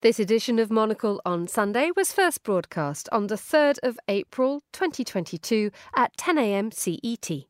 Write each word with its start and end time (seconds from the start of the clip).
This 0.00 0.20
edition 0.20 0.60
of 0.60 0.70
Monocle 0.70 1.20
on 1.26 1.48
Sunday 1.48 1.90
was 1.96 2.12
first 2.12 2.44
broadcast 2.44 3.08
on 3.10 3.26
the 3.26 3.34
3rd 3.34 3.78
of 3.82 3.98
April 4.06 4.62
2022 4.72 5.72
at 5.96 6.16
10am 6.16 6.72
CET. 6.72 7.47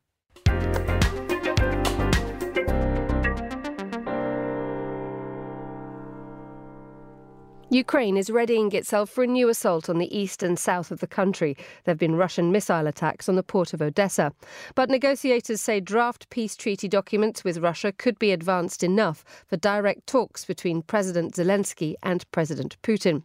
Ukraine 7.71 8.17
is 8.17 8.31
readying 8.31 8.73
itself 8.73 9.11
for 9.11 9.23
a 9.23 9.27
new 9.27 9.51
assault 9.51 9.91
on 9.91 9.99
the 9.99 10.17
east 10.17 10.43
and 10.43 10.59
south 10.59 10.91
of 10.91 11.01
the 11.01 11.07
country. 11.07 11.53
There 11.85 11.93
have 11.93 11.99
been 11.99 12.17
Russian 12.17 12.51
missile 12.51 12.87
attacks 12.87 13.29
on 13.29 13.37
the 13.37 13.43
port 13.43 13.75
of 13.75 13.83
Odessa. 13.83 14.33
But 14.75 14.89
negotiators 14.89 15.61
say 15.61 15.79
draft 15.79 16.31
peace 16.31 16.57
treaty 16.57 16.89
documents 16.89 17.45
with 17.45 17.59
Russia 17.59 17.93
could 17.93 18.19
be 18.19 18.33
advanced 18.33 18.83
enough 18.83 19.23
for 19.47 19.59
direct 19.59 20.07
talks 20.07 20.47
between 20.47 20.81
President 20.81 21.35
Zelensky 21.35 21.95
and 22.03 22.31
President 22.33 22.79
Putin. 22.83 23.23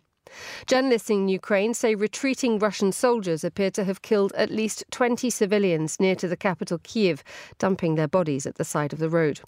Journalists 0.68 1.10
in 1.10 1.28
Ukraine 1.28 1.74
say 1.74 1.96
retreating 1.96 2.58
Russian 2.58 2.92
soldiers 2.92 3.44
appear 3.44 3.70
to 3.72 3.84
have 3.84 4.02
killed 4.02 4.32
at 4.34 4.50
least 4.52 4.86
20 4.92 5.30
civilians 5.30 6.00
near 6.00 6.16
to 6.16 6.28
the 6.28 6.38
capital 6.38 6.80
Kiev, 6.84 7.24
dumping 7.60 7.96
their 7.96 8.08
bodies 8.08 8.46
at 8.46 8.56
the 8.56 8.64
side 8.64 8.94
of 8.94 9.00
the 9.00 9.10
road. 9.10 9.42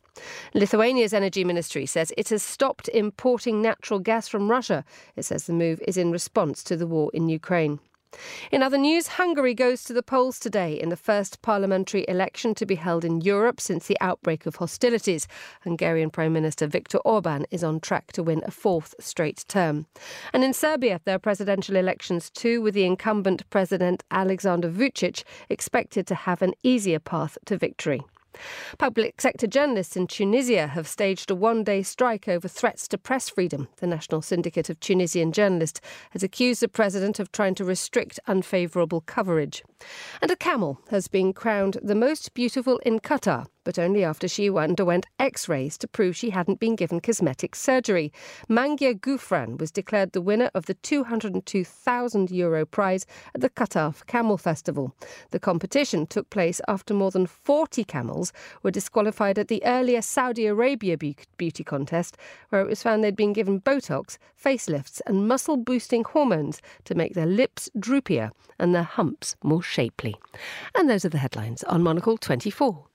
Lithuania's 0.53 1.13
energy 1.13 1.43
ministry 1.43 1.85
says 1.85 2.11
it 2.17 2.29
has 2.29 2.43
stopped 2.43 2.89
importing 2.89 3.61
natural 3.61 3.99
gas 3.99 4.27
from 4.27 4.51
Russia. 4.51 4.83
It 5.15 5.23
says 5.23 5.45
the 5.45 5.53
move 5.53 5.81
is 5.87 5.97
in 5.97 6.11
response 6.11 6.63
to 6.65 6.75
the 6.75 6.87
war 6.87 7.09
in 7.13 7.29
Ukraine. 7.29 7.79
In 8.51 8.63
other 8.63 8.77
news, 8.77 9.07
Hungary 9.07 9.53
goes 9.53 9.83
to 9.83 9.93
the 9.93 10.03
polls 10.03 10.39
today 10.39 10.79
in 10.79 10.89
the 10.89 10.95
first 10.95 11.41
parliamentary 11.41 12.05
election 12.07 12.55
to 12.55 12.65
be 12.65 12.75
held 12.75 13.05
in 13.05 13.21
Europe 13.21 13.59
since 13.59 13.87
the 13.87 13.97
outbreak 14.01 14.45
of 14.45 14.55
hostilities. 14.55 15.27
Hungarian 15.61 16.09
Prime 16.09 16.33
Minister 16.33 16.67
Viktor 16.67 16.99
Orban 16.99 17.45
is 17.51 17.63
on 17.63 17.79
track 17.79 18.11
to 18.13 18.23
win 18.23 18.41
a 18.45 18.51
fourth 18.51 18.95
straight 18.99 19.45
term. 19.47 19.85
And 20.33 20.43
in 20.43 20.53
Serbia, 20.53 21.01
there 21.05 21.15
are 21.15 21.19
presidential 21.19 21.75
elections 21.75 22.29
too, 22.29 22.61
with 22.61 22.73
the 22.73 22.85
incumbent 22.85 23.49
President 23.49 24.03
Alexander 24.11 24.69
Vucic 24.69 25.23
expected 25.49 26.07
to 26.07 26.15
have 26.15 26.41
an 26.41 26.53
easier 26.63 26.99
path 26.99 27.37
to 27.45 27.57
victory. 27.57 28.01
Public 28.77 29.19
sector 29.19 29.47
journalists 29.47 29.95
in 29.95 30.07
Tunisia 30.07 30.67
have 30.67 30.87
staged 30.87 31.31
a 31.31 31.35
one 31.35 31.63
day 31.63 31.83
strike 31.83 32.27
over 32.27 32.47
threats 32.47 32.87
to 32.89 32.97
press 32.97 33.29
freedom. 33.29 33.67
The 33.77 33.87
National 33.87 34.21
Syndicate 34.21 34.69
of 34.69 34.79
Tunisian 34.79 35.31
Journalists 35.31 35.81
has 36.11 36.23
accused 36.23 36.61
the 36.61 36.67
president 36.67 37.19
of 37.19 37.31
trying 37.31 37.55
to 37.55 37.65
restrict 37.65 38.19
unfavourable 38.27 39.01
coverage. 39.01 39.63
And 40.21 40.31
a 40.31 40.35
camel 40.35 40.81
has 40.89 41.07
been 41.07 41.33
crowned 41.33 41.77
the 41.81 41.95
most 41.95 42.33
beautiful 42.33 42.79
in 42.79 42.99
Qatar 42.99 43.45
but 43.65 43.77
only 43.77 44.05
after 44.05 44.29
she 44.29 44.49
underwent 44.49 45.05
x 45.19 45.49
rays 45.49 45.77
to 45.77 45.87
prove 45.89 46.15
she 46.15 46.29
hadn't 46.29 46.61
been 46.61 46.77
given 46.77 47.01
cosmetic 47.01 47.55
surgery. 47.55 48.13
Mangia 48.47 48.93
Gufran 48.93 49.57
was 49.57 49.71
declared 49.71 50.13
the 50.13 50.21
winner 50.21 50.49
of 50.53 50.67
the 50.67 50.75
202,000 50.75 52.31
euro 52.31 52.65
prize 52.65 53.05
at 53.33 53.41
the 53.41 53.49
Qatar 53.49 54.05
Camel 54.07 54.37
Festival. 54.37 54.95
The 55.31 55.39
competition 55.39 56.07
took 56.07 56.29
place 56.29 56.61
after 56.67 56.93
more 56.93 57.11
than 57.11 57.25
40 57.25 57.83
camels 57.83 58.31
were 58.63 58.71
disqualified 58.71 59.37
at 59.37 59.49
the 59.49 59.63
earlier 59.65 60.01
Saudi 60.01 60.45
Arabia 60.45 60.97
beauty 60.97 61.63
contest, 61.63 62.15
where 62.49 62.61
it 62.61 62.67
was 62.67 62.83
found 62.83 63.03
they'd 63.03 63.15
been 63.15 63.33
given 63.33 63.59
Botox, 63.59 64.17
facelifts, 64.41 65.01
and 65.07 65.27
muscle 65.27 65.57
boosting 65.57 66.03
hormones 66.03 66.61
to 66.83 66.95
make 66.95 67.15
their 67.15 67.25
lips 67.25 67.69
droopier 67.77 68.31
and 68.59 68.73
their 68.73 68.83
humps 68.83 69.35
more 69.43 69.63
shapely. 69.63 70.15
And 70.75 70.89
those 70.89 71.03
are 71.03 71.09
the 71.09 71.17
headlines 71.17 71.63
on 71.63 71.83
Monocle 71.83 72.17
24. 72.17 72.85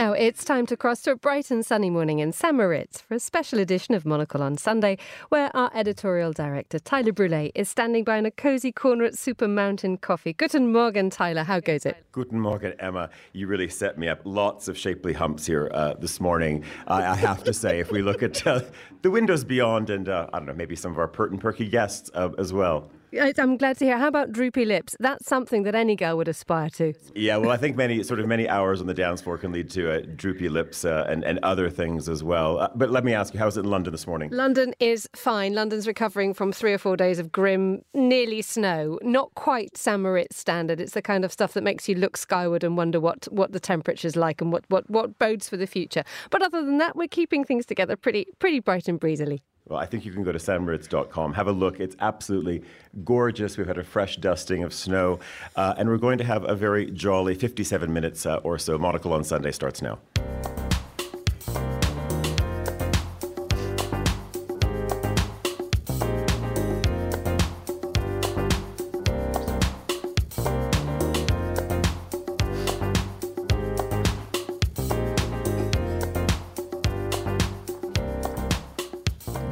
Now 0.00 0.12
it's 0.12 0.46
time 0.46 0.64
to 0.66 0.78
cross 0.78 1.02
to 1.02 1.10
a 1.10 1.16
bright 1.16 1.50
and 1.50 1.64
sunny 1.64 1.90
morning 1.90 2.20
in 2.20 2.32
St. 2.32 2.54
Moritz 2.54 3.02
for 3.02 3.14
a 3.14 3.20
special 3.20 3.58
edition 3.58 3.94
of 3.94 4.06
Monocle 4.06 4.42
on 4.42 4.56
Sunday, 4.56 4.96
where 5.28 5.54
our 5.54 5.70
editorial 5.74 6.32
director 6.32 6.78
Tyler 6.78 7.12
Brûlé 7.12 7.52
is 7.54 7.68
standing 7.68 8.02
by 8.02 8.16
in 8.16 8.24
a 8.24 8.30
cosy 8.30 8.72
corner 8.72 9.04
at 9.04 9.18
Super 9.18 9.46
Mountain 9.46 9.98
Coffee. 9.98 10.32
Guten 10.32 10.72
Morgen, 10.72 11.10
Tyler. 11.10 11.44
How 11.44 11.60
goes 11.60 11.84
it? 11.84 11.96
Guten 12.12 12.40
Morgen, 12.40 12.72
Emma. 12.78 13.10
You 13.34 13.46
really 13.46 13.68
set 13.68 13.98
me 13.98 14.08
up. 14.08 14.22
Lots 14.24 14.68
of 14.68 14.78
shapely 14.78 15.12
humps 15.12 15.44
here 15.44 15.70
uh, 15.74 15.92
this 15.94 16.18
morning. 16.18 16.64
I, 16.86 17.04
I, 17.04 17.16
have 17.16 17.44
to 17.44 17.52
say, 17.52 17.78
if 17.78 17.92
we 17.92 18.00
look 18.00 18.22
at 18.22 18.46
uh, 18.46 18.62
the 19.02 19.10
windows 19.10 19.44
beyond, 19.44 19.90
and 19.90 20.08
uh, 20.08 20.28
I 20.32 20.38
don't 20.38 20.46
know, 20.46 20.54
maybe 20.54 20.76
some 20.76 20.92
of 20.92 20.98
our 20.98 21.08
pert 21.08 21.30
and 21.30 21.38
perky 21.38 21.68
guests 21.68 22.10
uh, 22.14 22.30
as 22.38 22.54
well. 22.54 22.90
I'm 23.18 23.56
glad 23.56 23.78
to 23.78 23.84
hear. 23.84 23.98
How 23.98 24.08
about 24.08 24.32
droopy 24.32 24.64
lips? 24.64 24.96
That's 25.00 25.26
something 25.26 25.64
that 25.64 25.74
any 25.74 25.96
girl 25.96 26.16
would 26.16 26.28
aspire 26.28 26.70
to. 26.70 26.94
Yeah, 27.14 27.36
well, 27.38 27.50
I 27.50 27.56
think 27.56 27.76
many 27.76 28.02
sort 28.02 28.20
of 28.20 28.26
many 28.26 28.48
hours 28.48 28.80
on 28.80 28.86
the 28.86 28.94
dance 28.94 29.20
floor 29.20 29.38
can 29.38 29.52
lead 29.52 29.70
to 29.70 29.92
uh, 29.92 30.02
droopy 30.16 30.48
lips 30.48 30.84
uh, 30.84 31.06
and 31.08 31.24
and 31.24 31.38
other 31.42 31.70
things 31.70 32.08
as 32.08 32.22
well. 32.22 32.58
Uh, 32.58 32.68
but 32.74 32.90
let 32.90 33.04
me 33.04 33.12
ask 33.12 33.34
you, 33.34 33.40
how's 33.40 33.56
it 33.56 33.64
in 33.64 33.70
London 33.70 33.92
this 33.92 34.06
morning? 34.06 34.30
London 34.30 34.74
is 34.80 35.08
fine. 35.14 35.54
London's 35.54 35.86
recovering 35.86 36.34
from 36.34 36.52
three 36.52 36.72
or 36.72 36.78
four 36.78 36.96
days 36.96 37.18
of 37.18 37.32
grim, 37.32 37.82
nearly 37.94 38.42
snow. 38.42 38.98
Not 39.02 39.34
quite. 39.34 39.70
Moritz 39.90 40.36
standard. 40.38 40.80
It's 40.80 40.92
the 40.92 41.02
kind 41.02 41.24
of 41.24 41.32
stuff 41.32 41.52
that 41.54 41.62
makes 41.62 41.88
you 41.88 41.94
look 41.94 42.16
skyward 42.16 42.64
and 42.64 42.76
wonder 42.76 43.00
what 43.00 43.26
what 43.30 43.52
the 43.52 43.60
temperature's 43.60 44.16
like 44.16 44.40
and 44.40 44.52
what 44.52 44.64
what 44.68 44.88
what 44.88 45.18
bodes 45.18 45.48
for 45.48 45.56
the 45.56 45.66
future. 45.66 46.04
But 46.30 46.42
other 46.42 46.64
than 46.64 46.78
that, 46.78 46.96
we're 46.96 47.08
keeping 47.08 47.44
things 47.44 47.66
together 47.66 47.96
pretty 47.96 48.26
pretty 48.38 48.60
bright 48.60 48.88
and 48.88 49.00
breezily. 49.00 49.42
Well, 49.70 49.78
I 49.78 49.86
think 49.86 50.04
you 50.04 50.12
can 50.12 50.24
go 50.24 50.32
to 50.32 50.38
stmoritz.com, 50.38 51.34
have 51.34 51.46
a 51.46 51.52
look. 51.52 51.78
It's 51.78 51.94
absolutely 52.00 52.64
gorgeous. 53.04 53.56
We've 53.56 53.68
had 53.68 53.78
a 53.78 53.84
fresh 53.84 54.16
dusting 54.16 54.64
of 54.64 54.74
snow, 54.74 55.20
uh, 55.54 55.74
and 55.78 55.88
we're 55.88 55.96
going 55.96 56.18
to 56.18 56.24
have 56.24 56.42
a 56.42 56.56
very 56.56 56.90
jolly 56.90 57.36
57 57.36 57.92
minutes 57.92 58.26
uh, 58.26 58.38
or 58.38 58.58
so. 58.58 58.76
Monocle 58.76 59.12
on 59.12 59.22
Sunday 59.22 59.52
starts 59.52 59.80
now. 59.80 60.00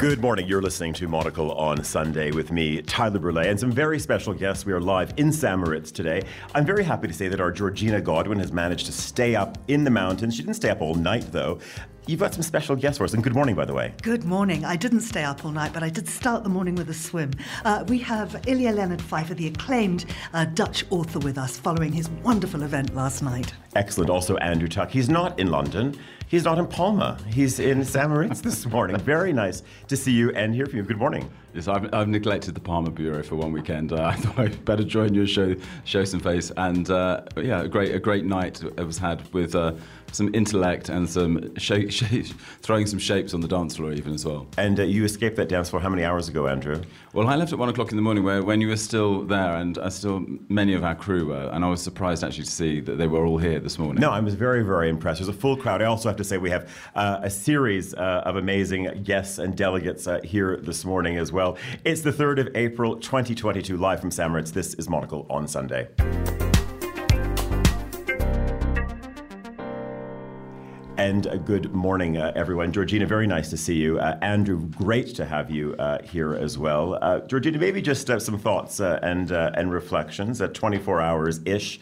Good 0.09 0.23
morning. 0.23 0.49
You're 0.49 0.63
listening 0.63 0.95
to 0.95 1.07
Monocle 1.07 1.53
on 1.53 1.85
Sunday 1.85 2.31
with 2.31 2.51
me, 2.51 2.81
Tyler 2.81 3.19
Brûlé, 3.19 3.45
and 3.45 3.61
some 3.61 3.71
very 3.71 3.99
special 3.99 4.33
guests. 4.33 4.65
We 4.65 4.73
are 4.73 4.81
live 4.81 5.13
in 5.19 5.31
St. 5.31 5.59
Moritz 5.59 5.93
today. 5.93 6.23
I'm 6.55 6.65
very 6.65 6.83
happy 6.83 7.09
to 7.09 7.13
say 7.13 7.29
that 7.29 7.43
our 7.43 7.53
Georgina 7.53 8.01
Godwin 8.01 8.39
has 8.39 8.51
managed 8.51 8.87
to 8.87 8.93
stay 8.93 9.37
up 9.37 9.59
in 9.69 9.85
the 9.85 9.91
mountains. 9.91 10.35
She 10.35 10.41
didn't 10.41 10.57
stay 10.57 10.71
up 10.71 10.81
all 10.81 10.95
night, 10.95 11.31
though. 11.31 11.59
You've 12.09 12.21
got 12.21 12.33
some 12.33 12.43
special 12.43 12.75
guests 12.75 12.97
for 12.97 13.05
us, 13.05 13.13
and 13.13 13.23
good 13.23 13.35
morning, 13.35 13.55
by 13.55 13.67
the 13.67 13.75
way. 13.75 13.93
Good 14.01 14.25
morning. 14.25 14.65
I 14.65 14.77
didn't 14.77 15.03
stay 15.03 15.25
up 15.25 15.45
all 15.45 15.51
night, 15.51 15.75
but 15.75 15.83
I 15.83 15.91
did 15.91 16.09
start 16.09 16.43
the 16.43 16.49
morning 16.49 16.75
with 16.75 16.89
a 16.89 16.95
swim. 16.95 17.33
Uh, 17.67 17.85
we 17.87 17.99
have 17.99 18.31
Ilja 18.47 18.75
Leonard 18.75 19.01
Pfeijffer, 19.01 19.37
the 19.37 19.49
acclaimed 19.49 20.07
uh, 20.33 20.47
Dutch 20.47 20.87
author, 20.89 21.19
with 21.19 21.37
us 21.37 21.59
following 21.59 21.93
his 21.93 22.09
wonderful 22.25 22.63
event 22.63 22.95
last 22.95 23.23
night. 23.23 23.53
Excellent. 23.77 24.09
Also, 24.09 24.39
Andrew 24.39 24.69
Tuck. 24.69 24.91
He's 24.91 25.11
not 25.11 25.39
in 25.39 25.51
London. 25.51 25.99
He's 26.29 26.45
not 26.45 26.57
in 26.57 26.67
Palma. 26.67 27.19
He's 27.31 27.61
in 27.61 27.85
St. 27.85 28.09
Moritz 28.09 28.41
this 28.41 28.65
morning. 28.65 28.97
Very 28.97 29.35
nice 29.35 29.63
to 29.89 29.95
see 29.95 30.13
you 30.13 30.31
and 30.31 30.55
hear 30.55 30.65
from 30.65 30.79
you. 30.79 30.85
Good 30.85 30.97
morning. 30.97 31.31
Yes, 31.59 31.67
I've, 31.67 31.93
I've 31.93 32.07
neglected 32.07 32.55
the 32.55 32.61
Palma 32.61 32.89
Bureau 32.89 33.21
for 33.21 33.35
one 33.35 33.51
weekend. 33.51 33.93
Uh, 33.93 34.05
I 34.05 34.15
thought 34.15 34.39
I'd 34.39 34.65
better 34.65 34.85
join 34.85 35.13
you, 35.13 35.27
show 35.27 35.57
show 35.83 36.05
some 36.05 36.21
face, 36.21 36.53
and 36.57 36.89
uh, 36.89 37.23
yeah, 37.37 37.63
a 37.63 37.69
great 37.69 37.93
a 37.93 37.99
great 37.99 38.25
night 38.25 38.63
it 38.63 38.85
was 38.85 38.97
had 38.97 39.29
with. 39.35 39.57
Uh, 39.57 39.73
some 40.13 40.35
intellect 40.35 40.89
and 40.89 41.09
some 41.09 41.55
shape, 41.57 41.91
shape, 41.93 42.27
throwing 42.63 42.87
some 42.87 42.99
shapes 42.99 43.35
on 43.35 43.41
the 43.41 43.49
dance 43.49 43.77
floor 43.77 43.93
even 43.93 44.15
as 44.15 44.25
well. 44.25 44.47
And 44.57 44.79
uh, 44.81 44.85
you 44.85 45.05
escaped 45.05 45.37
that 45.37 45.49
dance 45.49 45.71
floor 45.71 45.81
how 45.81 45.89
many 45.89 46.05
hours 46.05 46.29
ago, 46.29 46.47
Andrew? 46.47 46.83
Well, 47.13 47.29
I 47.29 47.37
left 47.37 47.53
at 47.53 47.59
one 47.59 47.69
o'clock 47.69 47.91
in 47.91 47.97
the 47.97 48.03
morning 48.03 48.25
where, 48.25 48.43
when 48.43 48.61
you 48.61 48.69
were 48.69 48.77
still 48.77 49.23
there 49.25 49.57
and 49.57 49.79
uh, 49.79 49.91
still 49.91 50.25
many 50.49 50.75
of 50.75 50.85
our 50.85 50.95
crew 50.95 51.27
were, 51.27 51.51
and 51.53 51.65
I 51.65 51.69
was 51.69 51.83
surprised 51.83 52.23
actually 52.25 52.45
to 52.45 52.51
see 52.51 52.81
that 52.81 52.97
they 52.97 53.07
were 53.07 53.27
all 53.27 53.39
here 53.39 53.61
this 53.61 53.79
morning. 53.79 54.01
No, 54.01 54.11
I 54.11 54.21
was 54.21 54.35
very, 54.35 54.63
very 54.63 54.89
impressed. 54.89 55.21
There's 55.21 55.29
a 55.29 55.33
full 55.33 55.57
crowd. 55.57 55.83
I 55.83 55.87
also 55.87 56.09
have 56.09 56.17
to 56.19 56.25
say 56.25 56.39
we 56.39 56.51
have 56.51 56.71
uh, 56.95 57.21
a 57.23 57.31
series 57.31 57.95
uh, 57.95 58.23
of 58.25 58.37
amazing 58.37 59.03
guests 59.03 59.39
and 59.39 59.57
delegates 59.57 60.07
uh, 60.07 60.21
here 60.23 60.57
this 60.59 60.85
morning 60.85 61.17
as 61.17 61.33
well. 61.33 61.48
It's 61.85 62.01
the 62.01 62.13
3rd 62.13 62.41
of 62.41 62.57
April, 62.57 62.97
2022, 62.97 63.77
live 63.77 64.01
from 64.01 64.11
St. 64.11 64.31
Moritz. 64.31 64.51
This 64.51 64.75
is 64.75 64.89
Monocle 64.89 65.27
on 65.31 65.47
Sunday. 65.47 65.89
And 71.09 71.47
good 71.47 71.73
morning, 71.73 72.19
uh, 72.19 72.33
everyone. 72.37 72.71
Georgina, 72.71 73.07
very 73.07 73.27
nice 73.27 73.49
to 73.49 73.57
see 73.57 73.77
you. 73.77 73.99
Uh, 73.99 74.19
Andrew, 74.21 74.61
great 74.77 75.15
to 75.15 75.25
have 75.25 75.51
you 75.51 75.75
uh, 75.79 76.03
here 76.03 76.35
as 76.35 76.59
well. 76.59 76.99
Uh, 77.01 77.21
Georgina, 77.21 77.57
maybe 77.57 77.81
just 77.81 78.11
uh, 78.11 78.19
some 78.19 78.39
thoughts 78.39 78.79
and 78.79 79.31
and 79.31 79.73
reflections. 79.73 80.43
At 80.43 80.53
24 80.53 81.01
hours 81.01 81.41
ish 81.47 81.81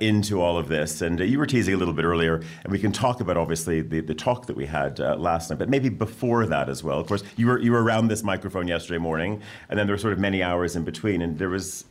into 0.00 0.40
all 0.40 0.56
of 0.56 0.68
this, 0.68 1.02
and 1.02 1.20
you 1.20 1.38
were 1.38 1.44
teasing 1.44 1.74
a 1.74 1.76
little 1.76 1.92
bit 1.92 2.06
earlier, 2.06 2.36
and 2.62 2.72
we 2.72 2.78
can 2.78 2.90
talk 2.90 3.20
about 3.20 3.36
obviously 3.36 3.82
the, 3.82 4.00
the 4.00 4.14
talk 4.14 4.46
that 4.46 4.56
we 4.56 4.64
had 4.64 4.98
last 4.98 5.50
night, 5.50 5.58
but 5.58 5.68
maybe 5.68 5.90
before 5.90 6.46
that 6.46 6.70
as 6.70 6.82
well. 6.82 6.98
Of 6.98 7.06
course, 7.06 7.22
you 7.36 7.48
were 7.48 7.60
you 7.60 7.70
were 7.70 7.84
around 7.84 8.08
this 8.08 8.22
microphone 8.22 8.66
yesterday 8.66 8.98
morning, 8.98 9.42
and 9.68 9.78
then 9.78 9.86
there 9.86 9.92
were 9.92 10.00
sort 10.00 10.14
of 10.14 10.18
many 10.18 10.42
hours 10.42 10.74
in 10.74 10.84
between, 10.84 11.20
and 11.20 11.38
there 11.38 11.50
was 11.50 11.84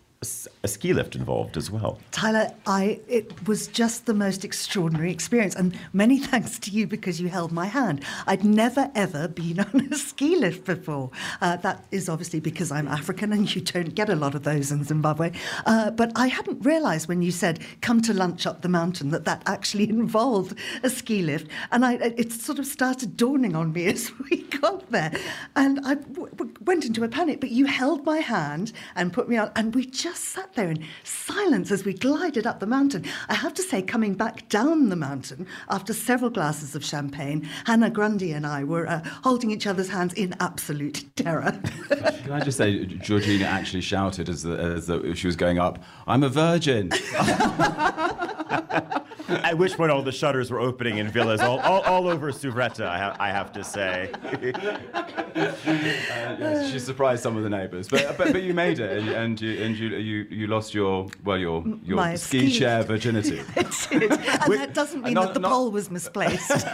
a 0.64 0.68
ski 0.68 0.94
lift 0.94 1.16
involved 1.16 1.58
as 1.58 1.70
well. 1.70 2.00
Tyler, 2.12 2.54
I 2.66 3.00
it 3.08 3.48
was 3.48 3.68
just 3.68 4.06
the 4.06 4.14
most 4.14 4.46
extraordinary 4.46 5.12
experience, 5.12 5.56
and 5.56 5.78
many 5.94 6.18
thanks 6.31 6.60
to 6.60 6.72
you 6.72 6.88
because 6.88 7.20
you 7.20 7.28
held 7.28 7.52
my 7.52 7.66
hand. 7.66 8.04
I'd 8.28 8.44
never 8.44 8.92
ever 8.96 9.28
been 9.28 9.60
on 9.74 9.90
a 9.92 9.96
ski 9.96 10.36
lift 10.36 10.66
before. 10.66 11.12
Uh, 11.42 11.58
that 11.58 11.86
is 11.92 12.10
obviously 12.10 12.40
because 12.40 12.72
I'm 12.72 12.88
African 12.88 13.34
and 13.34 13.54
you 13.54 13.62
don't 13.62 13.94
get 13.96 14.10
a 14.10 14.16
lot 14.16 14.36
of 14.36 14.44
those 14.44 14.72
in 14.72 14.84
Zimbabwe. 14.84 15.31
Uh, 15.66 15.92
but 15.92 16.12
I 16.16 16.28
hadn't 16.28 16.64
realised 16.66 17.08
when 17.08 17.22
you 17.22 17.31
said 17.31 17.60
come 17.81 18.02
to 18.02 18.14
lunch 18.14 18.46
up 18.46 18.62
the 18.62 18.70
mountain 18.70 19.10
that 19.10 19.25
that 19.25 19.44
actually 19.46 19.90
involved 20.00 20.58
a 20.84 20.90
ski 20.90 21.22
lift, 21.22 21.48
and 21.72 21.86
I 21.86 21.94
it 21.96 22.31
sort 22.31 22.60
of 22.60 22.66
started 22.66 23.18
dawning 23.18 23.56
on 23.56 23.74
me 23.74 23.86
as 23.86 24.12
we 24.30 24.44
got 24.44 24.90
there, 24.92 25.12
and 25.56 25.80
I 25.86 25.96
w- 25.96 26.30
w- 26.30 26.54
went 26.62 26.86
into 26.86 27.04
a 27.04 27.08
panic. 27.08 27.40
But 27.40 27.52
you 27.52 27.66
held 27.66 28.06
my 28.06 28.20
hand 28.20 28.72
and 28.96 29.12
put 29.12 29.28
me 29.28 29.38
on, 29.38 29.52
and 29.56 29.74
we 29.75 29.86
just 29.86 30.12
just 30.13 30.25
sat 30.25 30.54
there 30.54 30.69
in 30.69 30.86
silence 31.04 31.71
as 31.71 31.86
we 31.86 31.92
glided 31.92 32.45
up 32.45 32.60
the 32.60 32.68
mountain. 32.68 33.04
I 33.30 33.33
have 33.33 33.56
to 33.56 33.63
say, 33.63 33.81
coming 33.81 34.13
back 34.13 34.48
down 34.48 34.89
the 34.89 34.95
mountain 34.95 35.48
after 35.69 35.92
several 35.92 36.30
glasses 36.30 36.75
of 36.75 36.86
champagne, 36.86 37.50
Hannah 37.65 37.89
Grundy 37.89 38.31
and 38.31 38.45
I 38.45 38.63
were 38.63 38.88
uh, 38.88 39.04
holding 39.24 39.50
each 39.50 39.65
other's 39.65 39.89
hands 39.89 40.13
in 40.13 40.36
absolute 40.39 41.04
terror. 41.15 41.60
Can 41.89 42.31
I 42.31 42.42
just 42.42 42.60
say, 42.60 42.86
Georgina 42.86 43.45
actually 43.45 43.81
shouted 43.81 44.30
as, 44.30 44.44
the, 44.44 44.56
as 44.56 44.86
the, 44.86 45.15
she 45.15 45.25
was 45.25 45.36
going 45.36 45.57
up, 45.57 45.83
I'm 46.06 46.21
a 46.21 46.30
virgin. 46.30 46.92
At 49.38 49.58
which 49.58 49.74
point, 49.74 49.92
all 49.92 50.02
the 50.02 50.12
shutters 50.12 50.52
were 50.52 50.60
opening 50.60 50.98
in 50.98 51.10
villas 51.10 51.42
all, 51.42 51.60
all, 51.60 51.82
all 51.82 52.08
over 52.08 52.32
Suvretta, 52.32 52.86
I, 52.86 52.98
ha- 52.98 53.16
I, 53.20 53.30
have 53.30 53.52
to 53.54 53.64
say. 53.64 54.12
uh, 54.24 55.08
yes, 56.40 56.72
she 56.72 56.80
surprised 56.80 57.24
some 57.24 57.38
of 57.38 57.44
the 57.44 57.50
neighbours, 57.50 57.88
but, 57.88 58.18
but, 58.18 58.32
but 58.32 58.44
you 58.44 58.54
made 58.54 58.80
it, 58.80 58.98
and, 58.98 59.10
and, 59.10 59.42
you, 59.42 59.64
and 59.64 59.78
you, 59.78 59.90
you, 59.90 60.28
you 60.30 60.48
lost 60.48 60.74
your 60.74 61.08
well 61.24 61.38
your 61.38 61.64
your 61.84 61.98
My 61.98 62.16
ski, 62.16 62.50
ski 62.50 62.60
chair 62.60 62.84
virginity. 62.84 63.40
and 63.56 63.72
that 63.72 64.72
doesn't 64.74 65.02
mean 65.02 65.14
not, 65.14 65.28
that 65.28 65.34
the 65.34 65.40
not, 65.40 65.52
pole 65.52 65.72
was 65.72 65.90
misplaced. 65.90 66.50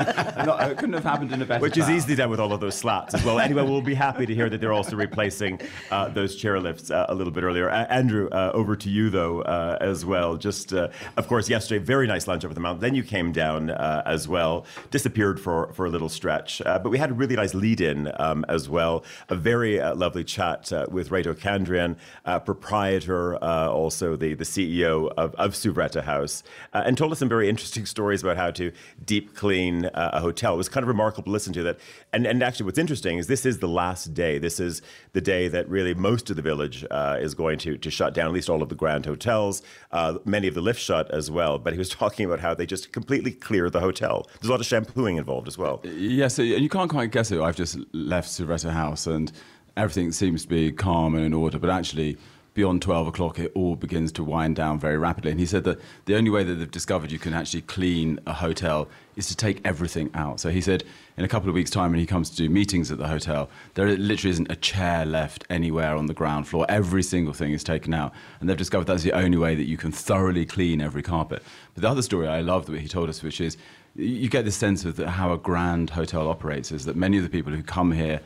not, 0.46 0.72
it 0.72 0.78
couldn't 0.78 0.94
have 0.94 1.04
happened 1.04 1.32
in 1.32 1.42
a 1.42 1.46
better 1.46 1.60
way. 1.60 1.68
Which 1.68 1.76
town. 1.76 1.90
is 1.90 2.04
easily 2.04 2.16
done 2.16 2.30
with 2.30 2.40
all 2.40 2.54
of 2.54 2.60
those 2.60 2.76
slats 2.76 3.14
as 3.14 3.24
well. 3.24 3.40
Anyway, 3.40 3.64
we'll 3.64 3.82
be 3.82 3.96
happy 3.96 4.26
to 4.26 4.36
hear 4.36 4.50
that 4.50 4.60
they're 4.62 4.74
also 4.74 4.96
replacing 4.96 5.60
uh, 5.92 6.10
those 6.10 6.42
chairlifts 6.42 6.92
uh, 6.92 7.06
a 7.10 7.16
little 7.16 7.32
bit 7.32 7.44
earlier. 7.44 7.70
Andrew, 7.70 8.30
uh, 8.30 8.52
over 8.54 8.76
to 8.76 8.90
you 8.90 9.10
though 9.10 9.42
uh, 9.42 9.78
as 9.82 10.06
well. 10.06 10.36
Just 10.38 10.74
uh, 10.74 10.90
of 11.18 11.28
course, 11.28 11.50
yesterday, 11.50 11.84
very 11.84 12.08
nice 12.08 12.28
lunch 12.28 12.44
the 12.54 12.62
mountain. 12.62 12.82
Then 12.82 12.96
you 12.96 13.04
came 13.04 13.32
down 13.32 13.70
uh, 13.70 14.04
as 14.06 14.28
well, 14.28 14.66
disappeared 14.92 15.40
for 15.40 15.72
for 15.74 15.86
a 15.86 15.90
little 15.90 16.10
stretch, 16.10 16.62
uh, 16.66 16.80
but 16.80 16.90
we 16.90 16.98
had 16.98 17.12
a 17.12 17.14
really 17.14 17.36
nice 17.36 17.54
lead-in 17.54 18.12
um, 18.20 18.46
as 18.48 18.70
well. 18.70 19.04
A 19.30 19.36
very 19.36 19.80
uh, 19.80 19.96
lovely 19.96 20.24
chat 20.24 20.72
with 20.90 21.10
Reto 21.10 21.34
Candrian, 21.34 21.98
proprietor, 22.46 23.38
also 23.38 24.16
the 24.16 24.34
the 24.34 24.44
CEO 24.44 25.12
of, 25.18 25.34
of 25.36 25.54
Suvretta 25.54 26.04
House, 26.04 26.44
and 26.74 26.98
told 26.98 27.12
us 27.12 27.20
some 27.20 27.30
very 27.30 27.50
interesting 27.50 27.86
stories 27.86 28.24
about 28.24 28.38
how 28.38 28.52
to 28.52 28.72
deep 29.06 29.36
clean 29.36 29.90
a 29.94 30.20
hotel. 30.20 30.54
It 30.54 30.58
was 30.58 30.70
kind 30.70 30.84
of 30.84 30.88
remarkable 30.88 31.26
to 31.26 31.32
listen 31.32 31.54
to 31.54 31.64
that. 31.64 31.80
And 32.14 32.26
and 32.26 32.42
actually, 32.44 32.66
what's 32.66 32.78
interesting 32.78 33.18
is 33.18 33.28
this 33.28 33.46
is 33.46 33.60
the 33.60 33.68
last 33.68 34.14
day. 34.14 34.40
This 34.40 34.60
is 34.60 34.82
the 35.14 35.22
day 35.22 35.48
that 35.48 35.70
really 35.70 35.94
most 35.94 36.30
of 36.30 36.36
the 36.36 36.42
village 36.42 36.86
uh, 36.90 37.18
is 37.20 37.34
going 37.34 37.60
to 37.60 37.78
to 37.78 37.92
shut 37.92 38.14
down. 38.14 38.28
At 38.28 38.34
least 38.34 38.50
all 38.50 38.62
of 38.62 38.70
the 38.70 38.76
grand 38.76 39.06
hotels, 39.06 39.62
uh, 39.92 40.18
many 40.26 40.48
of 40.48 40.56
the 40.56 40.62
lifts 40.62 40.84
shut 40.84 41.10
as 41.12 41.30
well. 41.30 41.58
But 41.58 41.74
he 41.74 41.80
was 41.80 41.90
talking 42.04 42.26
about 42.30 42.40
how 42.40 42.54
they 42.54 42.66
just 42.66 42.92
completely 42.92 43.32
clear 43.32 43.70
the 43.70 43.80
hotel. 43.80 44.28
There's 44.40 44.50
a 44.50 44.52
lot 44.52 44.60
of 44.60 44.66
shampooing 44.66 45.18
involved 45.18 45.48
as 45.48 45.58
well. 45.58 45.82
Yes, 45.84 45.94
yeah, 45.94 46.28
so 46.28 46.42
you 46.42 46.70
can't 46.70 46.90
quite 46.90 47.12
guess 47.12 47.32
it. 47.32 47.40
I've 47.42 47.56
just 47.56 47.78
left 47.94 48.30
Suvretta 48.30 48.72
House 48.72 49.08
and 49.08 49.32
everything 49.78 50.12
seems 50.12 50.44
to 50.44 50.50
be 50.50 50.72
calm 50.72 51.16
and 51.16 51.26
in 51.26 51.34
order, 51.34 51.60
but 51.60 51.70
actually 51.70 52.18
beyond 52.60 52.82
12 52.82 53.08
o'clock, 53.08 53.40
it 53.40 53.54
all 53.56 53.78
begins 53.78 54.12
to 54.12 54.22
wind 54.22 54.54
down 54.54 54.78
very 54.78 54.98
rapidly. 54.98 55.32
And 55.32 55.40
he 55.40 55.46
said 55.46 55.64
that 55.64 55.80
the 56.04 56.18
only 56.18 56.30
way 56.30 56.44
that 56.44 56.56
they've 56.56 56.70
discovered 56.70 57.10
you 57.10 57.18
can 57.18 57.34
actually 57.34 57.62
clean 57.62 58.20
a 58.28 58.34
hotel 58.34 58.90
is 59.16 59.28
to 59.28 59.36
take 59.38 59.62
everything 59.64 60.10
out. 60.14 60.42
So 60.42 60.50
he 60.50 60.60
said 60.60 60.84
in 61.16 61.24
a 61.24 61.30
couple 61.30 61.48
of 61.48 61.56
weeks' 61.56 61.70
time, 61.72 61.92
when 61.92 62.02
he 62.02 62.06
comes 62.06 62.30
to 62.32 62.36
do 62.36 62.50
meetings 62.50 62.92
at 62.92 62.98
the 62.98 63.08
hotel, 63.08 63.50
there 63.76 63.88
literally 63.96 64.32
isn't 64.32 64.52
a 64.52 64.58
chair 64.58 65.06
left 65.06 65.46
anywhere 65.50 65.96
on 65.96 66.08
the 66.08 66.14
ground 66.14 66.50
floor. 66.50 66.66
Every 66.68 67.02
single 67.02 67.32
thing 67.32 67.54
is 67.54 67.64
taken 67.64 67.94
out. 67.94 68.12
And 68.42 68.50
they've 68.50 68.58
discovered 68.58 68.88
that's 68.88 69.04
the 69.04 69.14
only 69.14 69.38
way 69.38 69.56
that 69.56 69.66
you 69.66 69.78
can 69.78 69.94
thoroughly 69.94 70.46
clean 70.46 70.82
every 70.82 71.02
carpet. 71.02 71.42
But 71.76 71.84
the 71.84 71.90
other 71.90 72.02
story 72.02 72.28
I 72.28 72.42
love 72.42 72.66
that 72.66 72.78
he 72.78 72.90
told 72.90 73.08
us, 73.08 73.24
which 73.24 73.40
is 73.40 73.56
you 73.96 74.28
get 74.28 74.44
this 74.44 74.58
sense 74.58 74.84
of 74.84 74.98
how 74.98 75.32
a 75.32 75.38
grand 75.38 75.92
hotel 75.92 76.28
operates, 76.28 76.74
is 76.74 76.84
that 76.88 76.98
many 76.98 77.16
of 77.16 77.24
the 77.24 77.30
people 77.30 77.54
who 77.54 77.64
come 77.64 77.94
here 77.94 78.20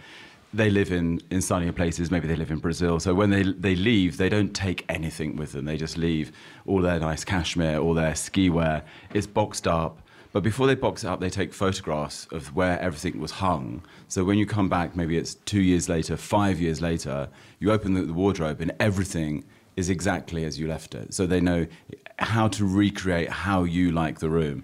they 0.53 0.69
live 0.69 0.91
in, 0.91 1.19
in 1.31 1.41
sunnier 1.41 1.71
places. 1.71 2.11
Maybe 2.11 2.27
they 2.27 2.35
live 2.35 2.51
in 2.51 2.59
Brazil. 2.59 2.99
So 2.99 3.13
when 3.13 3.31
they, 3.31 3.43
they 3.43 3.75
leave, 3.75 4.17
they 4.17 4.29
don't 4.29 4.53
take 4.53 4.85
anything 4.87 5.35
with 5.35 5.53
them. 5.53 5.65
They 5.65 5.77
just 5.77 5.97
leave 5.97 6.31
all 6.65 6.81
their 6.81 6.99
nice 6.99 7.25
cashmere, 7.25 7.79
all 7.79 7.93
their 7.93 8.15
ski 8.15 8.49
wear. 8.49 8.83
It's 9.13 9.27
boxed 9.27 9.67
up. 9.67 9.99
But 10.31 10.41
before 10.41 10.65
they 10.65 10.75
box 10.75 11.03
it 11.03 11.07
up, 11.07 11.19
they 11.19 11.29
take 11.29 11.53
photographs 11.53 12.27
of 12.31 12.55
where 12.55 12.79
everything 12.79 13.19
was 13.19 13.31
hung. 13.31 13.83
So 14.07 14.23
when 14.23 14.37
you 14.37 14.45
come 14.45 14.67
back, 14.67 14.95
maybe 14.95 15.17
it's 15.17 15.35
two 15.35 15.61
years 15.61 15.89
later, 15.89 16.17
five 16.17 16.59
years 16.59 16.81
later, 16.81 17.29
you 17.59 17.71
open 17.71 17.93
the, 17.93 18.01
the 18.01 18.13
wardrobe 18.13 18.59
and 18.61 18.73
everything 18.79 19.43
is 19.75 19.89
exactly 19.89 20.43
as 20.45 20.59
you 20.59 20.67
left 20.67 20.95
it. 20.95 21.13
So 21.13 21.25
they 21.25 21.39
know 21.39 21.67
how 22.19 22.47
to 22.49 22.65
recreate 22.65 23.29
how 23.29 23.63
you 23.63 23.91
like 23.91 24.19
the 24.19 24.29
room. 24.29 24.63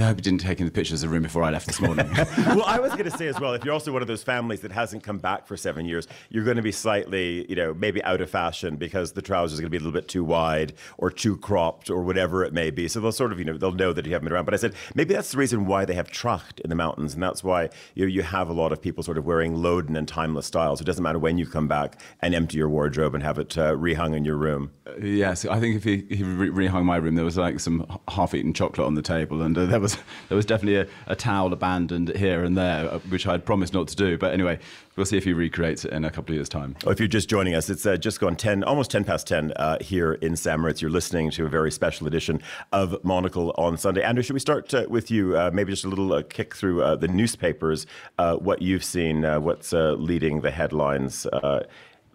I 0.00 0.06
hope 0.06 0.18
you 0.18 0.22
didn't 0.22 0.40
take 0.40 0.60
any 0.60 0.70
pictures 0.70 1.02
of 1.02 1.08
the 1.08 1.12
room 1.12 1.22
before 1.22 1.42
I 1.42 1.50
left 1.50 1.66
this 1.66 1.80
morning. 1.80 2.08
well, 2.38 2.64
I 2.64 2.78
was 2.78 2.92
going 2.92 3.04
to 3.04 3.16
say 3.16 3.28
as 3.28 3.38
well, 3.38 3.54
if 3.54 3.64
you're 3.64 3.74
also 3.74 3.92
one 3.92 4.02
of 4.02 4.08
those 4.08 4.22
families 4.22 4.60
that 4.60 4.72
hasn't 4.72 5.02
come 5.02 5.18
back 5.18 5.46
for 5.46 5.56
seven 5.56 5.86
years, 5.86 6.08
you're 6.30 6.44
going 6.44 6.56
to 6.56 6.62
be 6.62 6.72
slightly, 6.72 7.48
you 7.48 7.56
know, 7.56 7.74
maybe 7.74 8.02
out 8.02 8.20
of 8.20 8.28
fashion 8.30 8.76
because 8.76 9.12
the 9.12 9.22
trousers 9.22 9.58
are 9.58 9.62
going 9.62 9.70
to 9.70 9.70
be 9.70 9.76
a 9.76 9.80
little 9.80 9.92
bit 9.92 10.08
too 10.08 10.24
wide 10.24 10.74
or 10.98 11.10
too 11.10 11.36
cropped 11.36 11.90
or 11.90 12.02
whatever 12.02 12.44
it 12.44 12.52
may 12.52 12.70
be. 12.70 12.88
So 12.88 13.00
they'll 13.00 13.12
sort 13.12 13.32
of, 13.32 13.38
you 13.38 13.44
know, 13.44 13.56
they'll 13.56 13.72
know 13.72 13.92
that 13.92 14.04
you 14.06 14.12
haven't 14.12 14.26
been 14.26 14.32
around. 14.32 14.44
But 14.46 14.54
I 14.54 14.56
said 14.56 14.74
maybe 14.94 15.14
that's 15.14 15.30
the 15.30 15.38
reason 15.38 15.66
why 15.66 15.84
they 15.84 15.94
have 15.94 16.10
tracht 16.10 16.60
in 16.60 16.70
the 16.70 16.76
mountains, 16.76 17.14
and 17.14 17.22
that's 17.22 17.44
why 17.44 17.70
you 17.94 18.04
know, 18.04 18.10
you 18.10 18.22
have 18.22 18.48
a 18.48 18.52
lot 18.52 18.72
of 18.72 18.82
people 18.82 19.02
sort 19.02 19.18
of 19.18 19.24
wearing 19.24 19.56
Loden 19.56 19.96
and 19.96 20.08
timeless 20.08 20.46
styles. 20.46 20.80
It 20.80 20.84
doesn't 20.84 21.02
matter 21.02 21.18
when 21.18 21.38
you 21.38 21.46
come 21.46 21.68
back 21.68 22.00
and 22.20 22.34
empty 22.34 22.58
your 22.58 22.68
wardrobe 22.68 23.14
and 23.14 23.22
have 23.22 23.38
it 23.38 23.56
uh, 23.56 23.72
rehung 23.74 24.16
in 24.16 24.24
your 24.24 24.36
room. 24.36 24.72
Uh, 24.86 24.96
yes, 25.00 25.44
I 25.44 25.60
think 25.60 25.76
if 25.76 25.84
he, 25.84 26.04
he 26.14 26.22
re- 26.22 26.68
rehung 26.68 26.84
my 26.84 26.96
room, 26.96 27.14
there 27.14 27.24
was 27.24 27.36
like 27.36 27.60
some 27.60 27.86
half-eaten 28.08 28.54
chocolate 28.54 28.86
on 28.86 28.94
the 28.94 29.02
table, 29.02 29.42
and 29.42 29.56
uh, 29.56 29.66
there 29.66 29.80
was 29.84 29.96
there 30.28 30.36
was 30.36 30.46
definitely 30.46 30.76
a, 30.80 30.86
a, 31.06 31.14
towel 31.14 31.52
abandoned 31.52 32.16
here 32.16 32.42
and 32.42 32.56
there, 32.56 32.90
uh, 32.90 32.98
which 33.10 33.26
I'd 33.26 33.44
promised 33.44 33.72
not 33.72 33.86
to 33.88 33.96
do. 33.96 34.18
But 34.18 34.32
anyway, 34.32 34.58
we'll 34.96 35.06
see 35.06 35.16
if 35.16 35.24
he 35.24 35.32
recreates 35.32 35.84
it 35.84 35.92
in 35.92 36.04
a 36.04 36.10
couple 36.10 36.32
of 36.32 36.36
years' 36.36 36.48
time. 36.48 36.74
If 36.86 36.98
you're 36.98 37.06
just 37.06 37.28
joining 37.28 37.54
us, 37.54 37.70
it's 37.70 37.86
uh, 37.86 37.96
just 37.96 38.18
gone 38.18 38.34
10, 38.34 38.64
almost 38.64 38.90
10 38.90 39.04
past 39.04 39.26
10 39.28 39.52
uh, 39.52 39.78
here 39.80 40.14
in 40.14 40.36
St. 40.36 40.58
Moritz. 40.58 40.80
You're 40.82 40.90
listening 40.90 41.30
to 41.32 41.46
a 41.46 41.48
very 41.48 41.70
special 41.70 42.06
edition 42.06 42.40
of 42.72 43.02
Monocle 43.04 43.54
on 43.56 43.76
Sunday. 43.76 44.02
Andrew, 44.02 44.22
should 44.22 44.34
we 44.34 44.40
start 44.40 44.72
uh, 44.74 44.86
with 44.88 45.10
you? 45.10 45.36
Uh, 45.36 45.50
maybe 45.52 45.72
just 45.72 45.84
a 45.84 45.88
little 45.88 46.12
uh, 46.12 46.22
kick 46.22 46.54
through 46.54 46.96
the 46.96 47.08
newspapers, 47.08 47.86
what 48.18 48.62
you've 48.62 48.84
seen, 48.84 49.22
what's 49.42 49.72
leading 49.72 50.40
the 50.40 50.50
headlines 50.50 51.26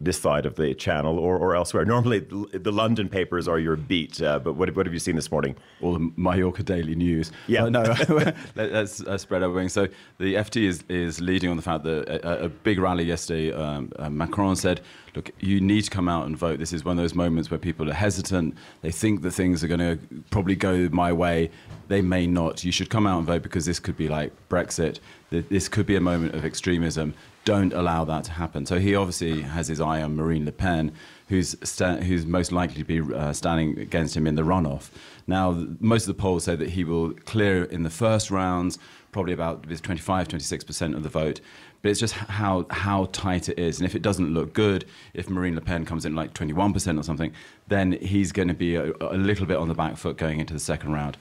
this 0.02 0.20
side 0.20 0.46
of 0.46 0.56
the 0.56 0.74
channel 0.74 1.20
or, 1.20 1.38
or 1.38 1.56
elsewhere? 1.56 1.86
Normally, 1.86 2.20
the 2.20 2.72
London 2.72 3.10
papers 3.10 3.48
are 3.48 3.60
your 3.60 3.76
beat, 3.76 4.22
uh, 4.22 4.40
but 4.40 4.54
what, 4.54 4.76
what 4.76 4.86
have 4.86 4.94
you 4.94 5.00
seen 5.00 5.16
this 5.16 5.32
morning? 5.32 5.56
All 5.82 5.94
the 5.94 6.12
Mallorca 6.16 6.64
Daily 6.64 6.96
News. 6.96 7.32
Yeah. 7.48 7.66
Uh, 7.66 7.70
no, 7.70 7.96
let's 8.56 9.02
uh, 9.02 9.18
spread 9.18 9.44
our 9.44 9.50
wings. 9.50 9.74
So 9.74 9.88
the 10.18 10.36
FT 10.36 10.64
is, 10.64 10.84
is 10.90 11.20
leading 11.22 11.50
on 11.50 11.56
the 11.56 11.64
fact 11.64 11.84
that 11.84 12.08
a, 12.26 12.46
a 12.46 12.50
big 12.50 12.80
rally 12.80 13.04
yesterday, 13.04 13.52
um, 13.54 13.92
uh, 13.98 14.10
Macron 14.10 14.56
said, 14.56 14.82
look, 15.16 15.32
you 15.40 15.60
need 15.60 15.84
to 15.84 15.90
come 15.90 16.08
out 16.08 16.26
and 16.26 16.38
vote. 16.38 16.60
This 16.60 16.74
is 16.74 16.86
one 16.86 16.98
of 16.98 17.04
those 17.04 17.16
moments 17.16 17.50
where 17.52 17.58
people 17.58 17.90
are 17.90 17.94
hesitant. 17.94 18.56
They 18.82 18.92
think 18.92 19.22
that 19.22 19.32
things 19.32 19.64
are 19.64 19.68
going 19.68 19.80
to 19.80 20.00
probably 20.32 20.56
go 20.56 20.90
my 20.92 21.12
way. 21.12 21.50
They 21.88 22.02
may 22.02 22.28
not. 22.28 22.64
You 22.64 22.72
should 22.72 22.90
come 22.90 23.08
out 23.08 23.18
and 23.18 23.28
vote 23.28 23.42
because 23.42 23.66
this 23.66 23.80
could 23.80 23.98
be 23.98 24.08
like 24.08 24.32
Brexit. 24.50 25.00
This 25.30 25.68
could 25.68 25.86
be 25.86 25.96
a 25.96 26.02
moment 26.02 26.36
of 26.36 26.46
extremism 26.46 27.14
don't 27.46 27.74
allow 27.74 28.06
that 28.06 28.24
to 28.26 28.32
happen. 28.32 28.66
So 28.66 28.80
he 28.80 28.96
obviously 28.96 29.42
has 29.42 29.68
his 29.68 29.82
eye 29.82 30.02
on 30.02 30.16
Marine 30.16 30.46
Le 30.46 30.52
Pen, 30.52 30.92
who's 31.30 31.56
who's 31.80 32.26
most 32.26 32.52
likely 32.52 32.84
to 32.84 32.84
be 32.84 33.02
uh, 33.14 33.34
standing 33.34 33.80
against 33.80 34.16
him 34.16 34.28
in 34.28 34.36
the 34.36 34.44
runoff. 34.44 34.90
Now, 35.28 35.66
most 35.80 36.04
of 36.04 36.16
the 36.16 36.22
polls 36.22 36.44
say 36.44 36.56
that 36.56 36.72
he 36.72 36.84
will 36.84 37.14
clear 37.26 37.64
in 37.64 37.84
the 37.84 37.90
first 37.90 38.32
rounds, 38.32 38.78
probably 39.12 39.34
about 39.34 39.64
25, 39.64 40.28
26 40.28 40.64
percent 40.64 40.96
of 40.96 41.04
the 41.04 41.10
vote. 41.10 41.40
But 41.82 41.92
it's 41.92 42.00
just 42.00 42.14
how 42.14 42.66
how 42.70 43.08
tight 43.14 43.48
it 43.48 43.58
is, 43.58 43.80
and 43.80 43.86
if 43.86 43.96
it 43.96 44.02
doesn't 44.02 44.34
look 44.34 44.54
good, 44.54 44.86
if 45.14 45.30
Marine 45.30 45.56
Le 45.56 45.62
Pen 45.62 45.86
comes 45.86 46.06
in 46.06 46.16
like 46.16 46.34
21 46.34 46.74
percent 46.74 47.00
or 47.00 47.04
something, 47.04 47.32
then 47.68 47.94
he's 47.94 48.32
going 48.32 48.50
to 48.50 48.54
be 48.54 48.76
a, 48.76 48.92
a 49.00 49.18
little 49.18 49.46
bit 49.46 49.58
on 49.58 49.70
the 49.70 49.74
back 49.74 49.96
foot 49.96 50.18
going 50.18 50.40
into 50.40 50.54
the 50.54 50.60
second 50.60 50.92
round 50.92 51.18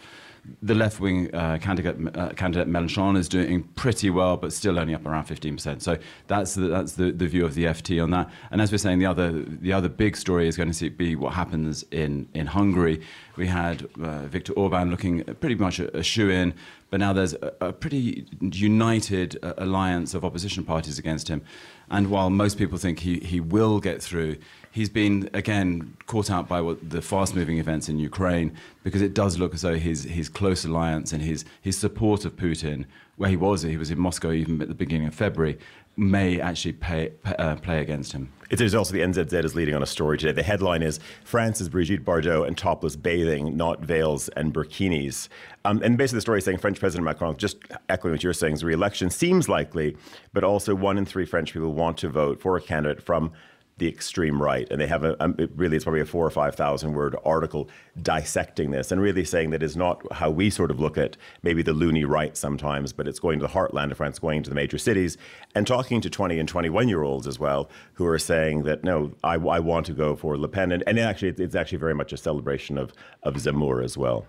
the 0.63 0.75
left 0.75 1.01
wing 1.01 1.35
uh, 1.35 1.59
candidate, 1.61 1.97
uh, 2.17 2.31
candidate 2.31 2.69
Mélenchon 2.69 3.17
is 3.17 3.29
doing 3.29 3.63
pretty 3.75 4.11
well, 4.11 4.37
but 4.37 4.53
still 4.53 4.79
only 4.79 4.95
up 4.95 5.07
around 5.07 5.27
15%. 5.27 5.81
So 5.83 5.99
that's 6.27 6.55
the, 6.55 6.69
that's 6.69 6.93
the, 6.93 7.11
the 7.11 7.27
view 7.27 7.45
of 7.45 7.55
the 7.55 7.65
FT 7.65 8.03
on 8.03 8.11
that. 8.11 8.31
And 8.51 8.61
as 8.61 8.73
we're 8.73 8.79
saying, 8.79 8.99
the 8.99 9.07
other 9.07 9.33
the 9.33 9.73
other 9.73 9.89
big 9.89 10.17
story 10.17 10.49
is 10.49 10.57
going 10.57 10.71
to 10.71 10.91
be 10.91 11.17
what 11.17 11.35
happens 11.35 11.85
in, 11.91 12.29
in 12.35 12.47
Hungary. 12.47 13.01
We 13.37 13.47
had 13.47 13.89
uh, 14.03 14.27
Viktor 14.27 14.53
Orban 14.55 14.91
looking 14.91 15.25
pretty 15.41 15.55
much 15.55 15.79
a, 15.79 15.97
a 15.97 16.03
shoe 16.03 16.31
in, 16.31 16.55
but 16.91 17.01
now 17.01 17.13
there's 17.13 17.35
a, 17.35 17.53
a 17.61 17.73
pretty 17.73 18.27
united 18.41 19.39
uh, 19.43 19.55
alliance 19.59 20.15
of 20.15 20.25
opposition 20.25 20.65
parties 20.65 20.99
against 20.99 21.29
him. 21.29 21.43
And 21.91 22.11
while 22.11 22.31
most 22.31 22.59
people 22.59 22.79
think 22.79 23.01
he, 23.01 23.19
he 23.21 23.41
will 23.41 23.81
get 23.81 24.03
through, 24.03 24.37
he's 24.79 24.89
been 24.89 25.29
again 25.35 25.97
caught 26.07 26.31
out 26.31 26.47
by 26.47 26.61
what 26.61 26.89
the 26.89 27.03
fast-moving 27.03 27.59
events 27.59 27.89
in 27.89 27.99
Ukraine 27.99 28.57
because 28.85 29.03
it 29.03 29.13
does 29.13 29.37
look 29.37 29.53
as 29.53 29.63
though 29.63 29.75
his 29.77 30.05
his 30.05 30.29
close 30.29 30.65
alliance 30.65 31.13
and 31.13 31.21
his 31.21 31.45
his 31.61 31.77
support 31.77 32.25
of 32.25 32.37
Putin, 32.37 32.85
where 33.17 33.29
he 33.29 33.37
was, 33.37 33.63
he 33.63 33.77
was 33.77 33.91
in 33.91 33.99
Moscow 33.99 34.31
even 34.31 34.63
at 34.63 34.69
the 34.69 34.75
beginning 34.75 35.09
of 35.09 35.15
February, 35.15 35.59
may 35.97 36.41
actually 36.41 36.75
pay, 36.75 37.11
uh, 37.25 37.57
play 37.57 37.81
against 37.81 38.13
him. 38.13 38.31
There's 38.51 38.73
also 38.73 38.93
the 38.93 39.01
NZZ 39.01 39.45
is 39.45 39.57
leading 39.57 39.75
on 39.75 39.83
a 39.83 39.87
story 39.87 40.17
today. 40.17 40.31
The 40.31 40.45
headline 40.45 40.83
is 40.83 41.01
France's 41.25 41.69
Brigitte 41.69 42.05
Bardot 42.05 42.47
and 42.47 42.57
topless 42.57 42.95
bathing, 42.95 43.57
not 43.57 43.81
veils 43.81 44.29
and 44.31 44.55
burkinis. 44.55 45.29
Um, 45.65 45.83
and 45.83 45.99
basically, 45.99 46.19
the 46.19 46.23
story 46.23 46.39
is 46.39 46.45
saying 46.45 46.59
French 46.59 46.79
President 46.79 47.05
Macron, 47.05 47.37
just 47.37 47.57
echoing 47.89 48.13
what 48.13 48.23
you're 48.23 48.33
saying, 48.33 48.55
is 48.55 48.63
re-election 48.63 49.11
seems 49.11 49.49
likely, 49.49 49.97
but 50.33 50.45
also 50.45 50.77
one 50.77 50.97
in 50.99 51.05
three 51.05 51.27
French 51.27 51.53
people 51.53 51.73
want 51.73 51.99
to 51.99 52.09
vote 52.09 52.41
for 52.41 52.57
a 52.57 52.61
candidate 52.61 53.03
from 53.03 53.33
the 53.79 53.89
extreme 53.89 54.43
right. 54.43 54.69
And 54.71 54.81
they 54.81 54.87
have 54.87 55.05
a, 55.05 55.23
um, 55.23 55.35
it 55.39 55.51
really, 55.55 55.77
it's 55.77 55.85
probably 55.85 56.01
a 56.01 56.05
four 56.05 56.27
or 56.27 56.31
5,000 56.31 56.93
word 56.93 57.17
article 57.25 57.69
dissecting 58.03 58.71
this 58.71 58.93
and 58.93 59.01
really 59.01 59.25
saying 59.25 59.51
that 59.51 59.63
is 59.63 59.77
not 59.77 60.01
how 60.13 60.31
we 60.31 60.51
sort 60.51 60.71
of 60.71 60.81
look 60.81 60.99
at 60.99 61.17
maybe 61.43 61.63
the 61.63 61.73
loony 61.73 62.05
right 62.05 62.37
sometimes, 62.37 62.93
but 62.93 63.09
it's 63.09 63.19
going 63.19 63.39
to 63.39 63.47
the 63.47 63.53
heartland 63.53 63.91
of 63.91 63.97
France, 63.97 64.19
going 64.19 64.43
to 64.43 64.51
the 64.51 64.57
major 64.57 64.79
cities 64.79 65.17
and 65.55 65.67
talking 65.67 66.01
to 66.01 66.11
20 66.11 66.39
and 66.39 66.49
21 66.49 66.89
year 66.89 67.03
olds 67.03 67.27
as 67.27 67.39
well 67.39 67.71
who 67.95 68.07
are 68.07 68.19
saying 68.19 68.65
that, 68.65 68.85
no, 68.85 69.13
I, 69.23 69.35
I 69.35 69.59
want 69.61 69.87
to 69.87 69.93
go 69.93 70.17
for 70.17 70.37
Le 70.37 70.49
Pen. 70.49 70.73
And, 70.73 70.83
and 70.87 70.99
actually, 70.99 71.29
it's 71.43 71.55
actually 71.55 71.79
very 71.79 71.95
much 71.95 72.13
a 72.13 72.17
celebration 72.17 72.79
of, 72.79 72.93
of 73.23 73.35
Zemmour 73.35 73.83
as 73.83 73.97
well. 73.97 74.27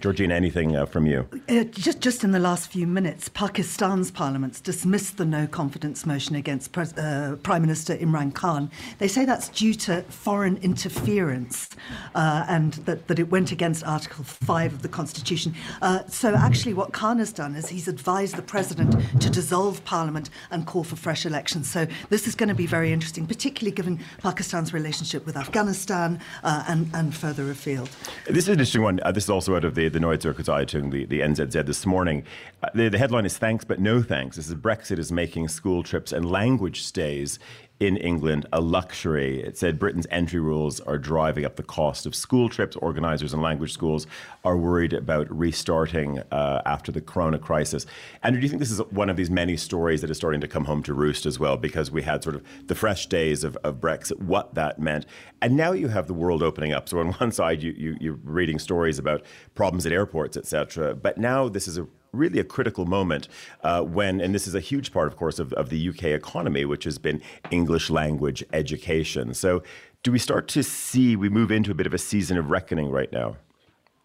Georgina, 0.00 0.34
anything 0.34 0.76
uh, 0.76 0.84
from 0.84 1.06
you? 1.06 1.26
Uh, 1.48 1.64
just, 1.64 2.00
just 2.00 2.22
in 2.22 2.32
the 2.32 2.38
last 2.38 2.70
few 2.70 2.86
minutes, 2.86 3.30
Pakistan's 3.30 4.10
parliament's 4.10 4.60
dismissed 4.60 5.16
the 5.16 5.24
no 5.24 5.46
confidence 5.46 6.04
motion 6.04 6.36
against 6.36 6.72
Pres- 6.72 6.92
uh, 6.98 7.36
Prime 7.42 7.62
Minister 7.62 7.96
Imran 7.96 8.34
Khan. 8.34 8.70
They 8.98 9.08
say 9.08 9.24
that's 9.24 9.48
due 9.48 9.72
to 9.74 10.02
foreign 10.02 10.58
interference 10.58 11.70
uh, 12.14 12.44
and 12.46 12.74
that, 12.84 13.08
that 13.08 13.18
it 13.18 13.30
went 13.30 13.52
against 13.52 13.84
Article 13.84 14.22
5 14.24 14.74
of 14.74 14.82
the 14.82 14.88
Constitution. 14.88 15.54
Uh, 15.80 16.04
so, 16.08 16.34
actually, 16.34 16.74
what 16.74 16.92
Khan 16.92 17.18
has 17.18 17.32
done 17.32 17.54
is 17.56 17.68
he's 17.68 17.88
advised 17.88 18.36
the 18.36 18.42
president 18.42 18.94
to 19.20 19.30
dissolve 19.30 19.82
parliament 19.84 20.28
and 20.50 20.66
call 20.66 20.84
for 20.84 20.96
fresh 20.96 21.24
elections. 21.24 21.70
So, 21.70 21.86
this 22.10 22.26
is 22.26 22.34
going 22.34 22.50
to 22.50 22.54
be 22.54 22.66
very 22.66 22.92
interesting, 22.92 23.26
particularly 23.26 23.74
given 23.74 24.00
Pakistan's 24.18 24.74
relationship 24.74 25.24
with 25.24 25.38
Afghanistan 25.38 26.20
uh, 26.44 26.64
and, 26.68 26.90
and 26.92 27.14
further 27.14 27.50
afield. 27.50 27.88
This 28.26 28.44
is 28.44 28.48
an 28.48 28.52
interesting 28.54 28.82
one. 28.82 29.00
this 29.14 29.24
is 29.24 29.30
also 29.30 29.56
out 29.56 29.64
of 29.64 29.74
the 29.74 29.85
the, 29.88 30.00
Zürcher 30.00 30.44
Zeitung, 30.44 30.90
the, 30.90 31.04
the 31.04 31.20
NZZ, 31.20 31.66
this 31.66 31.86
morning. 31.86 32.24
Uh, 32.62 32.68
the, 32.74 32.88
the 32.88 32.98
headline 32.98 33.26
is 33.26 33.38
Thanks 33.38 33.64
but 33.64 33.80
No 33.80 34.02
Thanks. 34.02 34.36
This 34.36 34.48
is 34.48 34.54
Brexit 34.54 34.98
is 34.98 35.12
making 35.12 35.48
school 35.48 35.82
trips 35.82 36.12
and 36.12 36.30
language 36.30 36.82
stays 36.82 37.38
in 37.78 37.96
England 37.98 38.46
a 38.52 38.60
luxury. 38.60 39.42
It 39.42 39.58
said 39.58 39.78
Britain's 39.78 40.06
entry 40.10 40.40
rules 40.40 40.80
are 40.80 40.96
driving 40.96 41.44
up 41.44 41.56
the 41.56 41.62
cost 41.62 42.06
of 42.06 42.14
school 42.14 42.48
trips. 42.48 42.74
Organisers 42.76 43.34
and 43.34 43.42
language 43.42 43.72
schools 43.72 44.06
are 44.44 44.56
worried 44.56 44.94
about 44.94 45.30
restarting 45.36 46.20
uh, 46.30 46.62
after 46.64 46.90
the 46.90 47.02
corona 47.02 47.38
crisis. 47.38 47.84
Andrew, 48.22 48.40
do 48.40 48.46
you 48.46 48.48
think 48.48 48.60
this 48.60 48.70
is 48.70 48.78
one 48.90 49.10
of 49.10 49.16
these 49.16 49.30
many 49.30 49.56
stories 49.56 50.00
that 50.00 50.10
is 50.10 50.16
starting 50.16 50.40
to 50.40 50.48
come 50.48 50.64
home 50.64 50.82
to 50.84 50.94
roost 50.94 51.26
as 51.26 51.38
well? 51.38 51.56
Because 51.58 51.90
we 51.90 52.02
had 52.02 52.22
sort 52.22 52.36
of 52.36 52.42
the 52.66 52.74
fresh 52.74 53.06
days 53.06 53.44
of, 53.44 53.56
of 53.62 53.76
Brexit, 53.76 54.20
what 54.20 54.54
that 54.54 54.78
meant. 54.78 55.04
And 55.42 55.54
now 55.54 55.72
you 55.72 55.88
have 55.88 56.06
the 56.06 56.14
world 56.14 56.42
opening 56.42 56.72
up. 56.72 56.88
So 56.88 56.98
on 56.98 57.12
one 57.12 57.30
side, 57.30 57.62
you, 57.62 57.72
you, 57.72 57.96
you're 58.00 58.18
reading 58.24 58.58
stories 58.58 58.98
about 58.98 59.22
problems 59.54 59.84
at 59.84 59.92
airports, 59.92 60.36
etc. 60.36 60.94
But 60.94 61.18
now 61.18 61.48
this 61.48 61.68
is 61.68 61.76
a 61.76 61.86
really 62.16 62.38
a 62.38 62.44
critical 62.44 62.86
moment 62.86 63.28
uh, 63.62 63.82
when, 63.82 64.20
and 64.20 64.34
this 64.34 64.46
is 64.46 64.54
a 64.54 64.60
huge 64.60 64.92
part, 64.92 65.08
of 65.08 65.16
course, 65.16 65.38
of, 65.38 65.52
of 65.54 65.68
the 65.68 65.88
UK 65.88 66.04
economy, 66.04 66.64
which 66.64 66.84
has 66.84 66.98
been 66.98 67.20
English 67.50 67.90
language 67.90 68.44
education. 68.52 69.34
So, 69.34 69.62
do 70.02 70.12
we 70.12 70.18
start 70.18 70.46
to 70.48 70.62
see 70.62 71.16
we 71.16 71.28
move 71.28 71.50
into 71.50 71.72
a 71.72 71.74
bit 71.74 71.86
of 71.86 71.92
a 71.92 71.98
season 71.98 72.38
of 72.38 72.50
reckoning 72.50 72.90
right 72.90 73.10
now? 73.10 73.36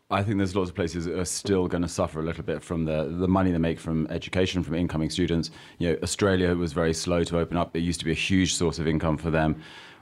I 0.10 0.24
think 0.24 0.38
there's 0.38 0.56
lots 0.56 0.70
of 0.70 0.76
places 0.76 1.06
that 1.06 1.18
are 1.18 1.26
still 1.26 1.68
going 1.68 1.84
to 1.84 1.88
suffer 1.88 2.20
a 2.20 2.24
little 2.24 2.44
bit 2.44 2.62
from 2.62 2.84
the 2.84 3.06
the 3.06 3.30
money 3.30 3.52
they 3.52 3.58
make 3.58 3.80
from 3.80 4.08
education 4.10 4.62
from 4.62 4.76
incoming 4.76 5.10
students. 5.10 5.52
You 5.78 5.92
know, 5.92 5.98
Australia 6.04 6.54
was 6.54 6.74
very 6.74 6.94
slow 6.94 7.24
to 7.24 7.40
open 7.40 7.56
up. 7.56 7.76
It 7.78 7.80
used 7.80 8.00
to 8.00 8.06
be 8.06 8.12
a 8.12 8.16
huge 8.30 8.56
source 8.56 8.78
of 8.78 8.88
income 8.88 9.18
for 9.18 9.30
them 9.30 9.62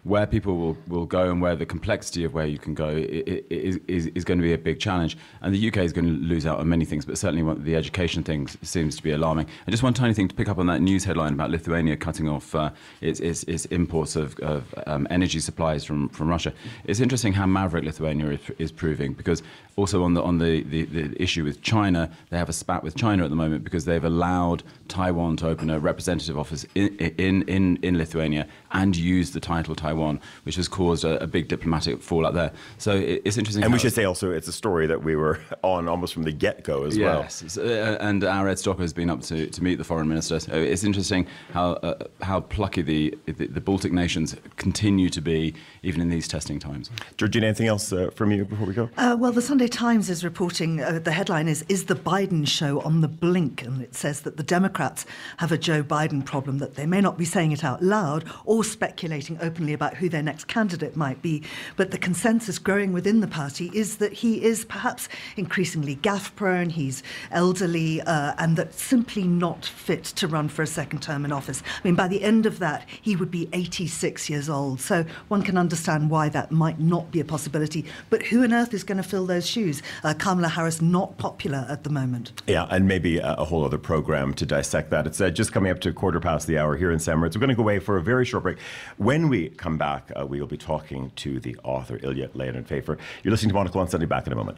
where 0.09 0.25
people 0.25 0.57
will, 0.57 0.77
will 0.87 1.05
go 1.05 1.29
and 1.29 1.39
where 1.39 1.55
the 1.55 1.65
complexity 1.67 2.23
of 2.23 2.33
where 2.33 2.47
you 2.47 2.57
can 2.57 2.73
go 2.73 2.89
is, 2.89 3.79
is, 3.87 4.07
is 4.07 4.23
going 4.25 4.39
to 4.39 4.43
be 4.43 4.53
a 4.53 4.57
big 4.57 4.79
challenge. 4.79 5.15
And 5.41 5.53
the 5.53 5.67
UK 5.67 5.77
is 5.77 5.93
going 5.93 6.05
to 6.05 6.11
lose 6.11 6.47
out 6.47 6.59
on 6.59 6.67
many 6.67 6.83
things, 6.83 7.05
but 7.05 7.15
certainly 7.17 7.55
the 7.63 7.75
education 7.75 8.23
thing 8.23 8.47
seems 8.63 8.95
to 8.97 9.03
be 9.03 9.11
alarming. 9.11 9.45
And 9.67 9.71
just 9.71 9.83
one 9.83 9.93
tiny 9.93 10.15
thing 10.15 10.27
to 10.27 10.33
pick 10.33 10.49
up 10.49 10.57
on 10.57 10.65
that 10.65 10.81
news 10.81 11.03
headline 11.03 11.33
about 11.33 11.51
Lithuania 11.51 11.95
cutting 11.95 12.27
off 12.27 12.55
uh, 12.55 12.71
its, 13.01 13.19
its, 13.19 13.43
its, 13.43 13.65
imports 13.65 14.15
of, 14.15 14.37
of 14.39 14.73
um, 14.87 15.05
energy 15.11 15.39
supplies 15.39 15.85
from, 15.85 16.09
from 16.09 16.27
Russia. 16.27 16.53
It's 16.85 16.99
interesting 16.99 17.33
how 17.33 17.45
maverick 17.45 17.83
Lithuania 17.83 18.31
is, 18.31 18.39
is 18.57 18.71
proving 18.71 19.13
because 19.13 19.43
also 19.75 20.03
on 20.03 20.13
the 20.13 20.23
on 20.23 20.39
the, 20.39 20.63
the, 20.63 20.83
the, 20.85 21.21
issue 21.21 21.43
with 21.43 21.61
China, 21.61 22.11
they 22.29 22.37
have 22.37 22.49
a 22.49 22.53
spat 22.53 22.83
with 22.83 22.95
China 22.95 23.23
at 23.23 23.29
the 23.29 23.35
moment 23.35 23.63
because 23.63 23.85
they've 23.85 24.03
allowed 24.03 24.63
Taiwan 24.87 25.37
to 25.37 25.47
open 25.47 25.69
a 25.69 25.79
representative 25.79 26.37
office 26.37 26.65
in 26.75 26.97
in, 26.97 27.43
in, 27.43 27.77
in 27.81 27.97
Lithuania 27.97 28.47
and 28.71 28.95
use 28.95 29.31
the 29.31 29.39
title 29.39 29.75
Taiwan, 29.75 30.19
which 30.43 30.55
has 30.55 30.67
caused 30.67 31.03
a, 31.03 31.21
a 31.23 31.27
big 31.27 31.47
diplomatic 31.47 32.01
fallout 32.01 32.33
there. 32.33 32.51
So 32.77 32.95
it, 32.95 33.21
it's 33.25 33.37
interesting. 33.37 33.63
And 33.63 33.73
we 33.73 33.79
should 33.79 33.93
say 33.93 34.05
also 34.05 34.31
it's 34.31 34.47
a 34.47 34.53
story 34.53 34.87
that 34.87 35.03
we 35.03 35.15
were 35.15 35.39
on 35.63 35.87
almost 35.87 36.13
from 36.13 36.23
the 36.23 36.31
get 36.31 36.63
go 36.63 36.83
as 36.83 36.97
yes. 36.97 37.05
well. 37.05 37.21
Yes, 37.21 37.57
uh, 37.57 37.97
and 37.99 38.23
our 38.23 38.47
Ed 38.47 38.55
Stocker 38.55 38.79
has 38.79 38.93
been 38.93 39.09
up 39.09 39.21
to, 39.23 39.47
to 39.47 39.63
meet 39.63 39.75
the 39.75 39.83
foreign 39.83 40.07
minister. 40.07 40.39
So 40.39 40.53
it's 40.53 40.83
interesting 40.83 41.27
how 41.51 41.73
uh, 41.73 42.05
how 42.21 42.41
plucky 42.41 42.81
the, 42.81 43.17
the, 43.25 43.47
the 43.47 43.61
Baltic 43.61 43.91
nations 43.91 44.35
continue 44.57 45.09
to 45.09 45.21
be 45.21 45.53
even 45.83 46.01
in 46.01 46.09
these 46.09 46.27
testing 46.27 46.59
times. 46.59 46.89
Georgina, 47.17 47.47
anything 47.47 47.67
else 47.67 47.91
uh, 47.91 48.09
from 48.15 48.31
you 48.31 48.45
before 48.45 48.67
we 48.67 48.73
go? 48.73 48.89
Uh, 48.97 49.15
well, 49.19 49.31
the 49.31 49.41
Sunday 49.41 49.67
Times 49.67 50.09
is 50.09 50.23
reporting 50.23 50.81
uh, 50.81 50.99
the 50.99 51.11
headline 51.11 51.47
is 51.47 51.63
Is 51.69 51.85
the 51.85 51.95
Biden 51.95 52.47
show 52.47 52.81
on 52.81 53.01
the 53.01 53.07
blink? 53.07 53.63
And 53.63 53.81
it 53.81 53.95
says 53.95 54.21
that 54.21 54.37
the 54.37 54.43
Democrats 54.43 55.05
have 55.37 55.51
a 55.51 55.57
Joe 55.57 55.83
Biden 55.83 56.25
problem, 56.25 56.57
that 56.59 56.75
they 56.75 56.85
may 56.85 57.01
not 57.01 57.17
be 57.17 57.25
saying 57.25 57.51
it 57.51 57.63
out 57.63 57.81
loud 57.81 58.25
or 58.45 58.58
speculating 58.63 59.37
openly 59.41 59.73
about 59.73 59.95
who 59.95 60.09
their 60.09 60.23
next 60.23 60.45
candidate 60.45 60.95
might 60.95 61.21
be. 61.21 61.43
But 61.75 61.91
the 61.91 61.97
consensus 61.97 62.59
growing 62.59 62.93
within 62.93 63.19
the 63.19 63.27
party 63.27 63.71
is 63.73 63.97
that 63.97 64.13
he 64.13 64.43
is 64.43 64.65
perhaps 64.65 65.09
increasingly 65.37 65.95
gaffe 65.97 66.35
prone, 66.35 66.69
he's 66.69 67.03
elderly, 67.31 68.01
uh, 68.01 68.33
and 68.37 68.57
that 68.57 68.73
simply 68.73 69.23
not 69.23 69.65
fit 69.65 70.03
to 70.05 70.27
run 70.27 70.49
for 70.49 70.63
a 70.63 70.67
second 70.67 71.01
term 71.01 71.25
in 71.25 71.31
office. 71.31 71.61
I 71.83 71.87
mean, 71.87 71.95
by 71.95 72.07
the 72.07 72.23
end 72.23 72.45
of 72.45 72.59
that, 72.59 72.87
he 73.01 73.15
would 73.15 73.31
be 73.31 73.49
86 73.53 74.29
years 74.29 74.49
old. 74.49 74.81
So 74.81 75.05
one 75.27 75.41
can 75.41 75.57
understand 75.57 76.09
why 76.09 76.29
that 76.29 76.51
might 76.51 76.79
not 76.79 77.11
be 77.11 77.19
a 77.19 77.25
possibility. 77.25 77.85
But 78.09 78.23
who 78.23 78.43
on 78.43 78.53
earth 78.53 78.73
is 78.73 78.83
going 78.83 78.97
to 78.97 79.03
fill 79.03 79.25
those 79.25 79.47
shoes? 79.47 79.81
Uh, 80.03 80.13
Kamala 80.13 80.49
Harris 80.49 80.81
not 80.81 81.17
popular 81.17 81.65
at 81.69 81.83
the 81.83 81.89
moment. 81.89 82.41
Yeah, 82.47 82.67
and 82.69 82.87
maybe 82.87 83.19
a, 83.19 83.45
whole 83.49 83.63
other 83.63 83.77
program 83.77 84.33
to 84.35 84.45
dissect 84.45 84.89
that. 84.91 85.07
It's 85.07 85.19
uh, 85.21 85.29
just 85.29 85.51
coming 85.51 85.71
up 85.71 85.79
to 85.81 85.93
quarter 85.93 86.19
past 86.19 86.47
the 86.47 86.57
hour 86.57 86.75
here 86.75 86.91
in 86.91 86.99
St. 86.99 87.17
Moritz. 87.17 87.35
We're 87.35 87.41
going 87.41 87.49
to 87.49 87.55
go 87.55 87.63
away 87.63 87.79
for 87.79 87.97
a 87.97 88.01
very 88.01 88.25
short 88.25 88.43
break. 88.43 88.48
When 88.97 89.29
we 89.29 89.49
come 89.49 89.77
back, 89.77 90.11
uh, 90.15 90.25
we 90.25 90.39
will 90.39 90.47
be 90.47 90.57
talking 90.57 91.11
to 91.17 91.39
the 91.39 91.57
author 91.63 91.99
Ilja 91.99 92.29
Leonard 92.33 92.67
Pfeijffer. 92.67 92.97
You're 93.23 93.31
listening 93.31 93.49
to 93.49 93.55
Monocle 93.55 93.81
on 93.81 93.87
Sunday. 93.87 94.05
Back 94.05 94.27
in 94.27 94.33
a 94.33 94.35
moment. 94.35 94.57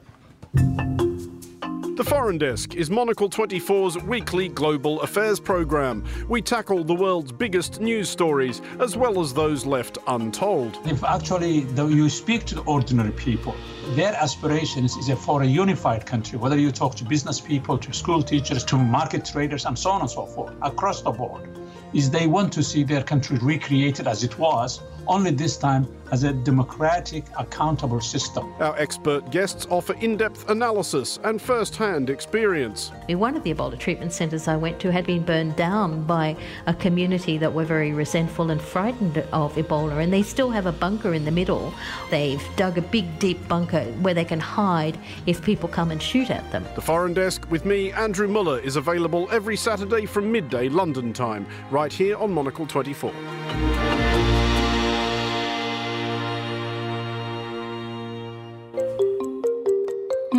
The 2.01 2.09
Foreign 2.09 2.39
Desk 2.39 2.73
is 2.73 2.89
Monocle 2.89 3.29
24's 3.29 4.01
weekly 4.03 4.47
global 4.47 5.01
affairs 5.01 5.39
program. 5.39 6.03
We 6.27 6.41
tackle 6.41 6.83
the 6.83 6.95
world's 6.95 7.31
biggest 7.31 7.79
news 7.79 8.09
stories 8.09 8.61
as 8.79 8.97
well 8.97 9.21
as 9.21 9.33
those 9.33 9.67
left 9.67 9.99
untold. 10.07 10.79
If 10.85 11.03
actually 11.03 11.67
you 11.77 12.09
speak 12.09 12.45
to 12.45 12.55
the 12.55 12.61
ordinary 12.61 13.11
people, 13.11 13.55
their 13.89 14.15
aspirations 14.15 14.95
is 14.97 15.11
for 15.19 15.43
a 15.43 15.45
unified 15.45 16.05
country, 16.05 16.39
whether 16.39 16.57
you 16.57 16.71
talk 16.71 16.95
to 16.95 17.03
business 17.03 17.39
people, 17.39 17.77
to 17.77 17.93
school 17.93 18.23
teachers, 18.23 18.63
to 18.63 18.77
market 18.77 19.23
traders, 19.25 19.65
and 19.65 19.77
so 19.77 19.91
on 19.91 20.01
and 20.01 20.09
so 20.09 20.25
forth, 20.25 20.53
across 20.63 21.01
the 21.01 21.11
board, 21.11 21.47
is 21.93 22.09
they 22.09 22.27
want 22.27 22.53
to 22.53 22.63
see 22.63 22.83
their 22.83 23.03
country 23.03 23.37
recreated 23.39 24.07
as 24.07 24.23
it 24.23 24.37
was 24.37 24.81
only 25.07 25.31
this 25.31 25.57
time 25.57 25.87
as 26.11 26.23
a 26.23 26.33
democratic, 26.33 27.23
accountable 27.37 28.01
system. 28.01 28.53
Our 28.59 28.77
expert 28.77 29.31
guests 29.31 29.65
offer 29.69 29.93
in 30.01 30.17
depth 30.17 30.49
analysis 30.49 31.19
and 31.23 31.41
first 31.41 31.75
hand 31.75 32.09
experience. 32.09 32.91
One 33.07 33.35
of 33.35 33.43
the 33.43 33.53
Ebola 33.53 33.79
treatment 33.79 34.11
centres 34.11 34.47
I 34.47 34.57
went 34.57 34.79
to 34.81 34.91
had 34.91 35.05
been 35.05 35.23
burned 35.23 35.55
down 35.55 36.03
by 36.03 36.35
a 36.67 36.73
community 36.73 37.37
that 37.37 37.53
were 37.53 37.63
very 37.63 37.93
resentful 37.93 38.51
and 38.51 38.61
frightened 38.61 39.17
of 39.31 39.55
Ebola, 39.55 40.03
and 40.03 40.11
they 40.11 40.23
still 40.23 40.51
have 40.51 40.65
a 40.65 40.71
bunker 40.71 41.13
in 41.13 41.23
the 41.23 41.31
middle. 41.31 41.73
They've 42.09 42.43
dug 42.55 42.77
a 42.77 42.81
big, 42.81 43.19
deep 43.19 43.47
bunker 43.47 43.83
where 44.01 44.13
they 44.13 44.25
can 44.25 44.39
hide 44.39 44.97
if 45.25 45.41
people 45.41 45.69
come 45.69 45.91
and 45.91 46.01
shoot 46.01 46.29
at 46.29 46.49
them. 46.51 46.65
The 46.75 46.81
Foreign 46.81 47.13
Desk 47.13 47.49
with 47.49 47.65
me, 47.65 47.91
Andrew 47.93 48.27
Mueller, 48.27 48.59
is 48.59 48.75
available 48.75 49.29
every 49.31 49.55
Saturday 49.55 50.05
from 50.05 50.31
midday 50.31 50.67
London 50.67 51.13
time, 51.13 51.45
right 51.69 51.93
here 51.93 52.17
on 52.17 52.33
Monocle 52.33 52.65
24. 52.65 54.00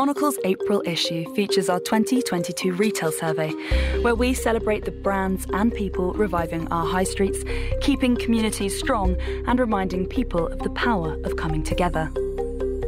Monocle's 0.03 0.41
April 0.43 0.83
issue 0.85 1.33
features 1.33 1.69
our 1.69 1.79
2022 1.79 2.73
retail 2.73 3.13
survey, 3.13 3.53
where 4.01 4.17
we 4.17 4.35
celebrate 4.35 4.85
the 4.85 4.91
brands 4.91 5.47
and 5.53 5.73
people 5.73 6.13
reviving 6.15 6.67
our 6.73 6.85
high 6.85 7.05
streets, 7.05 7.45
keeping 7.81 8.17
communities 8.17 8.77
strong, 8.77 9.15
and 9.47 9.61
reminding 9.61 10.05
people 10.07 10.49
of 10.49 10.59
the 10.59 10.71
power 10.71 11.17
of 11.23 11.37
coming 11.37 11.63
together. 11.63 12.11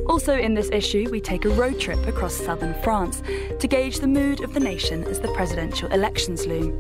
Also, 0.09 0.37
in 0.37 0.55
this 0.55 0.71
issue, 0.71 1.09
we 1.09 1.21
take 1.21 1.45
a 1.45 1.51
road 1.51 1.79
trip 1.79 2.05
across 2.09 2.35
southern 2.35 2.75
France 2.83 3.23
to 3.61 3.69
gauge 3.69 4.01
the 4.01 4.09
mood 4.09 4.41
of 4.41 4.53
the 4.53 4.59
nation 4.59 5.05
as 5.05 5.21
the 5.21 5.33
presidential 5.35 5.89
elections 5.93 6.49
loom. 6.49 6.77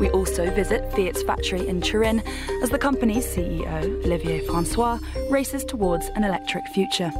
We 0.00 0.08
also 0.08 0.50
visit 0.54 0.90
Fiat's 0.94 1.22
factory 1.22 1.68
in 1.68 1.82
Turin 1.82 2.22
as 2.62 2.70
the 2.70 2.78
company's 2.78 3.26
CEO, 3.26 4.02
Olivier 4.06 4.40
Francois, 4.46 4.98
races 5.28 5.62
towards 5.62 6.06
an 6.16 6.24
electric 6.24 6.66
future. 6.68 7.12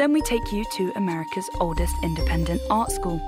Then 0.00 0.14
we 0.14 0.22
take 0.22 0.50
you 0.50 0.64
to 0.76 0.92
America's 0.96 1.50
oldest 1.60 1.94
independent 2.02 2.62
art 2.70 2.90
school. 2.90 3.20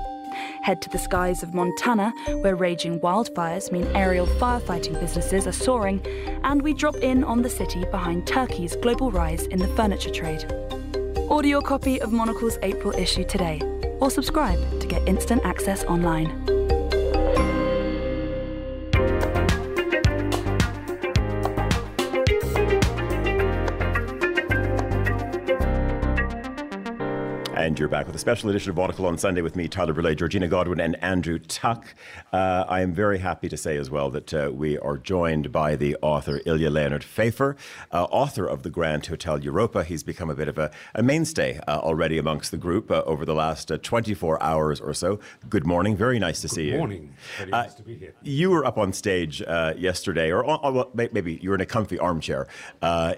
Head 0.63 0.81
to 0.81 0.89
the 0.89 0.97
skies 0.97 1.43
of 1.43 1.53
Montana, 1.53 2.11
where 2.41 2.55
raging 2.55 2.99
wildfires 2.99 3.71
mean 3.71 3.85
aerial 3.95 4.25
firefighting 4.25 4.99
businesses 4.99 5.45
are 5.45 5.51
soaring, 5.51 6.03
and 6.43 6.63
we 6.63 6.73
drop 6.73 6.95
in 6.95 7.23
on 7.23 7.43
the 7.43 7.49
city 7.49 7.85
behind 7.91 8.25
Turkey's 8.25 8.75
global 8.77 9.11
rise 9.11 9.45
in 9.45 9.59
the 9.59 9.67
furniture 9.75 10.09
trade. 10.09 10.51
Order 11.29 11.47
your 11.47 11.61
copy 11.61 12.01
of 12.01 12.11
Monocle's 12.11 12.57
April 12.63 12.91
issue 12.95 13.23
today, 13.23 13.61
or 13.99 14.09
subscribe 14.09 14.57
to 14.79 14.87
get 14.87 15.07
instant 15.07 15.45
access 15.45 15.83
online. 15.83 16.52
And 27.73 27.79
you're 27.79 27.89
back 27.89 28.05
with 28.05 28.15
a 28.15 28.19
special 28.19 28.51
edition 28.51 28.69
of 28.69 28.75
Monocle 28.75 29.07
on 29.07 29.17
Sunday 29.17 29.41
with 29.41 29.55
me, 29.55 29.67
Tyler 29.67 29.95
Brûlé, 29.95 30.15
Georgina 30.15 30.47
Godwin, 30.47 30.79
and 30.79 30.95
Andrew 31.03 31.39
Tuck. 31.39 31.95
Uh, 32.31 32.65
I 32.67 32.81
am 32.81 32.93
very 32.93 33.17
happy 33.17 33.49
to 33.49 33.57
say 33.57 33.77
as 33.77 33.89
well 33.89 34.11
that 34.11 34.31
uh, 34.31 34.51
we 34.53 34.77
are 34.77 34.95
joined 34.95 35.51
by 35.51 35.75
the 35.75 35.97
author 36.03 36.39
Ilja 36.41 36.71
Leonard 36.71 37.01
Pfeijffer, 37.01 37.55
uh, 37.91 38.03
author 38.11 38.45
of 38.45 38.61
the 38.61 38.69
Grand 38.69 39.07
Hotel 39.07 39.39
Europa. 39.43 39.83
He's 39.83 40.03
become 40.03 40.29
a 40.29 40.35
bit 40.35 40.47
of 40.47 40.59
a, 40.59 40.69
a 40.93 41.01
mainstay 41.01 41.59
uh, 41.67 41.79
already 41.79 42.19
amongst 42.19 42.51
the 42.51 42.57
group 42.57 42.91
uh, 42.91 43.01
over 43.07 43.25
the 43.25 43.33
last 43.33 43.71
uh, 43.71 43.79
24 43.79 44.43
hours 44.43 44.79
or 44.79 44.93
so. 44.93 45.19
Good 45.49 45.65
morning. 45.65 45.97
Very 45.97 46.19
nice 46.19 46.41
to 46.41 46.47
Good 46.49 46.53
see 46.53 46.65
you. 46.65 46.71
Good 46.73 46.77
morning. 46.77 47.15
Very 47.39 47.49
nice 47.49 47.73
to 47.73 47.81
be 47.81 47.95
here. 47.95 48.13
You 48.21 48.51
were 48.51 48.65
up 48.65 48.77
on 48.77 48.93
stage 48.93 49.41
yesterday, 49.41 50.31
or 50.31 50.45
on, 50.45 50.89
maybe 50.93 51.39
you 51.41 51.49
were 51.49 51.55
in 51.55 51.61
a 51.61 51.65
comfy 51.65 51.97
armchair 51.97 52.47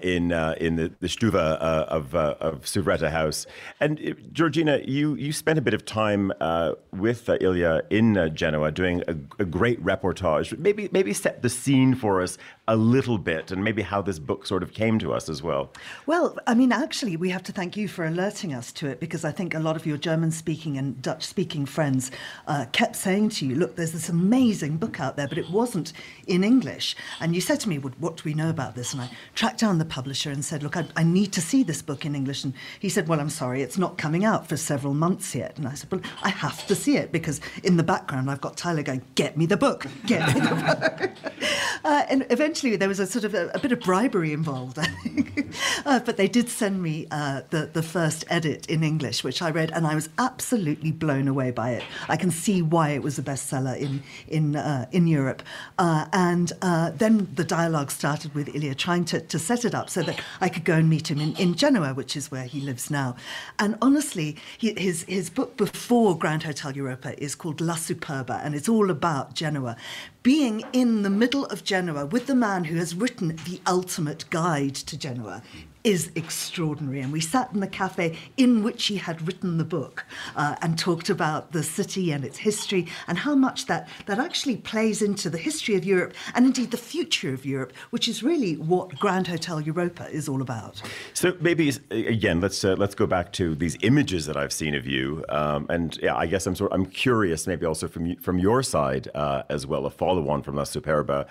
in 0.00 0.32
in 0.32 0.76
the, 0.76 0.94
the 1.00 1.08
Stuva 1.08 1.58
of, 1.58 2.14
of 2.14 2.62
Suvretta 2.62 3.10
House. 3.10 3.46
And 3.80 4.16
Georgina, 4.46 4.80
you, 4.84 5.16
you 5.16 5.32
spent 5.32 5.58
a 5.58 5.60
bit 5.60 5.74
of 5.74 5.84
time 5.84 6.32
uh, 6.40 6.74
with 6.92 7.28
uh, 7.28 7.36
Ilja 7.38 7.82
in 7.90 8.16
uh, 8.16 8.28
Genoa 8.28 8.70
doing 8.70 9.02
a, 9.08 9.16
a, 9.42 9.44
great 9.44 9.82
reportage. 9.82 10.56
Maybe, 10.56 10.88
maybe 10.92 11.12
set 11.12 11.42
the 11.42 11.50
scene 11.50 11.96
for 11.96 12.22
us 12.22 12.38
a 12.68 12.76
little 12.76 13.18
bit 13.18 13.50
and 13.50 13.64
maybe 13.64 13.82
how 13.82 14.02
this 14.02 14.20
book 14.20 14.46
sort 14.46 14.62
of 14.62 14.72
came 14.72 15.00
to 15.00 15.12
us 15.12 15.28
as 15.28 15.42
well. 15.42 15.72
Well, 16.06 16.38
I 16.46 16.54
mean, 16.54 16.70
actually, 16.70 17.16
we 17.16 17.30
have 17.30 17.42
to 17.44 17.52
thank 17.52 17.76
you 17.76 17.88
for 17.88 18.04
alerting 18.06 18.54
us 18.54 18.70
to 18.74 18.86
it 18.86 19.00
because 19.00 19.24
I 19.24 19.32
think 19.32 19.52
a 19.52 19.58
lot 19.58 19.74
of 19.74 19.84
your 19.84 19.96
German 19.96 20.30
speaking 20.30 20.78
and 20.78 21.02
Dutch 21.02 21.24
speaking 21.24 21.66
friends 21.66 22.12
uh, 22.46 22.66
kept 22.70 22.94
saying 22.94 23.30
to 23.30 23.46
you, 23.46 23.56
look, 23.56 23.74
there's 23.74 23.92
this 23.92 24.08
amazing 24.08 24.76
book 24.76 25.00
out 25.00 25.16
there, 25.16 25.26
but 25.26 25.38
it 25.38 25.50
wasn't 25.50 25.92
in 26.28 26.44
English. 26.44 26.94
And 27.18 27.34
you 27.34 27.40
said 27.40 27.58
to 27.60 27.68
me, 27.68 27.78
what 27.78 28.16
do 28.16 28.22
we 28.24 28.34
know 28.34 28.50
about 28.50 28.76
this? 28.76 28.92
And 28.92 29.02
I 29.02 29.10
tracked 29.34 29.58
down 29.58 29.78
the 29.78 29.84
publisher 29.84 30.30
and 30.30 30.44
said, 30.44 30.62
look, 30.62 30.76
I, 30.76 30.86
I 30.96 31.02
need 31.02 31.32
to 31.32 31.40
see 31.40 31.64
this 31.64 31.82
book 31.82 32.04
in 32.04 32.14
English. 32.14 32.44
And 32.44 32.54
he 32.78 32.88
said, 32.88 33.08
well, 33.08 33.18
I'm 33.18 33.30
sorry, 33.30 33.62
it's 33.62 33.78
not 33.78 33.98
coming 33.98 34.24
out 34.24 34.35
for 34.44 34.56
several 34.56 34.92
months 34.92 35.34
yet. 35.34 35.56
And 35.56 35.68
I 35.68 35.74
said, 35.74 35.90
well, 35.90 36.00
I 36.22 36.30
have 36.30 36.66
to 36.66 36.74
see 36.74 36.96
it 36.96 37.12
because 37.12 37.40
in 37.62 37.76
the 37.76 37.82
background 37.82 38.30
I've 38.30 38.40
got 38.40 38.56
Tyler 38.56 38.82
going, 38.82 39.02
get 39.14 39.36
me 39.36 39.46
the 39.46 39.56
book, 39.56 39.86
get 40.06 40.26
me 40.34 40.40
the 40.40 40.48
book. 40.48 41.32
uh, 41.84 42.04
and 42.10 42.26
eventually 42.30 42.76
there 42.76 42.88
was 42.88 43.00
a 43.00 43.06
sort 43.06 43.24
of 43.24 43.34
a, 43.34 43.50
a 43.54 43.58
bit 43.58 43.72
of 43.72 43.80
bribery 43.80 44.32
involved, 44.32 44.78
I 44.78 44.86
think. 44.86 45.54
uh, 45.84 46.00
but 46.00 46.16
they 46.16 46.28
did 46.28 46.48
send 46.48 46.82
me 46.82 47.06
uh, 47.10 47.42
the, 47.50 47.70
the 47.72 47.82
first 47.82 48.24
edit 48.28 48.66
in 48.66 48.82
English, 48.82 49.22
which 49.22 49.40
I 49.42 49.50
read, 49.50 49.70
and 49.72 49.86
I 49.86 49.94
was 49.94 50.08
absolutely 50.18 50.92
blown 50.92 51.28
away 51.28 51.50
by 51.50 51.70
it. 51.70 51.84
I 52.08 52.16
can 52.16 52.30
see 52.30 52.62
why 52.62 52.90
it 52.90 53.02
was 53.02 53.18
a 53.18 53.22
bestseller 53.22 53.76
in, 53.78 54.02
in, 54.28 54.56
uh, 54.56 54.86
in 54.92 55.06
Europe. 55.06 55.42
Uh, 55.78 56.06
and 56.12 56.52
uh, 56.62 56.90
then 56.90 57.28
the 57.34 57.44
dialogue 57.44 57.90
started 57.90 58.34
with 58.34 58.48
Ilja 58.48 58.76
trying 58.76 59.04
to, 59.06 59.20
to 59.20 59.38
set 59.38 59.64
it 59.64 59.74
up 59.74 59.90
so 59.90 60.02
that 60.02 60.20
I 60.40 60.48
could 60.48 60.64
go 60.64 60.74
and 60.74 60.88
meet 60.88 61.10
him 61.10 61.20
in, 61.20 61.36
in 61.36 61.54
Genoa, 61.54 61.94
which 61.94 62.16
is 62.16 62.30
where 62.30 62.44
he 62.44 62.60
lives 62.60 62.90
now. 62.90 63.16
And 63.58 63.76
honestly, 63.80 64.25
his, 64.58 65.04
his 65.04 65.30
book 65.30 65.56
before 65.56 66.16
Grand 66.16 66.42
Hotel 66.42 66.72
Europa 66.72 67.22
is 67.22 67.34
called 67.34 67.60
La 67.60 67.74
Superba, 67.74 68.44
and 68.44 68.54
it's 68.54 68.68
all 68.68 68.90
about 68.90 69.34
Genoa. 69.34 69.76
Being 70.22 70.64
in 70.72 71.02
the 71.02 71.10
middle 71.10 71.44
of 71.46 71.62
Genoa 71.62 72.06
with 72.06 72.26
the 72.26 72.34
man 72.34 72.64
who 72.64 72.76
has 72.76 72.94
written 72.94 73.36
the 73.44 73.60
ultimate 73.66 74.28
guide 74.30 74.74
to 74.74 74.98
Genoa 74.98 75.42
is 75.86 76.10
extraordinary. 76.16 77.00
And 77.00 77.12
we 77.12 77.20
sat 77.20 77.52
in 77.54 77.60
the 77.60 77.68
cafe 77.68 78.18
in 78.36 78.64
which 78.64 78.86
he 78.86 78.96
had 78.96 79.26
written 79.26 79.56
the 79.56 79.64
book 79.64 80.04
uh, 80.34 80.56
and 80.60 80.76
talked 80.76 81.08
about 81.08 81.52
the 81.52 81.62
city 81.62 82.10
and 82.10 82.24
its 82.24 82.38
history 82.38 82.88
and 83.06 83.18
how 83.18 83.36
much 83.36 83.66
that, 83.66 83.88
that 84.06 84.18
actually 84.18 84.56
plays 84.56 85.00
into 85.00 85.30
the 85.30 85.38
history 85.38 85.76
of 85.76 85.84
Europe 85.84 86.12
and 86.34 86.44
indeed 86.44 86.72
the 86.72 86.76
future 86.76 87.32
of 87.32 87.46
Europe, 87.46 87.72
which 87.90 88.08
is 88.08 88.22
really 88.24 88.54
what 88.56 88.98
Grand 88.98 89.28
Hotel 89.28 89.60
Europa 89.60 90.08
is 90.10 90.28
all 90.28 90.42
about. 90.42 90.82
So 91.14 91.36
maybe 91.40 91.72
again, 91.90 92.40
let's 92.40 92.64
uh, 92.64 92.74
let's 92.76 92.96
go 92.96 93.06
back 93.06 93.32
to 93.34 93.54
these 93.54 93.78
images 93.82 94.26
that 94.26 94.36
I've 94.36 94.52
seen 94.52 94.74
of 94.74 94.86
you, 94.86 95.24
um, 95.28 95.66
and 95.68 95.96
yeah, 96.02 96.16
I 96.16 96.26
guess 96.26 96.46
I'm 96.46 96.56
sort 96.56 96.72
of, 96.72 96.80
I'm 96.80 96.86
curious, 96.86 97.46
maybe 97.46 97.64
also 97.64 97.86
from 97.86 98.16
from 98.16 98.38
your 98.38 98.62
side 98.62 99.08
uh, 99.14 99.42
as 99.48 99.66
well, 99.66 99.86
a 99.86 99.90
follow-on 99.90 100.42
from 100.42 100.56
La 100.56 100.64
Superba 100.64 101.26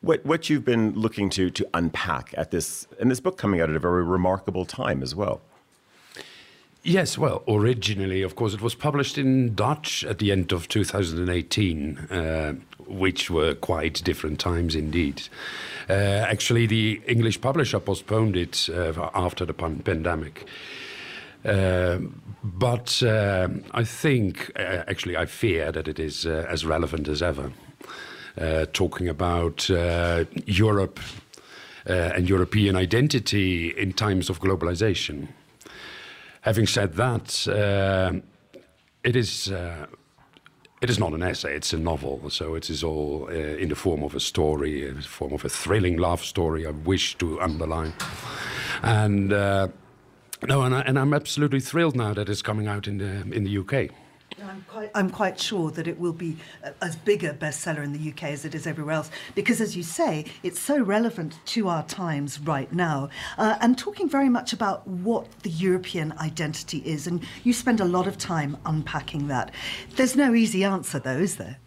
what 0.00 0.24
what 0.24 0.48
you've 0.48 0.64
been 0.64 0.92
looking 0.94 1.30
to 1.30 1.50
to 1.50 1.68
unpack 1.74 2.34
at 2.36 2.50
this 2.50 2.86
and 3.00 3.10
this 3.10 3.20
book 3.20 3.36
coming 3.36 3.60
out 3.60 3.70
at 3.70 3.76
a 3.76 3.80
very 3.80 4.04
remarkable 4.04 4.64
time 4.64 5.02
as 5.02 5.14
well. 5.14 5.40
Yes, 6.84 7.18
well, 7.18 7.42
originally, 7.48 8.22
of 8.22 8.36
course, 8.36 8.54
it 8.54 8.62
was 8.62 8.74
published 8.74 9.18
in 9.18 9.54
Dutch 9.54 10.04
at 10.04 10.18
the 10.20 10.30
end 10.30 10.52
of 10.52 10.68
2018, 10.68 11.98
uh, 11.98 12.54
which 12.86 13.30
were 13.30 13.54
quite 13.54 14.02
different 14.04 14.38
times 14.38 14.74
indeed. 14.74 15.28
Uh, 15.90 15.92
actually, 15.92 16.66
the 16.66 17.02
English 17.06 17.40
publisher 17.40 17.80
postponed 17.80 18.36
it 18.36 18.68
uh, 18.72 19.10
after 19.12 19.44
the 19.44 19.52
pandemic. 19.52 20.46
Uh, 21.44 21.98
but 22.42 23.02
uh, 23.02 23.48
I 23.72 23.84
think, 23.84 24.52
uh, 24.56 24.84
actually, 24.86 25.16
I 25.16 25.26
fear 25.26 25.72
that 25.72 25.88
it 25.88 25.98
is 25.98 26.26
as 26.26 26.64
relevant 26.64 27.08
as 27.08 27.22
ever. 27.22 27.52
Uh, 28.40 28.66
talking 28.72 29.08
about 29.08 29.68
uh, 29.68 30.24
Europe 30.46 31.00
uh, 31.88 32.12
and 32.14 32.28
European 32.28 32.76
identity 32.76 33.70
in 33.70 33.92
times 33.92 34.30
of 34.30 34.40
globalization. 34.40 35.26
Having 36.42 36.68
said 36.68 36.94
that, 36.94 38.22
it 39.02 39.16
is 39.16 39.50
it 40.80 40.90
is 40.90 40.98
not 40.98 41.12
an 41.12 41.22
essay, 41.22 41.54
it's 41.54 41.72
a 41.72 41.78
novel. 41.78 42.30
So 42.30 42.54
it 42.54 42.70
is 42.70 42.84
all 42.84 43.26
uh, 43.28 43.34
in 43.34 43.68
the 43.68 43.74
form 43.74 44.02
of 44.04 44.14
a 44.14 44.20
story, 44.20 44.86
in 44.86 44.96
the 44.96 45.02
form 45.02 45.32
of 45.32 45.44
a 45.44 45.48
thrilling 45.48 45.96
love 45.96 46.22
story, 46.24 46.66
I 46.66 46.70
wish 46.70 47.16
to 47.18 47.40
underline. 47.40 47.92
And 48.82 49.32
uh, 49.32 49.68
no, 50.46 50.62
and, 50.62 50.74
I, 50.74 50.82
am 50.86 51.12
absolutely 51.12 51.60
thrilled 51.60 51.96
now 51.96 52.14
that 52.14 52.28
it's 52.28 52.42
coming 52.42 52.68
out 52.68 52.86
in 52.86 52.98
the, 52.98 53.22
in 53.34 53.42
the 53.42 53.58
UK. 53.58 53.90
I'm 54.46 54.64
quite, 54.68 54.90
I'm 54.94 55.10
quite 55.10 55.40
sure 55.40 55.70
that 55.72 55.86
it 55.86 55.98
will 55.98 56.12
be 56.12 56.36
as 56.80 56.96
big 56.96 57.24
a 57.24 57.32
bestseller 57.32 57.82
in 57.82 57.92
the 57.92 58.10
UK 58.10 58.24
as 58.24 58.44
it 58.44 58.54
is 58.54 58.66
everywhere 58.66 58.94
else, 58.94 59.10
because 59.34 59.60
as 59.60 59.76
you 59.76 59.82
say, 59.82 60.26
it's 60.42 60.60
so 60.60 60.80
relevant 60.80 61.38
to 61.46 61.68
our 61.68 61.84
times 61.84 62.40
right 62.40 62.72
now. 62.72 63.08
Uh, 63.36 63.56
and 63.60 63.76
talking 63.76 64.08
very 64.08 64.28
much 64.28 64.52
about 64.52 64.86
what 64.86 65.30
the 65.42 65.50
European 65.50 66.12
identity 66.18 66.78
is, 66.78 67.06
and 67.06 67.24
you 67.44 67.52
spend 67.52 67.80
a 67.80 67.84
lot 67.84 68.06
of 68.06 68.18
time 68.18 68.56
unpacking 68.66 69.28
that. 69.28 69.52
There's 69.96 70.16
no 70.16 70.34
easy 70.34 70.64
answer, 70.64 70.98
though, 70.98 71.18
is 71.18 71.36
there? 71.36 71.58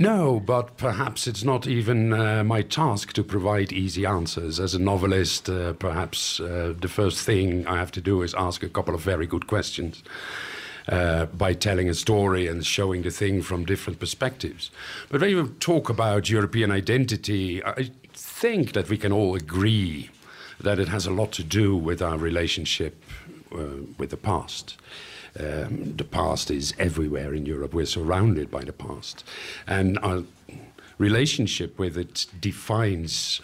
No, 0.00 0.38
but 0.38 0.76
perhaps 0.76 1.26
it's 1.26 1.42
not 1.42 1.66
even 1.66 2.12
uh, 2.12 2.44
my 2.44 2.62
task 2.62 3.12
to 3.14 3.24
provide 3.24 3.72
easy 3.72 4.06
answers. 4.06 4.60
As 4.60 4.72
a 4.72 4.78
novelist, 4.78 5.50
uh, 5.50 5.72
perhaps 5.72 6.38
uh, 6.38 6.74
the 6.80 6.86
first 6.86 7.26
thing 7.26 7.66
I 7.66 7.78
have 7.78 7.90
to 7.92 8.00
do 8.00 8.22
is 8.22 8.32
ask 8.34 8.62
a 8.62 8.68
couple 8.68 8.94
of 8.94 9.00
very 9.00 9.26
good 9.26 9.48
questions. 9.48 10.04
Uh, 10.88 11.26
by 11.26 11.52
telling 11.52 11.90
a 11.90 11.94
story 11.94 12.46
and 12.46 12.64
showing 12.64 13.02
the 13.02 13.10
thing 13.10 13.42
from 13.42 13.62
different 13.66 13.98
perspectives. 13.98 14.70
But 15.10 15.20
when 15.20 15.28
you 15.28 15.48
talk 15.60 15.90
about 15.90 16.30
European 16.30 16.70
identity, 16.70 17.62
I 17.62 17.90
think 18.14 18.72
that 18.72 18.88
we 18.88 18.96
can 18.96 19.12
all 19.12 19.34
agree 19.34 20.08
that 20.60 20.78
it 20.78 20.88
has 20.88 21.04
a 21.04 21.10
lot 21.10 21.30
to 21.32 21.44
do 21.44 21.76
with 21.76 22.00
our 22.00 22.16
relationship 22.16 23.04
uh, 23.52 23.84
with 23.98 24.08
the 24.08 24.16
past. 24.16 24.78
Um, 25.38 25.94
the 25.96 26.04
past 26.04 26.50
is 26.50 26.74
everywhere 26.78 27.34
in 27.34 27.46
Europe. 27.46 27.74
We're 27.74 27.86
surrounded 27.86 28.50
by 28.50 28.62
the 28.62 28.72
past. 28.72 29.24
And 29.66 29.98
our 29.98 30.24
relationship 30.98 31.78
with 31.78 31.96
it 31.96 32.26
defines 32.40 33.40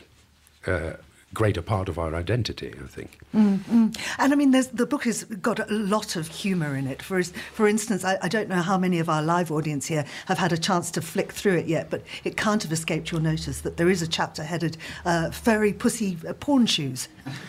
uh, 0.67 0.95
greater 1.35 1.63
part 1.63 1.89
of 1.89 1.99
our 1.99 2.15
identity, 2.15 2.73
I 2.83 2.87
think. 2.87 3.19
Mm-hmm. 3.35 3.89
And 4.19 4.33
I 4.33 4.37
mean, 4.37 4.53
the 4.53 4.87
book 4.87 5.05
has 5.05 5.25
got 5.25 5.59
a 5.59 5.67
lot 5.73 6.17
of 6.17 6.29
humour 6.29 6.77
in 6.77 6.87
it. 6.87 7.03
For, 7.03 7.23
for 7.23 7.67
instance, 7.67 8.05
I, 8.05 8.17
I, 8.23 8.29
don't 8.29 8.49
know 8.49 8.63
how 8.63 8.79
many 8.79 9.01
of 9.01 9.09
our 9.09 9.23
live 9.23 9.51
audience 9.51 9.87
here 9.87 10.05
have 10.27 10.39
had 10.39 10.53
a 10.53 10.59
chance 10.59 10.91
to 10.93 11.03
flick 11.03 11.33
through 11.33 11.57
it 11.57 11.67
yet, 11.67 11.91
but 11.91 12.03
it 12.23 12.37
can't 12.37 12.63
have 12.63 12.73
escaped 12.73 13.11
your 13.11 13.21
notice 13.21 13.61
that 13.63 13.77
there 13.77 13.91
is 13.91 14.01
a 14.01 14.07
chapter 14.07 14.45
headed 14.45 14.77
uh, 15.05 15.31
Furry 15.31 15.73
Pussy 15.73 16.17
uh, 16.27 16.33
Porn 16.35 16.67
Shoes. 16.67 17.09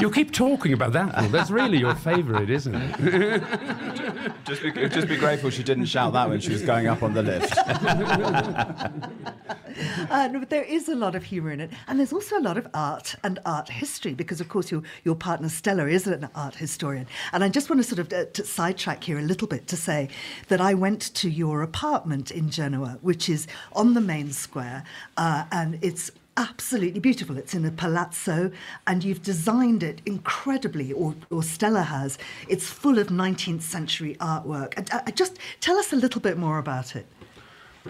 you 0.00 0.10
keep 0.10 0.32
talking 0.32 0.72
about 0.72 0.92
that 0.92 1.14
one. 1.14 1.32
That's 1.32 1.50
really 1.50 1.78
your 1.78 1.94
favourite, 1.94 2.50
isn't 2.50 2.74
it? 2.74 3.42
just, 4.44 4.62
be, 4.62 4.70
just 4.70 5.08
be 5.08 5.16
grateful 5.16 5.50
she 5.50 5.62
didn't 5.62 5.86
shout 5.86 6.12
that 6.12 6.28
when 6.28 6.40
she 6.40 6.50
was 6.50 6.62
going 6.62 6.86
up 6.86 7.02
on 7.02 7.14
the 7.14 7.22
lift. 7.22 7.56
uh, 10.10 10.28
no, 10.28 10.38
but 10.40 10.50
there 10.50 10.64
is 10.64 10.88
a 10.88 10.94
lot 10.94 11.14
of 11.14 11.24
humour 11.24 11.50
in 11.50 11.60
it, 11.60 11.70
and 11.86 11.98
there's 11.98 12.12
also 12.12 12.38
a 12.38 12.40
lot 12.40 12.56
of 12.58 12.66
art 12.74 13.14
and 13.24 13.38
art 13.44 13.68
history 13.68 14.14
because, 14.14 14.40
of 14.40 14.48
course, 14.48 14.70
your 14.70 14.82
your 15.04 15.14
partner 15.14 15.48
Stella 15.48 15.86
is 15.86 16.06
an 16.06 16.28
art 16.34 16.56
historian. 16.56 17.06
And 17.32 17.44
I 17.44 17.48
just 17.48 17.70
want 17.70 17.82
to 17.82 17.88
sort 17.88 17.98
of 17.98 18.12
uh, 18.12 18.26
to 18.32 18.44
sidetrack 18.44 19.04
here 19.04 19.18
a 19.18 19.22
little 19.22 19.48
bit 19.48 19.66
to 19.68 19.76
say 19.76 20.08
that 20.48 20.60
I 20.60 20.74
went 20.74 21.14
to 21.14 21.28
your 21.28 21.62
apartment 21.62 22.30
in 22.30 22.50
Genoa, 22.50 22.98
which 23.02 23.28
is 23.28 23.46
on 23.72 23.94
the 23.94 24.00
main 24.00 24.32
square, 24.32 24.84
uh, 25.16 25.44
and 25.52 25.78
it's 25.82 26.10
absolutely 26.38 27.00
beautiful. 27.00 27.36
It's 27.36 27.52
in 27.52 27.64
a 27.64 27.70
palazzo, 27.70 28.50
and 28.86 29.02
you've 29.02 29.22
designed 29.22 29.82
it 29.82 30.00
incredibly, 30.06 30.92
or, 30.92 31.14
or 31.30 31.42
Stella 31.42 31.82
has. 31.82 32.16
It's 32.48 32.66
full 32.66 32.98
of 32.98 33.08
19th 33.08 33.62
century 33.62 34.16
artwork. 34.20 34.90
Uh, 34.92 35.10
just 35.10 35.38
tell 35.60 35.76
us 35.76 35.92
a 35.92 35.96
little 35.96 36.20
bit 36.20 36.38
more 36.38 36.58
about 36.58 36.94
it. 36.94 37.06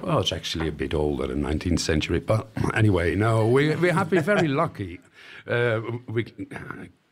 Well, 0.03 0.20
it's 0.20 0.33
actually 0.33 0.68
a 0.68 0.72
bit 0.72 0.94
older 0.94 1.27
than 1.27 1.42
19th 1.42 1.81
century, 1.81 2.20
but 2.20 2.48
anyway, 2.74 3.14
no, 3.14 3.46
we, 3.48 3.74
we 3.77 3.88
have 3.90 4.11
been 4.11 4.22
very 4.22 4.48
lucky. 4.62 5.01
Uh, 5.46 5.81
we 6.09 6.24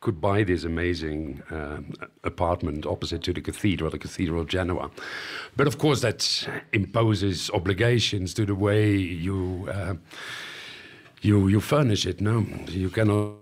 could 0.01 0.21
buy 0.21 0.45
this 0.45 0.65
amazing 0.65 1.43
uh, 1.51 1.81
apartment 2.23 2.87
opposite 2.87 3.23
to 3.25 3.33
the 3.33 3.41
cathedral, 3.41 3.91
the 3.91 3.99
Cathedral 3.99 4.43
of 4.43 4.47
Genoa. 4.47 4.91
But 5.57 5.67
of 5.67 5.79
course, 5.79 6.01
that 6.03 6.49
imposes 6.73 7.51
obligations 7.51 8.35
to 8.35 8.47
the 8.47 8.55
way 8.55 8.95
you 8.97 9.69
uh, 9.73 9.95
you 11.23 11.49
you 11.49 11.61
furnish 11.61 12.07
it. 12.07 12.21
No, 12.21 12.47
you 12.69 12.91
cannot. 12.91 13.39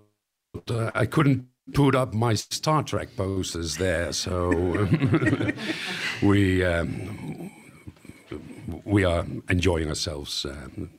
Uh, 0.67 0.91
I 0.95 1.05
couldn't 1.05 1.47
put 1.73 1.93
up 1.93 2.13
my 2.13 2.35
Star 2.35 2.83
Trek 2.83 3.09
posters 3.15 3.77
there, 3.77 4.13
so 4.13 4.49
we 6.23 6.63
um, 6.63 7.51
we 8.83 9.03
are 9.03 9.25
enjoying 9.49 9.89
ourselves. 9.89 10.45
Um, 10.45 10.89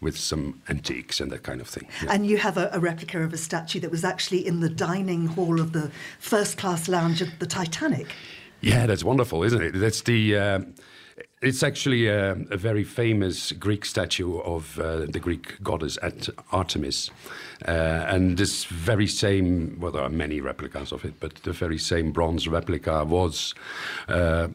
with 0.00 0.16
some 0.16 0.62
antiques 0.68 1.20
and 1.20 1.32
that 1.32 1.42
kind 1.42 1.60
of 1.60 1.66
thing. 1.66 1.88
Yeah. 2.04 2.12
And 2.12 2.24
you 2.24 2.36
have 2.36 2.56
a, 2.56 2.70
a, 2.72 2.78
replica 2.78 3.20
of 3.20 3.32
a 3.32 3.36
statue 3.36 3.80
that 3.80 3.90
was 3.90 4.04
actually 4.04 4.46
in 4.46 4.60
the 4.60 4.68
dining 4.68 5.26
hall 5.26 5.60
of 5.60 5.72
the 5.72 5.90
first 6.20 6.56
class 6.56 6.88
lounge 6.88 7.20
of 7.20 7.36
the 7.40 7.46
Titanic. 7.46 8.14
Yeah, 8.60 8.86
that's 8.86 9.04
wonderful, 9.04 9.42
isn't 9.42 9.60
it? 9.60 9.72
That's 9.72 10.02
the. 10.02 10.36
Uh, 10.36 10.60
it's 11.40 11.62
actually 11.62 12.08
a, 12.08 12.32
a, 12.32 12.56
very 12.56 12.82
famous 12.82 13.52
Greek 13.52 13.84
statue 13.84 14.38
of 14.40 14.78
uh, 14.78 15.06
the 15.06 15.20
Greek 15.20 15.62
goddess 15.62 15.96
at 16.02 16.28
Artemis. 16.50 17.10
Uh, 17.66 17.70
and 18.08 18.36
this 18.36 18.64
very 18.64 19.06
same, 19.06 19.78
well, 19.78 19.92
there 19.92 20.02
are 20.02 20.08
many 20.08 20.40
replicas 20.40 20.90
of 20.90 21.04
it, 21.04 21.14
but 21.20 21.36
the 21.36 21.52
very 21.52 21.78
same 21.78 22.10
bronze 22.10 22.48
replica 22.48 23.04
was 23.04 23.54
uh, 24.08 24.48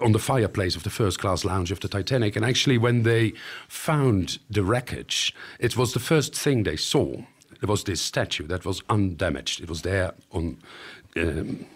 on 0.00 0.12
the 0.12 0.18
fireplace 0.18 0.76
of 0.76 0.82
the 0.82 0.90
first 0.90 1.18
class 1.18 1.44
lounge 1.44 1.70
of 1.70 1.80
the 1.80 1.88
Titanic. 1.88 2.36
And 2.36 2.44
actually, 2.44 2.78
when 2.78 3.02
they 3.02 3.32
found 3.68 4.38
the 4.48 4.62
wreckage, 4.62 5.34
it 5.58 5.76
was 5.76 5.92
the 5.92 6.00
first 6.00 6.34
thing 6.34 6.62
they 6.62 6.76
saw. 6.76 7.22
There 7.60 7.68
was 7.68 7.84
this 7.84 8.00
statue 8.00 8.46
that 8.46 8.64
was 8.64 8.82
undamaged. 8.88 9.60
It 9.60 9.68
was 9.68 9.82
there 9.82 10.14
on. 10.32 10.58
Um, 11.16 11.66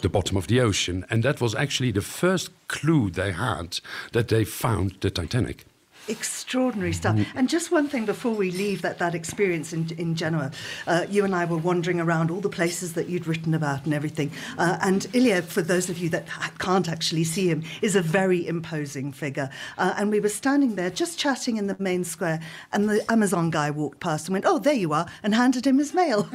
the 0.00 0.08
bottom 0.08 0.36
of 0.36 0.46
the 0.46 0.60
ocean, 0.60 1.04
and 1.10 1.22
that 1.22 1.42
was 1.42 1.54
actually 1.54 1.90
the 1.90 2.00
first 2.00 2.50
clue 2.68 3.10
they 3.10 3.32
had 3.32 3.80
that 4.12 4.28
they 4.28 4.42
found 4.42 4.96
the 5.00 5.10
Titanic 5.10 5.66
extraordinary 6.08 6.92
stuff. 6.92 7.16
Mm. 7.16 7.26
And 7.34 7.48
just 7.48 7.70
one 7.70 7.88
thing 7.88 8.04
before 8.04 8.34
we 8.34 8.50
leave 8.50 8.82
that, 8.82 8.98
that 8.98 9.14
experience 9.14 9.72
in, 9.72 9.90
in 9.98 10.14
Genoa, 10.14 10.50
uh, 10.86 11.06
you 11.08 11.24
and 11.24 11.34
I 11.34 11.44
were 11.44 11.56
wandering 11.56 12.00
around 12.00 12.30
all 12.30 12.40
the 12.40 12.48
places 12.48 12.94
that 12.94 13.08
you'd 13.08 13.26
written 13.26 13.54
about 13.54 13.84
and 13.84 13.94
everything. 13.94 14.30
Uh, 14.58 14.78
and 14.80 15.02
Ilja, 15.12 15.42
for 15.44 15.62
those 15.62 15.88
of 15.90 15.98
you 15.98 16.08
that 16.10 16.26
can't 16.58 16.88
actually 16.88 17.24
see 17.24 17.48
him, 17.48 17.62
is 17.82 17.96
a 17.96 18.02
very 18.02 18.46
imposing 18.46 19.12
figure. 19.12 19.50
Uh, 19.78 19.94
and 19.96 20.10
we 20.10 20.20
were 20.20 20.28
standing 20.28 20.76
there 20.76 20.90
just 20.90 21.18
chatting 21.18 21.56
in 21.56 21.66
the 21.66 21.76
main 21.78 22.04
square, 22.04 22.40
and 22.72 22.88
the 22.88 23.04
Amazon 23.10 23.50
guy 23.50 23.70
walked 23.70 24.00
past 24.00 24.28
and 24.28 24.34
went, 24.34 24.44
Oh, 24.46 24.58
there 24.58 24.74
you 24.74 24.92
are, 24.92 25.06
and 25.22 25.34
handed 25.34 25.66
him 25.66 25.78
his 25.78 25.94
mail. 25.94 26.28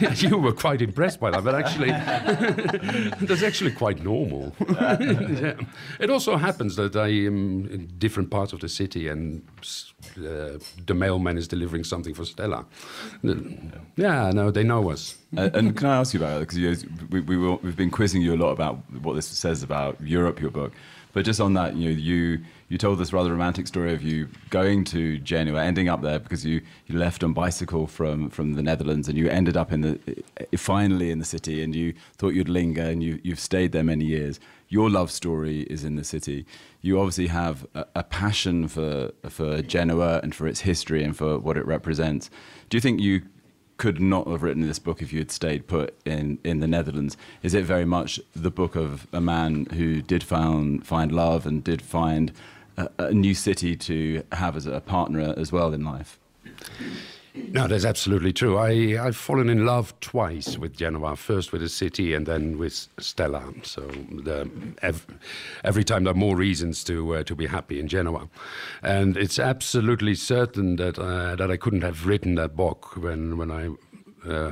you 0.16 0.38
were 0.38 0.52
quite 0.52 0.82
impressed 0.82 1.20
by 1.20 1.30
that, 1.30 1.44
but 1.44 1.54
actually, 1.54 1.90
that's 3.26 3.42
actually 3.42 3.72
quite 3.72 4.02
normal. 4.02 4.54
yeah. 4.68 5.54
It 5.98 6.10
also 6.10 6.36
happens 6.36 6.76
that 6.76 6.96
I 6.96 7.08
am 7.08 7.86
different 8.10 8.30
parts 8.30 8.52
of 8.52 8.58
the 8.58 8.68
city, 8.68 9.06
and 9.12 9.42
uh, 10.18 10.58
the 10.88 10.94
mailman 10.94 11.38
is 11.38 11.46
delivering 11.46 11.84
something 11.84 12.14
for 12.14 12.24
Stella. 12.24 12.64
Yeah, 13.96 14.32
no, 14.34 14.50
they 14.50 14.64
know 14.64 14.90
us. 14.90 15.16
uh, 15.36 15.50
and 15.54 15.76
can 15.76 15.86
I 15.86 15.96
ask 16.00 16.12
you 16.12 16.20
about 16.20 16.42
it? 16.42 16.48
Because 16.48 16.84
we, 17.10 17.20
we 17.20 17.36
we've 17.64 17.76
been 17.76 17.90
quizzing 17.90 18.22
you 18.22 18.34
a 18.34 18.40
lot 18.44 18.50
about 18.50 18.74
what 19.04 19.14
this 19.14 19.26
says 19.26 19.62
about 19.62 19.92
Europe, 20.00 20.40
your 20.40 20.50
book. 20.50 20.72
But 21.12 21.24
just 21.24 21.40
on 21.40 21.54
that, 21.54 21.76
you 21.76 21.84
know, 21.88 21.96
you 22.10 22.40
you 22.70 22.78
told 22.78 22.98
this 22.98 23.12
rather 23.12 23.32
romantic 23.32 23.66
story 23.66 23.92
of 23.92 24.02
you 24.02 24.28
going 24.48 24.84
to 24.84 25.18
Genoa, 25.18 25.62
ending 25.62 25.88
up 25.88 26.02
there 26.02 26.20
because 26.20 26.46
you, 26.46 26.62
you 26.86 26.96
left 26.96 27.24
on 27.24 27.32
bicycle 27.32 27.88
from, 27.88 28.30
from 28.30 28.54
the 28.54 28.62
Netherlands, 28.62 29.08
and 29.08 29.18
you 29.18 29.28
ended 29.28 29.56
up 29.56 29.72
in 29.72 29.80
the 29.82 29.98
eh, 30.38 30.56
finally 30.56 31.10
in 31.10 31.18
the 31.18 31.24
city, 31.24 31.62
and 31.62 31.74
you 31.74 31.92
thought 32.16 32.32
you'd 32.32 32.48
linger, 32.48 32.82
and 32.82 33.02
you 33.02 33.20
you've 33.22 33.40
stayed 33.40 33.72
there 33.72 33.84
many 33.84 34.06
years. 34.06 34.40
Your 34.68 34.88
love 34.88 35.10
story 35.10 35.62
is 35.62 35.84
in 35.84 35.96
the 35.96 36.04
city 36.04 36.46
you 36.82 36.98
obviously 36.98 37.26
have 37.26 37.66
a, 37.74 37.84
a, 37.96 38.02
passion 38.02 38.66
for 38.66 39.10
for 39.28 39.60
Genoa 39.60 40.20
and 40.22 40.34
for 40.34 40.46
its 40.46 40.60
history 40.60 41.04
and 41.04 41.14
for 41.14 41.38
what 41.38 41.56
it 41.56 41.66
represents. 41.66 42.30
Do 42.70 42.76
you 42.76 42.80
think 42.80 43.00
you 43.00 43.22
could 43.80 43.98
not 43.98 44.26
have 44.28 44.42
written 44.42 44.66
this 44.66 44.78
book 44.78 45.00
if 45.00 45.10
you 45.10 45.18
had 45.18 45.30
stayed 45.30 45.66
put 45.66 45.94
in, 46.04 46.38
in 46.44 46.60
the 46.60 46.66
Netherlands? 46.66 47.16
Is 47.42 47.54
it 47.54 47.64
very 47.64 47.86
much 47.86 48.20
the 48.36 48.50
book 48.50 48.76
of 48.76 49.06
a 49.10 49.22
man 49.22 49.64
who 49.72 50.02
did 50.02 50.22
found, 50.22 50.86
find 50.86 51.10
love 51.10 51.46
and 51.46 51.64
did 51.64 51.80
find 51.80 52.30
a, 52.98 53.12
new 53.12 53.34
city 53.34 53.76
to 53.76 54.22
have 54.32 54.56
as 54.56 54.66
a 54.66 54.80
partner 54.80 55.34
as 55.36 55.52
well 55.52 55.72
in 55.72 55.84
life? 55.84 56.18
No, 57.34 57.68
that's 57.68 57.84
absolutely 57.84 58.32
true. 58.32 58.58
I, 58.58 58.98
I've 59.00 59.16
fallen 59.16 59.48
in 59.48 59.64
love 59.64 59.98
twice 60.00 60.58
with 60.58 60.76
Genoa, 60.76 61.14
first 61.16 61.52
with 61.52 61.60
the 61.60 61.68
city 61.68 62.12
and 62.12 62.26
then 62.26 62.58
with 62.58 62.88
Stella. 62.98 63.52
So 63.62 63.82
the, 63.82 64.50
every, 64.82 65.14
every 65.62 65.84
time 65.84 66.04
there 66.04 66.12
are 66.12 66.16
more 66.16 66.36
reasons 66.36 66.82
to, 66.84 67.16
uh, 67.16 67.22
to 67.24 67.34
be 67.36 67.46
happy 67.46 67.78
in 67.78 67.86
Genoa. 67.86 68.28
And 68.82 69.16
it's 69.16 69.38
absolutely 69.38 70.16
certain 70.16 70.76
that, 70.76 70.98
uh, 70.98 71.36
that 71.36 71.50
I 71.50 71.56
couldn't 71.56 71.82
have 71.82 72.06
written 72.06 72.34
that 72.34 72.56
book 72.56 72.96
when, 72.96 73.36
when 73.36 73.50
I 73.50 73.70
uh, 74.28 74.50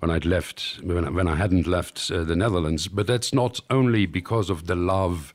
when 0.00 0.10
I'd 0.10 0.26
left, 0.26 0.78
when 0.82 1.06
I, 1.06 1.10
when 1.10 1.26
I 1.26 1.34
hadn't 1.34 1.66
left 1.66 2.10
uh, 2.10 2.22
the 2.22 2.36
Netherlands. 2.36 2.86
But 2.86 3.06
that's 3.06 3.32
not 3.32 3.60
only 3.70 4.04
because 4.04 4.50
of 4.50 4.66
the 4.66 4.76
love 4.76 5.32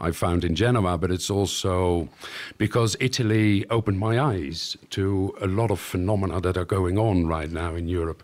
I 0.00 0.12
found 0.12 0.44
in 0.44 0.54
Genoa, 0.54 0.96
but 0.98 1.10
it's 1.10 1.30
also 1.30 2.08
because 2.56 2.96
Italy 3.00 3.66
opened 3.68 3.98
my 3.98 4.18
eyes 4.18 4.76
to 4.90 5.34
a 5.40 5.46
lot 5.46 5.70
of 5.70 5.78
phenomena 5.78 6.40
that 6.40 6.56
are 6.56 6.64
going 6.64 6.98
on 6.98 7.26
right 7.26 7.50
now 7.50 7.74
in 7.74 7.86
Europe. 7.88 8.22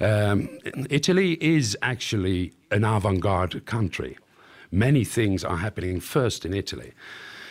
Um, 0.00 0.48
Italy 0.90 1.38
is 1.40 1.76
actually 1.82 2.52
an 2.70 2.84
avant 2.84 3.20
garde 3.20 3.64
country. 3.64 4.18
Many 4.72 5.04
things 5.04 5.44
are 5.44 5.58
happening 5.58 6.00
first 6.00 6.44
in 6.44 6.52
Italy. 6.52 6.92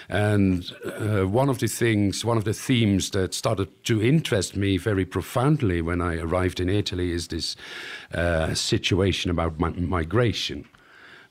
And 0.09 0.69
uh, 0.85 1.25
one 1.27 1.47
of 1.49 1.59
the 1.59 1.67
things, 1.67 2.25
one 2.25 2.37
of 2.37 2.43
the 2.43 2.53
themes 2.53 3.11
that 3.11 3.33
started 3.33 3.69
to 3.85 4.01
interest 4.01 4.55
me 4.57 4.77
very 4.77 5.05
profoundly 5.05 5.81
when 5.81 6.01
I 6.01 6.17
arrived 6.17 6.59
in 6.59 6.69
Italy 6.69 7.11
is 7.11 7.29
this 7.29 7.55
uh, 8.13 8.53
situation 8.53 9.31
about 9.31 9.59
mi- 9.59 9.87
migration. 9.87 10.65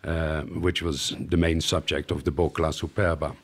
Uh, 0.05 0.43
which 0.61 0.83
was 0.83 1.15
the 1.29 1.37
main 1.37 1.61
subject 1.61 2.11
of 2.11 2.25
the 2.25 2.33
book 2.33 2.59
La 2.59 2.71
Superba. 2.71 3.37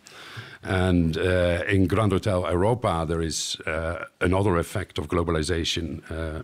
And 0.65 1.17
uh, 1.17 1.63
in 1.69 1.87
Grand 1.87 2.11
Hotel 2.11 2.43
Europa, 2.51 3.05
there 3.07 3.23
is 3.23 3.57
uh, 3.65 4.07
another 4.21 4.57
effect 4.57 4.99
of 4.99 5.07
globalization, 5.07 6.03
uh, 6.11 6.43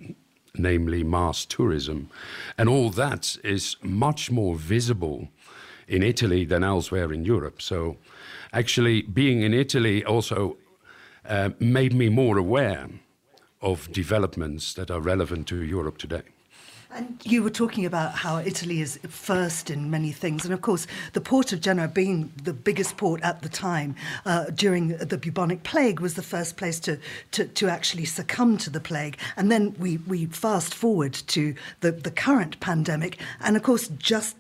namely 0.57 1.03
mass 1.03 1.45
tourism. 1.45 2.11
And 2.57 2.69
all 2.69 2.91
that 2.91 3.37
is 3.43 3.77
much 3.83 4.31
more 4.31 4.55
visible 4.55 5.31
in 5.89 6.05
Italy 6.05 6.45
than 6.45 6.63
elsewhere 6.63 7.13
in 7.13 7.25
Europe. 7.25 7.61
So, 7.61 7.97
actually, 8.53 9.03
being 9.03 9.43
in 9.43 9.53
Italy 9.53 10.05
also 10.05 10.59
uh, 11.29 11.51
made 11.59 11.93
me 11.93 12.09
more 12.09 12.39
aware 12.39 12.89
of 13.61 13.91
developments 13.91 14.75
that 14.75 14.93
are 14.93 15.01
relevant 15.01 15.49
to 15.49 15.57
Europe 15.57 15.99
today. 15.99 16.34
And 16.95 17.21
you 17.25 17.43
were 17.43 17.51
talking 17.51 17.85
about 17.87 18.13
how 18.13 18.39
Italy 18.39 18.81
is 18.81 19.01
first 19.09 19.69
in 19.69 19.91
many 19.91 20.13
things. 20.13 20.45
And 20.45 20.55
of 20.55 20.61
course, 20.61 20.87
the 21.13 21.21
port 21.21 21.53
of 21.53 21.61
Genoa, 21.61 21.89
being 21.89 22.33
the 22.45 22.53
biggest 22.53 22.97
port 22.97 23.21
at 23.23 23.43
the 23.43 23.49
time 23.49 23.97
uh, 24.25 24.45
during 24.55 24.97
the 24.99 25.19
bubonic 25.19 25.65
plague, 25.65 25.99
was 25.99 26.15
the 26.15 26.23
first 26.23 26.57
place 26.57 26.79
to, 26.81 27.01
to, 27.33 27.47
to, 27.47 27.69
actually 27.69 28.05
succumb 28.05 28.59
to 28.59 28.71
the 28.71 28.79
plague. 28.79 29.19
And 29.37 29.51
then 29.51 29.75
we, 29.77 29.97
we 30.07 30.27
fast 30.27 30.73
forward 30.73 31.15
to 31.15 31.57
the, 31.81 31.91
the 31.91 32.13
current 32.13 32.61
pandemic. 32.61 33.19
And 33.41 33.57
of 33.57 33.65
course, 33.65 33.89
just 33.99 34.37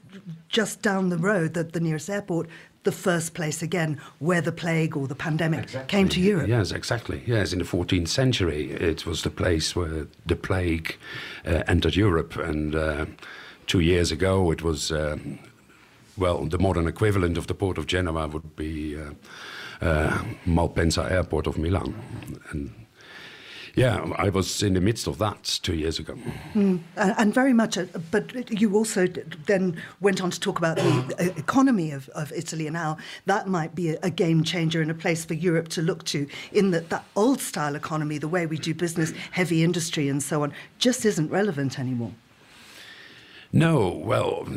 just 0.48 0.80
down 0.80 1.08
the 1.08 1.18
road, 1.18 1.54
the, 1.54 1.64
the 1.64 1.80
nearest 1.80 2.08
airport, 2.08 2.48
the 2.84 2.92
first 2.92 3.34
place 3.34 3.62
again 3.62 4.00
where 4.18 4.40
the 4.40 4.52
plague 4.52 4.96
or 4.96 5.08
the 5.08 5.14
pandemic 5.14 5.64
exactly. 5.64 5.90
came 5.90 6.08
to 6.08 6.20
Europe. 6.20 6.48
Yes, 6.48 6.70
exactly. 6.70 7.22
Yes, 7.26 7.52
in 7.52 7.58
the 7.58 7.64
14th 7.64 8.08
century, 8.08 8.70
it 8.70 9.04
was 9.04 9.22
the 9.22 9.30
place 9.30 9.74
where 9.74 10.06
the 10.26 10.36
plague 10.36 10.96
uh, 11.46 11.62
entered 11.66 11.96
Europe. 11.96 12.36
And 12.36 12.74
uh, 12.74 13.06
two 13.66 13.80
years 13.80 14.12
ago, 14.12 14.50
it 14.50 14.62
was, 14.62 14.92
um, 14.92 15.38
well, 16.16 16.44
the 16.44 16.58
modern 16.58 16.86
equivalent 16.86 17.36
of 17.36 17.46
the 17.46 17.54
port 17.54 17.78
of 17.78 17.86
Genoa 17.86 18.28
would 18.28 18.56
be 18.56 18.96
uh, 18.96 19.12
uh 19.80 20.22
Malpensa 20.46 21.10
Airport 21.10 21.46
of 21.46 21.58
Milan. 21.58 21.94
And 22.50 22.70
yeah, 23.76 24.12
I 24.16 24.28
was 24.28 24.62
in 24.62 24.74
the 24.74 24.80
midst 24.80 25.06
of 25.06 25.18
that 25.18 25.58
two 25.62 25.74
years 25.74 25.98
ago. 25.98 26.16
Mm, 26.54 26.80
and 26.96 27.34
very 27.34 27.52
much, 27.52 27.76
but 28.10 28.60
you 28.60 28.74
also 28.76 29.06
then 29.46 29.80
went 30.00 30.22
on 30.22 30.30
to 30.30 30.38
talk 30.38 30.58
about 30.58 30.76
the 30.76 31.34
economy 31.36 31.90
of, 31.90 32.08
of 32.10 32.32
Italy 32.32 32.66
and 32.66 32.76
how 32.76 32.98
that 33.26 33.48
might 33.48 33.74
be 33.74 33.90
a, 33.90 34.10
game 34.14 34.44
changer 34.44 34.80
and 34.80 34.92
a 34.92 34.94
place 34.94 35.24
for 35.24 35.34
Europe 35.34 35.66
to 35.66 35.82
look 35.82 36.04
to, 36.04 36.28
in 36.52 36.70
that 36.70 36.88
that 36.90 37.04
old 37.16 37.40
style 37.40 37.74
economy, 37.74 38.16
the 38.16 38.28
way 38.28 38.46
we 38.46 38.56
do 38.56 38.72
business, 38.72 39.12
heavy 39.32 39.64
industry 39.64 40.08
and 40.08 40.22
so 40.22 40.44
on, 40.44 40.52
just 40.78 41.04
isn't 41.04 41.28
relevant 41.30 41.80
anymore. 41.80 42.12
No, 43.54 44.02
well, 44.04 44.48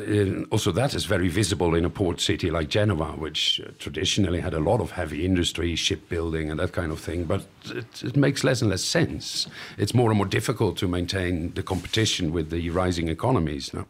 also 0.50 0.72
that 0.72 0.96
is 0.96 1.06
very 1.06 1.28
visible 1.28 1.76
in 1.76 1.86
a 1.86 1.90
port 1.90 2.20
city 2.20 2.50
like 2.50 2.68
Genoa, 2.68 3.12
which 3.12 3.62
uh, 3.62 3.70
traditionally 3.78 4.40
had 4.40 4.56
a 4.56 4.60
lot 4.60 4.82
of 4.82 4.90
heavy 4.90 5.24
industry, 5.24 5.76
shipbuilding, 5.76 6.50
and 6.50 6.60
that 6.60 6.72
kind 6.72 6.92
of 6.92 7.00
thing. 7.00 7.26
But 7.26 7.46
it, 7.66 8.04
it, 8.04 8.18
makes 8.18 8.44
less 8.44 8.60
and 8.60 8.72
less 8.72 8.84
sense. 8.84 9.46
It's 9.78 9.94
more 9.94 10.10
and 10.10 10.18
more 10.18 10.26
difficult 10.26 10.78
to 10.78 10.88
maintain 10.88 11.54
the 11.54 11.62
competition 11.62 12.34
with 12.34 12.50
the 12.50 12.72
rising 12.72 13.08
economies 13.08 13.72
now. 13.72 13.86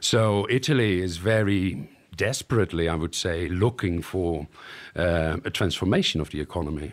So 0.00 0.46
Italy 0.50 1.00
is 1.00 1.16
very 1.16 1.88
desperately, 2.14 2.86
I 2.86 2.96
would 2.96 3.14
say, 3.14 3.48
looking 3.48 4.02
for 4.02 4.46
uh, 4.94 5.38
a 5.42 5.50
transformation 5.50 6.20
of 6.20 6.28
the 6.28 6.42
economy. 6.42 6.92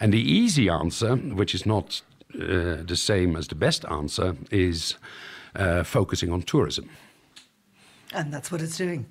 And 0.00 0.10
the 0.10 0.22
easy 0.22 0.70
answer, 0.70 1.16
which 1.16 1.54
is 1.54 1.66
not 1.66 2.00
uh, 2.34 2.82
the 2.82 2.96
same 2.96 3.36
as 3.36 3.48
the 3.48 3.56
best 3.56 3.84
answer, 3.90 4.36
is 4.50 4.96
uh, 5.58 5.84
focusing 5.84 6.32
on 6.32 6.42
tourism. 6.42 6.88
And 8.14 8.32
that's 8.32 8.50
what 8.50 8.62
it's 8.62 8.76
doing. 8.76 9.06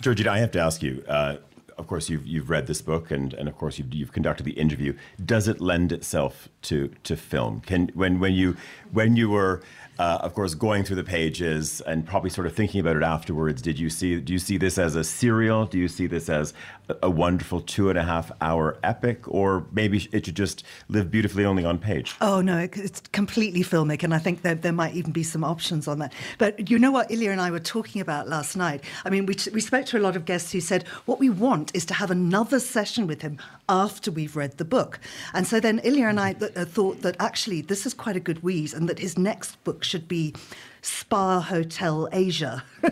Georgina, 0.00 0.30
I 0.32 0.38
have 0.38 0.50
to 0.52 0.60
ask 0.60 0.82
you. 0.82 1.04
Uh, 1.08 1.36
of 1.78 1.86
course, 1.86 2.10
you've 2.10 2.26
you've 2.26 2.50
read 2.50 2.66
this 2.66 2.82
book, 2.82 3.10
and, 3.10 3.32
and 3.32 3.48
of 3.48 3.56
course 3.56 3.78
you've, 3.78 3.92
you've 3.94 4.12
conducted 4.12 4.44
the 4.44 4.52
interview. 4.52 4.94
Does 5.24 5.48
it 5.48 5.60
lend 5.60 5.90
itself 5.90 6.48
to 6.62 6.92
to 7.04 7.16
film? 7.16 7.60
Can 7.62 7.90
when 7.94 8.20
when 8.20 8.34
you 8.34 8.56
when 8.92 9.16
you 9.16 9.30
were 9.30 9.62
uh, 9.98 10.18
of 10.22 10.34
course, 10.34 10.54
going 10.54 10.84
through 10.84 10.96
the 10.96 11.04
pages 11.04 11.80
and 11.82 12.06
probably 12.06 12.30
sort 12.30 12.46
of 12.46 12.54
thinking 12.54 12.80
about 12.80 12.96
it 12.96 13.02
afterwards, 13.02 13.60
did 13.60 13.78
you 13.78 13.90
see? 13.90 14.18
Do 14.20 14.32
you 14.32 14.38
see 14.38 14.56
this 14.56 14.78
as 14.78 14.96
a 14.96 15.04
serial? 15.04 15.66
Do 15.66 15.78
you 15.78 15.86
see 15.86 16.06
this 16.06 16.28
as 16.28 16.54
a, 16.88 17.10
wonderful 17.10 17.60
two 17.60 17.88
and 17.88 17.98
a 17.98 18.02
half 18.02 18.32
hour 18.40 18.76
epic, 18.82 19.28
or 19.28 19.66
maybe 19.72 20.08
it 20.12 20.26
should 20.26 20.34
just 20.34 20.64
live 20.88 21.10
beautifully 21.10 21.44
only 21.44 21.64
on 21.64 21.78
page? 21.78 22.14
Oh 22.20 22.40
no, 22.40 22.58
it's 22.58 23.00
completely 23.12 23.62
filmic, 23.62 24.02
and 24.02 24.14
I 24.14 24.18
think 24.18 24.42
that 24.42 24.62
there 24.62 24.72
might 24.72 24.94
even 24.94 25.12
be 25.12 25.22
some 25.22 25.44
options 25.44 25.86
on 25.86 25.98
that. 26.00 26.12
But 26.38 26.70
you 26.70 26.78
know 26.78 26.90
what 26.90 27.08
Ilja 27.10 27.30
and 27.30 27.40
I 27.40 27.50
were 27.50 27.60
talking 27.60 28.00
about 28.00 28.28
last 28.28 28.56
night. 28.56 28.82
I 29.04 29.10
mean, 29.10 29.26
we 29.26 29.36
we 29.52 29.60
spoke 29.60 29.86
to 29.86 29.98
a 29.98 30.00
lot 30.00 30.16
of 30.16 30.24
guests 30.24 30.52
who 30.52 30.60
said 30.60 30.86
what 31.06 31.18
we 31.18 31.30
want 31.30 31.74
is 31.74 31.84
to 31.86 31.94
have 31.94 32.10
another 32.10 32.60
session 32.60 33.06
with 33.06 33.22
him 33.22 33.38
after 33.68 34.10
we've 34.10 34.36
read 34.36 34.58
the 34.58 34.64
book, 34.64 34.98
and 35.32 35.46
so 35.46 35.60
then 35.60 35.80
Ilja 35.80 36.08
and 36.08 36.20
I 36.20 36.32
th- 36.32 36.52
uh, 36.56 36.64
thought 36.64 37.02
that 37.02 37.16
actually 37.20 37.62
this 37.62 37.86
is 37.86 37.94
quite 37.94 38.16
a 38.16 38.20
good 38.20 38.42
wheeze, 38.42 38.74
and 38.74 38.88
that 38.88 38.98
his 38.98 39.16
next 39.16 39.62
book 39.64 39.84
should 39.84 40.08
be 40.08 40.34
Spa 40.82 41.40
Hotel 41.40 42.08
Asia. 42.10 42.64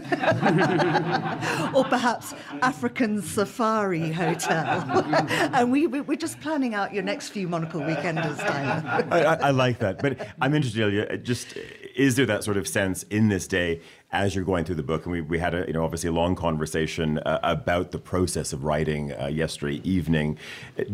or 1.75 1.85
perhaps 1.85 2.35
African 2.63 3.21
Safari 3.21 4.13
Hotel. 4.13 4.85
and 5.29 5.73
we, 5.73 5.89
we, 5.89 6.15
are 6.15 6.19
just 6.19 6.41
planning 6.41 6.73
out 6.73 6.95
your 6.95 7.03
next 7.03 7.31
few 7.31 7.49
Monocle 7.49 7.81
weekenders, 7.81 8.39
Tyler. 8.39 9.07
I, 9.11 9.23
I, 9.23 9.35
I, 9.35 9.51
like 9.51 9.81
that. 9.81 10.01
But 10.01 10.29
I'm 10.41 10.55
interested, 10.55 10.81
Ilja, 10.83 11.23
just 11.23 11.57
is 11.97 12.15
there 12.15 12.27
that 12.27 12.45
sort 12.45 12.57
of 12.57 12.69
sense 12.69 13.03
in 13.11 13.29
this 13.29 13.49
day 13.49 13.81
as 14.13 14.35
you're 14.35 14.45
going 14.45 14.65
through 14.65 14.77
the 14.77 14.85
book, 14.85 15.05
and 15.05 15.13
we, 15.13 15.21
we 15.21 15.39
had 15.39 15.55
a 15.55 15.65
you 15.67 15.73
know 15.73 15.85
obviously 15.85 16.09
a 16.09 16.13
long 16.13 16.37
conversation 16.37 17.19
uh, 17.19 17.41
about 17.43 17.91
the 17.91 17.99
process 17.99 18.53
of 18.53 18.65
writing 18.65 19.13
uh, 19.13 19.27
yesterday 19.27 19.81
evening. 19.83 20.39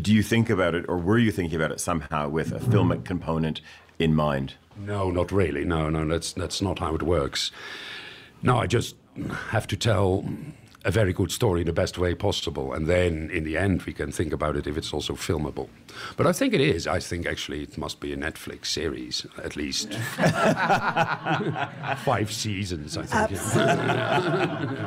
Do 0.01 0.15
you 0.15 0.23
think 0.23 0.49
about 0.49 0.75
it, 0.75 0.87
or 0.89 0.97
were 0.97 1.19
you 1.19 1.31
thinking 1.31 1.57
about 1.57 1.73
it 1.73 1.81
somehow 1.81 2.29
with 2.29 2.53
a 2.53 2.59
filmic 2.59 3.05
component 3.05 3.61
in 3.99 4.15
mind? 4.15 4.55
No, 4.79 5.11
not 5.11 5.33
really. 5.33 5.65
No, 5.65 5.89
no, 5.89 6.07
that's 6.07 6.33
that's 6.33 6.61
not 6.61 6.79
how 6.79 6.95
it 6.95 7.03
works. 7.03 7.51
No, 8.43 8.59
I 8.59 8.67
just 8.67 8.97
have 9.49 9.67
to 9.69 9.77
tell 9.77 10.25
a 10.87 10.91
very 10.93 11.13
good 11.13 11.33
story 11.33 11.63
in 11.63 11.67
the 11.67 11.73
best 11.73 11.99
way 11.99 12.15
possible. 12.15 12.73
And 12.73 12.87
then 12.87 13.29
in 13.31 13.43
the 13.43 13.57
end, 13.59 13.83
we 13.83 13.93
can 13.93 14.13
think 14.13 14.33
about 14.33 14.55
it 14.55 14.69
if 14.69 14.77
it's 14.77 14.93
also 14.93 15.15
filmable. 15.15 15.69
But 16.17 16.29
I 16.29 16.33
think 16.33 16.55
it 16.55 16.61
is. 16.61 16.87
I 16.87 17.01
think 17.01 17.27
actually 17.27 17.65
it 17.65 17.77
must 17.77 17.99
be 17.99 18.13
a 18.13 18.17
Netflix 18.17 18.67
series, 18.67 19.27
at 19.43 19.57
least. 19.57 19.93
Five 22.05 22.33
seasons, 22.33 22.97
I 22.97 23.03
think. 23.05 23.41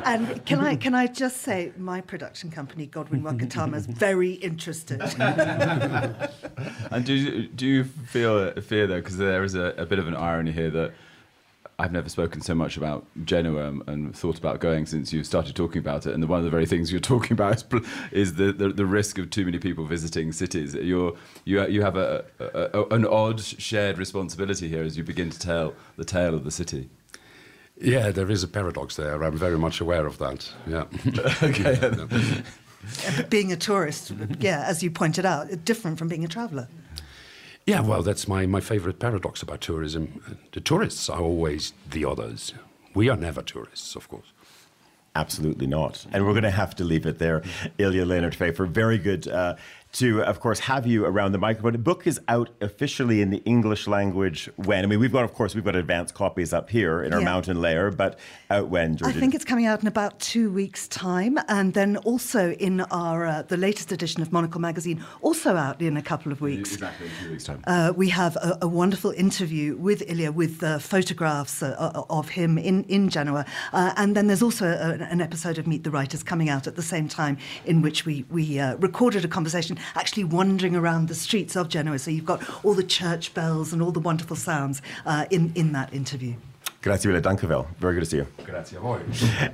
and 0.06 0.46
can 0.46 0.60
I, 0.60 0.74
can 0.76 0.94
I 0.94 1.06
just 1.06 1.42
say, 1.42 1.72
my 1.76 2.00
production 2.00 2.50
company, 2.50 2.86
Godwin 2.86 3.22
Wakatama, 3.22 3.76
is 3.76 3.84
very 3.84 4.32
interested. 4.32 5.02
and 6.90 7.04
do, 7.04 7.46
do 7.48 7.66
you 7.66 7.84
feel 7.84 8.38
a 8.38 8.62
fear, 8.62 8.86
though, 8.86 9.00
because 9.00 9.18
there 9.18 9.44
is 9.44 9.54
a, 9.54 9.74
a 9.76 9.84
bit 9.84 9.98
of 9.98 10.08
an 10.08 10.16
irony 10.16 10.52
here 10.52 10.70
that 10.70 10.94
I've 11.80 11.92
never 11.92 12.10
spoken 12.10 12.42
so 12.42 12.54
much 12.54 12.76
about 12.76 13.06
Genoa 13.24 13.80
and 13.86 14.14
thought 14.14 14.36
about 14.36 14.60
going 14.60 14.84
since 14.84 15.14
you 15.14 15.24
started 15.24 15.56
talking 15.56 15.78
about 15.78 16.06
it. 16.06 16.12
And 16.12 16.22
the, 16.22 16.26
one 16.26 16.38
of 16.38 16.44
the 16.44 16.50
very 16.50 16.66
things 16.66 16.92
you're 16.92 17.00
talking 17.14 17.32
about 17.32 17.56
is, 17.56 17.64
is 18.12 18.34
the, 18.34 18.52
the, 18.52 18.68
the, 18.68 18.84
risk 18.84 19.16
of 19.16 19.30
too 19.30 19.46
many 19.46 19.58
people 19.58 19.86
visiting 19.86 20.30
cities. 20.32 20.74
You're, 20.74 21.16
you, 21.46 21.66
you 21.68 21.80
have 21.80 21.96
a, 21.96 22.24
a, 22.38 22.80
a, 22.80 22.86
an 22.88 23.06
odd 23.06 23.40
shared 23.40 23.96
responsibility 23.96 24.68
here 24.68 24.82
as 24.82 24.98
you 24.98 25.04
begin 25.04 25.30
to 25.30 25.38
tell 25.38 25.74
the 25.96 26.04
tale 26.04 26.34
of 26.34 26.44
the 26.44 26.50
city. 26.50 26.90
Yeah, 27.80 28.10
there 28.10 28.30
is 28.30 28.42
a 28.42 28.48
paradox 28.48 28.96
there. 28.96 29.24
I'm 29.24 29.38
very 29.38 29.58
much 29.58 29.80
aware 29.80 30.06
of 30.06 30.18
that. 30.18 30.52
Yeah. 30.66 30.84
okay. 31.42 32.42
being 33.30 33.52
a 33.52 33.56
tourist, 33.56 34.12
yeah, 34.38 34.64
as 34.66 34.82
you 34.82 34.90
pointed 34.90 35.24
out, 35.24 35.64
different 35.64 35.98
from 35.98 36.08
being 36.08 36.24
a 36.24 36.28
traveller. 36.28 36.68
Yeah, 37.66 37.80
well, 37.82 38.02
that's 38.02 38.26
my, 38.26 38.46
my 38.46 38.60
favorite 38.60 38.98
paradox 38.98 39.42
about 39.42 39.60
tourism. 39.60 40.38
The 40.52 40.60
tourists 40.60 41.08
are 41.08 41.20
always 41.20 41.72
the 41.88 42.04
others. 42.04 42.52
We 42.94 43.08
are 43.08 43.16
never 43.16 43.42
tourists, 43.42 43.94
of 43.94 44.08
course. 44.08 44.32
Absolutely 45.14 45.66
not. 45.66 46.06
And 46.12 46.24
we're 46.24 46.32
going 46.32 46.44
to 46.44 46.50
have 46.50 46.74
to 46.76 46.84
leave 46.84 47.04
it 47.04 47.18
there. 47.18 47.40
Ilja 47.78 48.06
Leonard 48.06 48.34
for 48.52 48.66
very 48.66 48.96
good 48.96 49.26
uh, 49.26 49.56
to, 49.92 50.22
of 50.22 50.38
course, 50.38 50.60
have 50.60 50.86
you 50.86 51.04
around 51.04 51.32
the 51.32 51.38
microphone. 51.38 51.72
The 51.72 51.78
book 51.78 52.06
is 52.06 52.20
out 52.28 52.50
officially 52.60 53.22
in 53.22 53.30
the 53.30 53.42
English 53.44 53.88
language 53.88 54.48
when? 54.56 54.84
I 54.84 54.86
mean, 54.86 55.00
we've 55.00 55.12
got, 55.12 55.24
of 55.24 55.34
course, 55.34 55.54
we've 55.54 55.64
got 55.64 55.74
advanced 55.74 56.14
copies 56.14 56.52
up 56.52 56.70
here 56.70 57.02
in 57.02 57.12
our 57.12 57.18
yeah. 57.18 57.24
mountain 57.24 57.60
layer, 57.60 57.90
but 57.90 58.18
out 58.50 58.68
when, 58.68 58.96
Georgia? 58.96 59.16
I 59.16 59.20
think 59.20 59.34
it's 59.34 59.44
coming 59.44 59.66
out 59.66 59.80
in 59.82 59.88
about 59.88 60.20
two 60.20 60.52
weeks' 60.52 60.86
time. 60.88 61.38
And 61.48 61.74
then 61.74 61.96
also 61.98 62.52
in 62.52 62.82
our, 62.82 63.26
uh, 63.26 63.42
the 63.42 63.56
latest 63.56 63.90
edition 63.90 64.22
of 64.22 64.32
Monocle 64.32 64.60
magazine, 64.60 65.04
also 65.22 65.56
out 65.56 65.82
in 65.82 65.96
a 65.96 66.02
couple 66.02 66.30
of 66.30 66.40
weeks. 66.40 66.74
Exactly, 66.74 67.06
in 67.06 67.12
two 67.24 67.30
weeks' 67.32 67.44
time. 67.44 67.62
Uh, 67.66 67.92
we 67.96 68.08
have 68.10 68.36
a, 68.36 68.58
a, 68.62 68.68
wonderful 68.68 69.10
interview 69.10 69.76
with 69.76 70.06
Ilja 70.06 70.32
with 70.32 70.62
uh, 70.62 70.78
photographs 70.78 71.62
uh, 71.62 72.04
of 72.08 72.28
him 72.28 72.58
in, 72.58 72.84
in 72.84 73.08
Genoa. 73.08 73.44
Uh, 73.72 73.92
and 73.96 74.14
then 74.14 74.28
there's 74.28 74.42
also 74.42 74.66
a, 74.66 75.02
an 75.04 75.20
episode 75.20 75.58
of 75.58 75.66
Meet 75.66 75.82
the 75.82 75.90
Writers 75.90 76.22
coming 76.22 76.48
out 76.48 76.68
at 76.68 76.76
the 76.76 76.82
same 76.82 77.08
time 77.08 77.36
in 77.64 77.82
which 77.82 78.06
we, 78.06 78.24
we 78.30 78.60
uh, 78.60 78.76
recorded 78.76 79.24
a 79.24 79.28
conversation 79.28 79.78
actually 79.94 80.24
wandering 80.24 80.76
around 80.76 81.08
the 81.08 81.14
streets 81.14 81.56
of 81.56 81.68
Genoa. 81.68 81.98
So 81.98 82.10
you've 82.10 82.24
got 82.24 82.42
all 82.64 82.74
the 82.74 82.84
church 82.84 83.34
bells 83.34 83.72
and 83.72 83.82
all 83.82 83.92
the 83.92 84.00
wonderful 84.00 84.36
sounds 84.36 84.82
uh, 85.06 85.26
in, 85.30 85.52
in 85.54 85.72
that 85.72 85.92
interview. 85.92 86.34
Grazie 86.82 87.10
mille, 87.10 87.20
danke 87.20 87.46
Very 87.78 87.94
good 87.94 88.00
to 88.00 88.06
see 88.06 88.16
you. 88.16 88.26
Grazie 88.46 88.78
a 88.78 88.80
voi. 88.80 89.00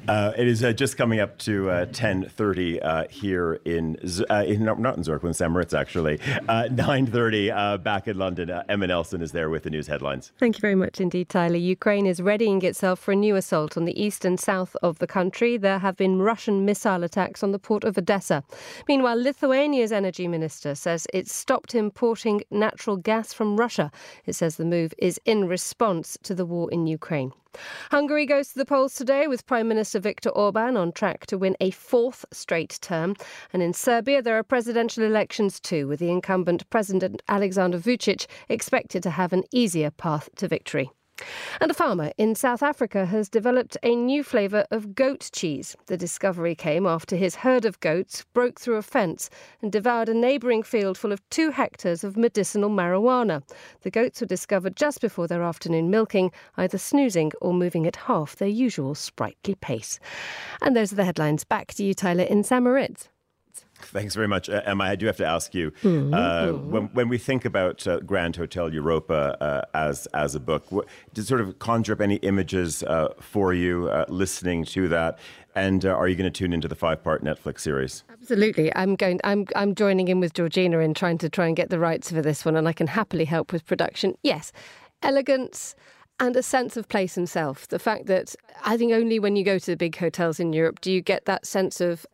Uh, 0.09 0.33
it 0.39 0.47
is 0.47 0.63
uh, 0.63 0.73
just 0.73 0.97
coming 0.97 1.19
up 1.19 1.37
to 1.39 1.69
uh, 1.69 1.87
10.30 1.87 2.79
uh, 2.81 3.05
here 3.11 3.55
in, 3.65 3.97
uh, 4.31 4.45
in, 4.47 4.65
not 4.65 4.97
in 4.97 5.03
Zurich, 5.03 5.25
in 5.25 5.35
St. 5.35 5.51
Moritz 5.51 5.75
actually. 5.75 6.21
Uh, 6.49 6.69
9.30 6.71 7.53
uh, 7.53 7.79
back 7.79 8.07
in 8.07 8.17
London. 8.17 8.51
Emma 8.69 8.87
Nelson 8.87 9.21
is 9.21 9.33
there 9.33 9.51
with 9.51 9.65
the 9.65 9.71
news 9.71 9.89
headlines. 9.89 10.31
Thank 10.39 10.57
you 10.57 10.61
very 10.61 10.77
much 10.77 11.01
indeed, 11.01 11.29
Tyler. 11.29 11.57
Ukraine 11.57 12.07
is 12.07 12.23
readying 12.23 12.63
itself 12.63 13.01
for 13.01 13.11
a 13.11 13.17
new 13.17 13.35
assault 13.35 13.77
on 13.77 13.85
the 13.85 14.01
east 14.01 14.25
and 14.25 14.39
south 14.39 14.77
of 14.81 15.01
the 15.01 15.09
country. 15.09 15.57
There 15.57 15.81
have 15.81 15.97
been 15.97 16.23
Russian 16.23 16.65
missile 16.65 17.03
attacks 17.03 17.43
on 17.43 17.51
the 17.51 17.59
port 17.59 17.83
of 17.83 17.99
Odessa. 17.99 18.45
Meanwhile, 18.87 19.21
Lithuania's 19.21 19.91
energy 19.91 20.29
minister 20.29 20.77
says 20.77 21.09
it 21.13 21.27
stopped 21.27 21.75
importing 21.75 22.45
natural 22.53 22.97
gas 22.97 23.33
from 23.33 23.57
Russia. 23.57 23.91
It 24.25 24.35
says 24.35 24.57
the 24.57 24.65
move 24.65 24.95
is 24.99 25.21
in 25.25 25.49
response 25.49 26.17
to 26.23 26.33
the 26.33 26.47
war 26.47 26.71
in 26.71 26.87
Ukraine. 26.87 27.16
Ukraine. 27.17 27.33
Hungary 27.91 28.27
goes 28.27 28.49
to 28.49 28.59
the 28.59 28.67
polls 28.67 28.95
today 28.95 29.27
with 29.27 29.47
Prime 29.47 29.67
Minister 29.67 29.99
Viktor 29.99 30.29
Orban 30.29 30.77
on 30.77 30.93
track 30.93 31.25
to 31.27 31.39
win 31.39 31.57
a 31.59 31.71
fourth 31.71 32.27
straight 32.31 32.79
term. 32.83 33.17
And 33.55 33.63
in 33.63 33.73
Serbia, 33.73 34.21
there 34.21 34.37
are 34.37 34.43
presidential 34.43 35.03
elections 35.03 35.59
too, 35.59 35.89
with 35.89 35.99
the 35.99 36.11
incumbent 36.11 36.69
President 36.69 37.23
Alexander 37.29 37.79
Vucic 37.79 38.27
expected 38.51 39.03
to 39.05 39.11
have 39.11 39.33
an 39.33 39.45
easier 39.53 39.91
path 39.91 40.29
to 40.37 40.49
victory. 40.49 40.91
And 41.61 41.71
a 41.71 41.75
farmer 41.75 42.13
in 42.19 42.35
South 42.35 42.63
Africa 42.63 43.07
has 43.07 43.29
developed 43.29 43.77
a 43.83 43.97
new 43.97 44.23
flavour 44.23 44.67
of 44.71 44.95
goat 44.95 45.31
cheese. 45.33 45.77
The 45.87 45.97
discovery 45.97 46.55
came 46.55 46.87
after 46.87 47.17
his 47.17 47.37
herd 47.37 47.65
of 47.65 47.81
goats 47.81 48.25
broke 48.35 48.61
through 48.61 48.77
a 48.77 48.83
fence 48.83 49.31
and 49.63 49.73
devoured 49.73 50.09
a 50.09 50.15
neighbouring 50.15 50.63
field 50.63 50.99
full 50.99 51.13
of 51.13 51.29
two 51.31 51.51
hectares 51.51 52.05
of 52.05 52.17
medicinal 52.17 52.71
marijuana. 52.71 53.43
The 53.83 53.91
goats 53.91 54.21
were 54.21 54.27
discovered 54.27 54.77
just 54.77 55.01
before 55.01 55.27
their 55.27 55.43
afternoon 55.43 55.91
milking, 55.91 56.33
either 56.57 56.79
snoozing 56.79 57.33
or 57.41 57.55
moving 57.55 57.87
at 57.87 57.97
half 57.97 58.37
their 58.37 58.49
usual 58.49 58.95
sprightly 58.95 59.55
pace. 59.55 59.99
And 60.61 60.77
those 60.77 60.93
are 60.93 60.97
the 60.97 61.05
headlines. 61.05 61.45
Back 61.45 61.75
to 61.75 61.85
you, 61.85 61.95
Tyler, 61.95 62.25
in 62.25 62.45
St. 62.45 62.65
Thanks 63.79 64.15
very 64.15 64.29
much, 64.29 64.49
uh, 64.49 64.63
Emma. 64.65 64.85
I 64.85 64.97
do 64.97 65.07
have 65.07 65.17
to 65.19 65.27
ask 65.27 65.55
you 65.55 65.71
mm-hmm. 65.83 66.15
uh, 66.15 66.53
when, 66.53 66.85
when, 66.95 67.09
we 67.09 67.19
think 67.19 67.45
about 67.45 67.87
uh, 67.87 68.01
Grand 68.01 68.37
Hotel 68.37 68.73
Europa 68.73 69.37
uh, 69.41 69.77
as 69.77 70.07
as 70.07 70.35
a 70.35 70.41
book, 70.41 70.71
what, 70.73 70.87
does 71.13 71.29
sort 71.29 71.41
of 71.41 71.59
conjure 71.59 71.93
up 71.93 72.01
any 72.01 72.17
images 72.17 72.83
uh, 72.83 73.13
for 73.21 73.53
you 73.53 73.89
uh, 73.89 74.07
listening 74.09 74.65
to 74.67 74.89
that? 74.89 75.19
And 75.55 75.85
are 75.87 76.07
you 76.07 76.17
going 76.17 76.31
to 76.31 76.39
tune 76.39 76.53
into 76.53 76.69
the 76.69 76.75
five 76.75 77.03
part 77.03 77.25
Netflix 77.25 77.61
series? 77.61 78.05
Absolutely. 78.11 78.75
I'm 78.75 78.95
going. 78.95 79.21
I'm 79.25 79.47
I'm 79.55 79.75
joining 79.75 80.09
in 80.09 80.21
with 80.21 80.35
Georgina 80.35 80.81
in 80.81 80.93
trying 80.93 81.19
to 81.19 81.31
try 81.31 81.47
and 81.47 81.57
get 81.57 81.71
the 81.71 81.79
rights 81.79 82.11
for 82.11 82.21
this 82.21 82.45
one, 82.45 82.57
and 82.57 82.69
I 82.69 82.73
can 82.73 82.87
happily 82.87 83.25
help 83.25 83.53
with 83.53 83.65
production. 83.65 84.17
Yes, 84.23 84.53
elegance 85.03 85.75
and 86.19 86.35
a 86.37 86.43
sense 86.43 86.77
of 86.77 86.89
place 86.89 87.17
and 87.17 87.29
self. 87.29 87.69
The 87.69 87.79
fact 87.79 88.07
that 88.07 88.35
I 88.65 88.77
think 88.77 88.93
only 88.93 89.19
when 89.19 89.37
you 89.37 89.45
go 89.45 89.59
to 89.59 89.71
the 89.71 89.77
big 89.77 89.97
hotels 89.97 90.41
in 90.41 90.53
Europe 90.53 90.81
do 90.81 90.91
you 90.91 91.03
get 91.03 91.27
that 91.27 91.47
sense 91.47 91.81
of 91.81 92.07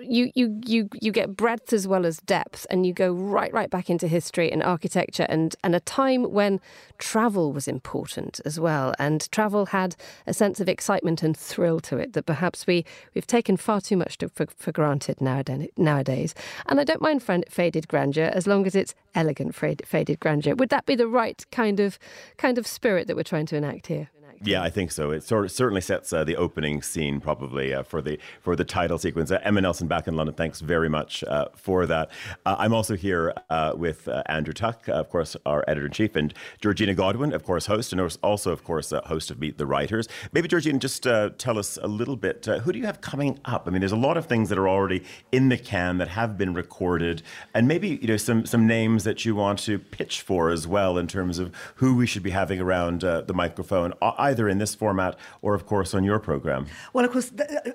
you 0.00 0.30
you 0.34 0.60
you 0.64 0.88
you 1.00 1.12
get 1.12 1.36
breadth 1.36 1.72
as 1.72 1.86
well 1.86 2.04
as 2.04 2.18
depth, 2.18 2.66
and 2.70 2.86
you 2.86 2.92
go 2.92 3.12
right 3.12 3.52
right 3.52 3.70
back 3.70 3.88
into 3.90 4.08
history 4.08 4.50
and 4.50 4.62
architecture, 4.62 5.26
and 5.28 5.54
and 5.62 5.74
a 5.74 5.80
time 5.80 6.24
when 6.24 6.60
travel 6.98 7.52
was 7.52 7.68
important 7.68 8.40
as 8.44 8.58
well, 8.58 8.94
and 8.98 9.30
travel 9.30 9.66
had 9.66 9.96
a 10.26 10.34
sense 10.34 10.60
of 10.60 10.68
excitement 10.68 11.22
and 11.22 11.36
thrill 11.36 11.80
to 11.80 11.96
it 11.96 12.12
that 12.14 12.26
perhaps 12.26 12.66
we 12.66 12.84
we've 13.14 13.26
taken 13.26 13.56
far 13.56 13.80
too 13.80 13.96
much 13.96 14.18
to, 14.18 14.28
for, 14.28 14.46
for 14.56 14.72
granted 14.72 15.20
nowadays. 15.20 16.34
And 16.66 16.80
I 16.80 16.84
don't 16.84 17.00
mind 17.00 17.22
faded 17.48 17.88
grandeur 17.88 18.30
as 18.34 18.46
long 18.46 18.66
as 18.66 18.74
it's 18.74 18.94
elegant 19.14 19.54
faded 19.54 20.20
grandeur. 20.20 20.54
Would 20.54 20.70
that 20.70 20.86
be 20.86 20.94
the 20.94 21.08
right 21.08 21.44
kind 21.50 21.80
of 21.80 21.98
kind 22.36 22.58
of 22.58 22.66
spirit 22.66 23.06
that 23.06 23.16
we're 23.16 23.22
trying 23.22 23.46
to 23.46 23.56
enact 23.56 23.86
here? 23.86 24.10
Yeah, 24.44 24.62
I 24.62 24.70
think 24.70 24.92
so. 24.92 25.10
It 25.10 25.24
sort 25.24 25.44
of 25.46 25.50
certainly 25.50 25.80
sets 25.80 26.12
uh, 26.12 26.22
the 26.22 26.36
opening 26.36 26.80
scene 26.80 27.20
probably 27.20 27.74
uh, 27.74 27.82
for 27.82 28.00
the 28.00 28.20
for 28.40 28.54
the 28.54 28.64
title 28.64 28.96
sequence. 28.96 29.32
Uh, 29.32 29.40
Emma 29.42 29.60
Nelson 29.60 29.88
back 29.88 30.06
in 30.06 30.14
London. 30.14 30.34
Thanks 30.34 30.60
very 30.60 30.88
much 30.88 31.24
uh, 31.24 31.48
for 31.56 31.86
that. 31.86 32.10
Uh, 32.46 32.54
I'm 32.58 32.72
also 32.72 32.94
here 32.94 33.34
uh, 33.50 33.72
with 33.76 34.08
Andrew 34.26 34.54
Tuck, 34.54 34.86
of 34.88 35.10
course, 35.10 35.36
our 35.44 35.64
editor 35.66 35.86
in 35.86 35.92
chief, 35.92 36.14
and 36.14 36.32
Georgina 36.60 36.94
Godwin, 36.94 37.32
of 37.32 37.42
course, 37.42 37.66
host, 37.66 37.92
and 37.92 38.00
also, 38.22 38.52
of 38.52 38.62
course, 38.62 38.92
host 39.06 39.30
of 39.32 39.40
Meet 39.40 39.58
the 39.58 39.66
Writers. 39.66 40.08
Maybe 40.32 40.46
Georgina, 40.46 40.78
just 40.78 41.02
tell 41.02 41.58
us 41.58 41.76
a 41.82 41.88
little 41.88 42.16
bit. 42.16 42.44
who 42.44 42.72
do 42.72 42.78
you 42.78 42.86
have 42.86 43.00
coming 43.00 43.40
up? 43.44 43.64
I 43.66 43.70
mean, 43.70 43.80
there's 43.80 43.92
a 43.92 43.96
lot 43.96 44.16
of 44.16 44.26
things 44.26 44.50
that 44.50 44.58
are 44.58 44.68
already 44.68 45.02
in 45.32 45.48
the 45.48 45.58
can 45.58 45.98
that 45.98 46.08
have 46.08 46.38
been 46.38 46.54
recorded, 46.54 47.22
and 47.54 47.66
maybe 47.66 47.98
you 48.00 48.06
know 48.06 48.16
some 48.16 48.46
some 48.46 48.68
names 48.68 49.02
that 49.02 49.24
you 49.24 49.34
want 49.34 49.58
to 49.60 49.80
pitch 49.80 50.22
for 50.22 50.50
as 50.50 50.66
well 50.66 50.96
in 50.96 51.08
terms 51.08 51.40
of 51.40 51.52
who 51.76 51.96
we 51.96 52.06
should 52.06 52.22
be 52.22 52.30
having 52.30 52.60
around 52.60 53.00
the 53.00 53.34
microphone. 53.34 53.92
I, 54.00 54.27
either 54.28 54.48
in 54.48 54.58
this 54.58 54.74
format 54.74 55.16
or, 55.42 55.54
of 55.54 55.66
course, 55.66 55.94
on 55.94 56.04
your 56.04 56.18
program? 56.18 56.66
Well, 56.92 57.04
of 57.04 57.12
course, 57.12 57.32
uh, 57.32 57.70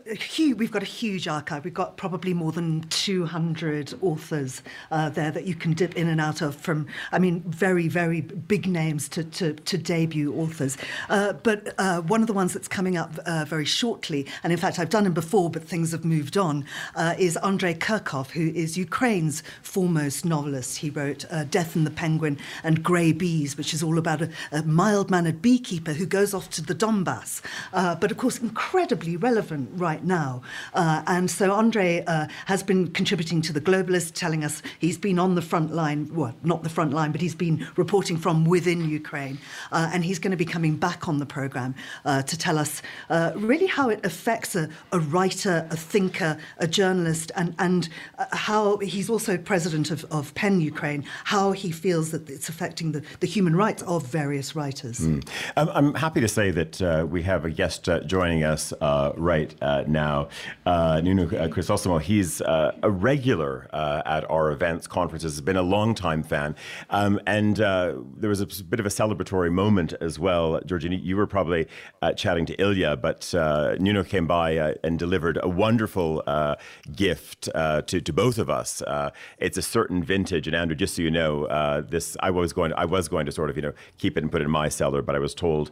we've 0.55 0.71
got 0.71 0.83
a 0.83 0.93
huge 1.01 1.27
archive. 1.27 1.65
We've 1.65 1.73
got 1.73 1.97
probably 1.97 2.33
more 2.33 2.51
than 2.51 2.81
200 2.89 3.93
authors 4.01 4.61
uh, 4.91 5.09
there 5.09 5.31
that 5.31 5.45
you 5.45 5.55
can 5.55 5.73
dip 5.73 5.95
in 5.95 6.07
and 6.07 6.21
out 6.21 6.41
of 6.41 6.55
from, 6.55 6.87
I 7.11 7.19
mean, 7.19 7.41
very, 7.41 7.87
very 7.87 8.21
big 8.21 8.67
names 8.67 9.09
to, 9.09 9.23
to, 9.23 9.53
to 9.53 9.77
debut 9.77 10.33
authors. 10.35 10.77
Uh, 11.09 11.33
but 11.33 11.73
uh, 11.77 12.01
one 12.01 12.21
of 12.21 12.27
the 12.27 12.33
ones 12.33 12.53
that's 12.53 12.67
coming 12.67 12.97
up 12.97 13.17
uh, 13.25 13.45
very 13.45 13.65
shortly, 13.65 14.27
and 14.43 14.53
in 14.53 14.59
fact, 14.59 14.79
I've 14.79 14.89
done 14.89 15.05
him 15.05 15.13
before, 15.13 15.49
but 15.49 15.63
things 15.63 15.91
have 15.91 16.05
moved 16.05 16.37
on, 16.37 16.65
uh, 16.95 17.15
is 17.17 17.37
Andrei 17.37 17.73
Kurkov, 17.73 18.31
who 18.31 18.51
is 18.53 18.77
Ukraine's 18.77 19.43
foremost 19.61 20.25
novelist. 20.25 20.77
He 20.77 20.89
wrote 20.89 21.25
Death 21.49 21.75
and 21.75 21.85
the 21.85 21.91
Penguin 21.91 22.37
and 22.63 22.83
Grey 22.83 23.11
Bees, 23.11 23.57
which 23.57 23.73
is 23.73 23.83
all 23.83 23.97
about 23.97 24.21
a, 24.21 24.29
a 24.51 24.63
mild 24.63 25.09
mannered 25.09 25.41
beekeeper 25.41 25.93
who 25.93 26.05
goes 26.05 26.33
off 26.33 26.42
to 26.51 26.61
the 26.61 26.75
Donbass, 26.75 27.41
uh, 27.73 27.95
but 27.95 28.11
of 28.11 28.17
course 28.17 28.39
incredibly 28.39 29.17
relevant 29.17 29.69
right 29.75 30.03
now. 30.03 30.41
Uh, 30.73 31.03
and 31.07 31.29
so 31.29 31.51
Andre 31.51 32.03
uh, 32.05 32.27
has 32.45 32.63
been 32.63 32.91
contributing 32.91 33.41
to 33.43 33.53
the 33.53 33.61
Globalist, 33.61 34.13
telling 34.13 34.43
us 34.43 34.61
he's 34.79 34.97
been 34.97 35.19
on 35.19 35.35
the 35.35 35.41
front 35.41 35.73
line, 35.73 36.09
well, 36.13 36.35
not 36.43 36.63
the 36.63 36.69
front 36.69 36.93
line, 36.93 37.11
but 37.11 37.21
he's 37.21 37.35
been 37.35 37.67
reporting 37.75 38.17
from 38.17 38.45
within 38.45 38.89
Ukraine. 38.89 39.37
Uh, 39.71 39.89
and 39.93 40.03
he's 40.03 40.19
going 40.19 40.31
to 40.31 40.37
be 40.37 40.45
coming 40.45 40.75
back 40.75 41.07
on 41.07 41.19
the 41.19 41.25
programme 41.25 41.75
uh, 42.05 42.21
to 42.23 42.37
tell 42.37 42.57
us 42.57 42.81
uh, 43.09 43.31
really 43.35 43.67
how 43.67 43.89
it 43.89 44.03
affects 44.05 44.55
a, 44.55 44.69
a, 44.91 44.99
writer, 44.99 45.67
a 45.69 45.77
thinker, 45.77 46.37
a 46.57 46.67
journalist, 46.67 47.31
and, 47.35 47.55
and 47.59 47.89
how 48.31 48.77
he's 48.77 49.09
also 49.09 49.37
president 49.37 49.91
of, 49.91 50.05
of 50.11 50.33
PEN 50.35 50.61
Ukraine, 50.61 51.03
how 51.25 51.51
he 51.51 51.71
feels 51.71 52.11
that 52.11 52.29
it's 52.29 52.49
affecting 52.49 52.91
the, 52.91 53.03
the 53.19 53.27
human 53.27 53.55
rights 53.55 53.83
of 53.83 54.05
various 54.07 54.55
writers. 54.55 54.99
Mm. 54.99 55.27
I'm 55.55 55.93
happy 55.93 56.21
to 56.21 56.27
say 56.33 56.49
that 56.49 56.81
uh, 56.81 57.05
we 57.07 57.21
have 57.21 57.45
a 57.45 57.49
guest 57.51 57.87
uh, 57.87 57.99
joining 58.01 58.43
us 58.43 58.73
uh, 58.81 59.11
right 59.15 59.53
uh, 59.61 59.83
now, 59.87 60.29
uh, 60.65 60.99
Nuno 61.03 61.27
Crisostomo. 61.27 62.01
He's 62.01 62.41
uh, 62.41 62.75
a 62.81 62.89
regular 62.89 63.69
at 63.73 64.29
our 64.29 64.51
events, 64.51 64.87
conferences, 64.87 65.33
has 65.33 65.41
been 65.41 65.55
a 65.55 65.61
long-time 65.61 66.23
fan. 66.23 66.55
Um, 66.89 67.19
and 67.27 67.57
there 67.57 68.29
was 68.29 68.41
a 68.41 68.47
bit 68.63 68.79
of 68.79 68.85
a 68.85 68.89
celebratory 68.89 69.51
moment 69.51 69.93
as 70.01 70.17
well. 70.17 70.59
Georgina, 70.65 70.95
you 70.95 71.15
were 71.15 71.27
probably 71.27 71.67
chatting 72.15 72.45
to 72.47 72.55
Ilja, 72.57 72.99
but 72.99 73.79
Nuno 73.79 74.03
came 74.03 74.25
by 74.25 74.75
and 74.83 74.97
delivered 74.97 75.37
a 75.43 75.49
wonderful 75.49 76.23
gift 76.95 77.43
to, 77.43 77.83
to 77.83 78.13
both 78.13 78.37
of 78.39 78.49
us. 78.49 78.81
it's 79.37 79.57
a 79.57 79.61
certain 79.61 80.03
vintage, 80.03 80.47
and 80.47 80.55
Andrew, 80.55 80.75
just 80.75 80.95
so 80.95 81.01
you 81.03 81.11
know, 81.11 81.81
this 81.81 82.17
I 82.21 82.31
was 82.31 82.53
going 82.53 82.71
to, 82.71 82.79
I 82.79 82.85
was 82.85 83.07
going 83.07 83.27
to 83.27 83.31
sort 83.31 83.49
of 83.51 83.55
you 83.55 83.61
know 83.61 83.73
keep 83.99 84.17
it 84.17 84.23
and 84.23 84.31
put 84.31 84.41
it 84.41 84.45
in 84.45 84.51
my 84.51 84.69
cellar, 84.69 85.01
but 85.03 85.15
I 85.15 85.19
was 85.19 85.35
told 85.35 85.69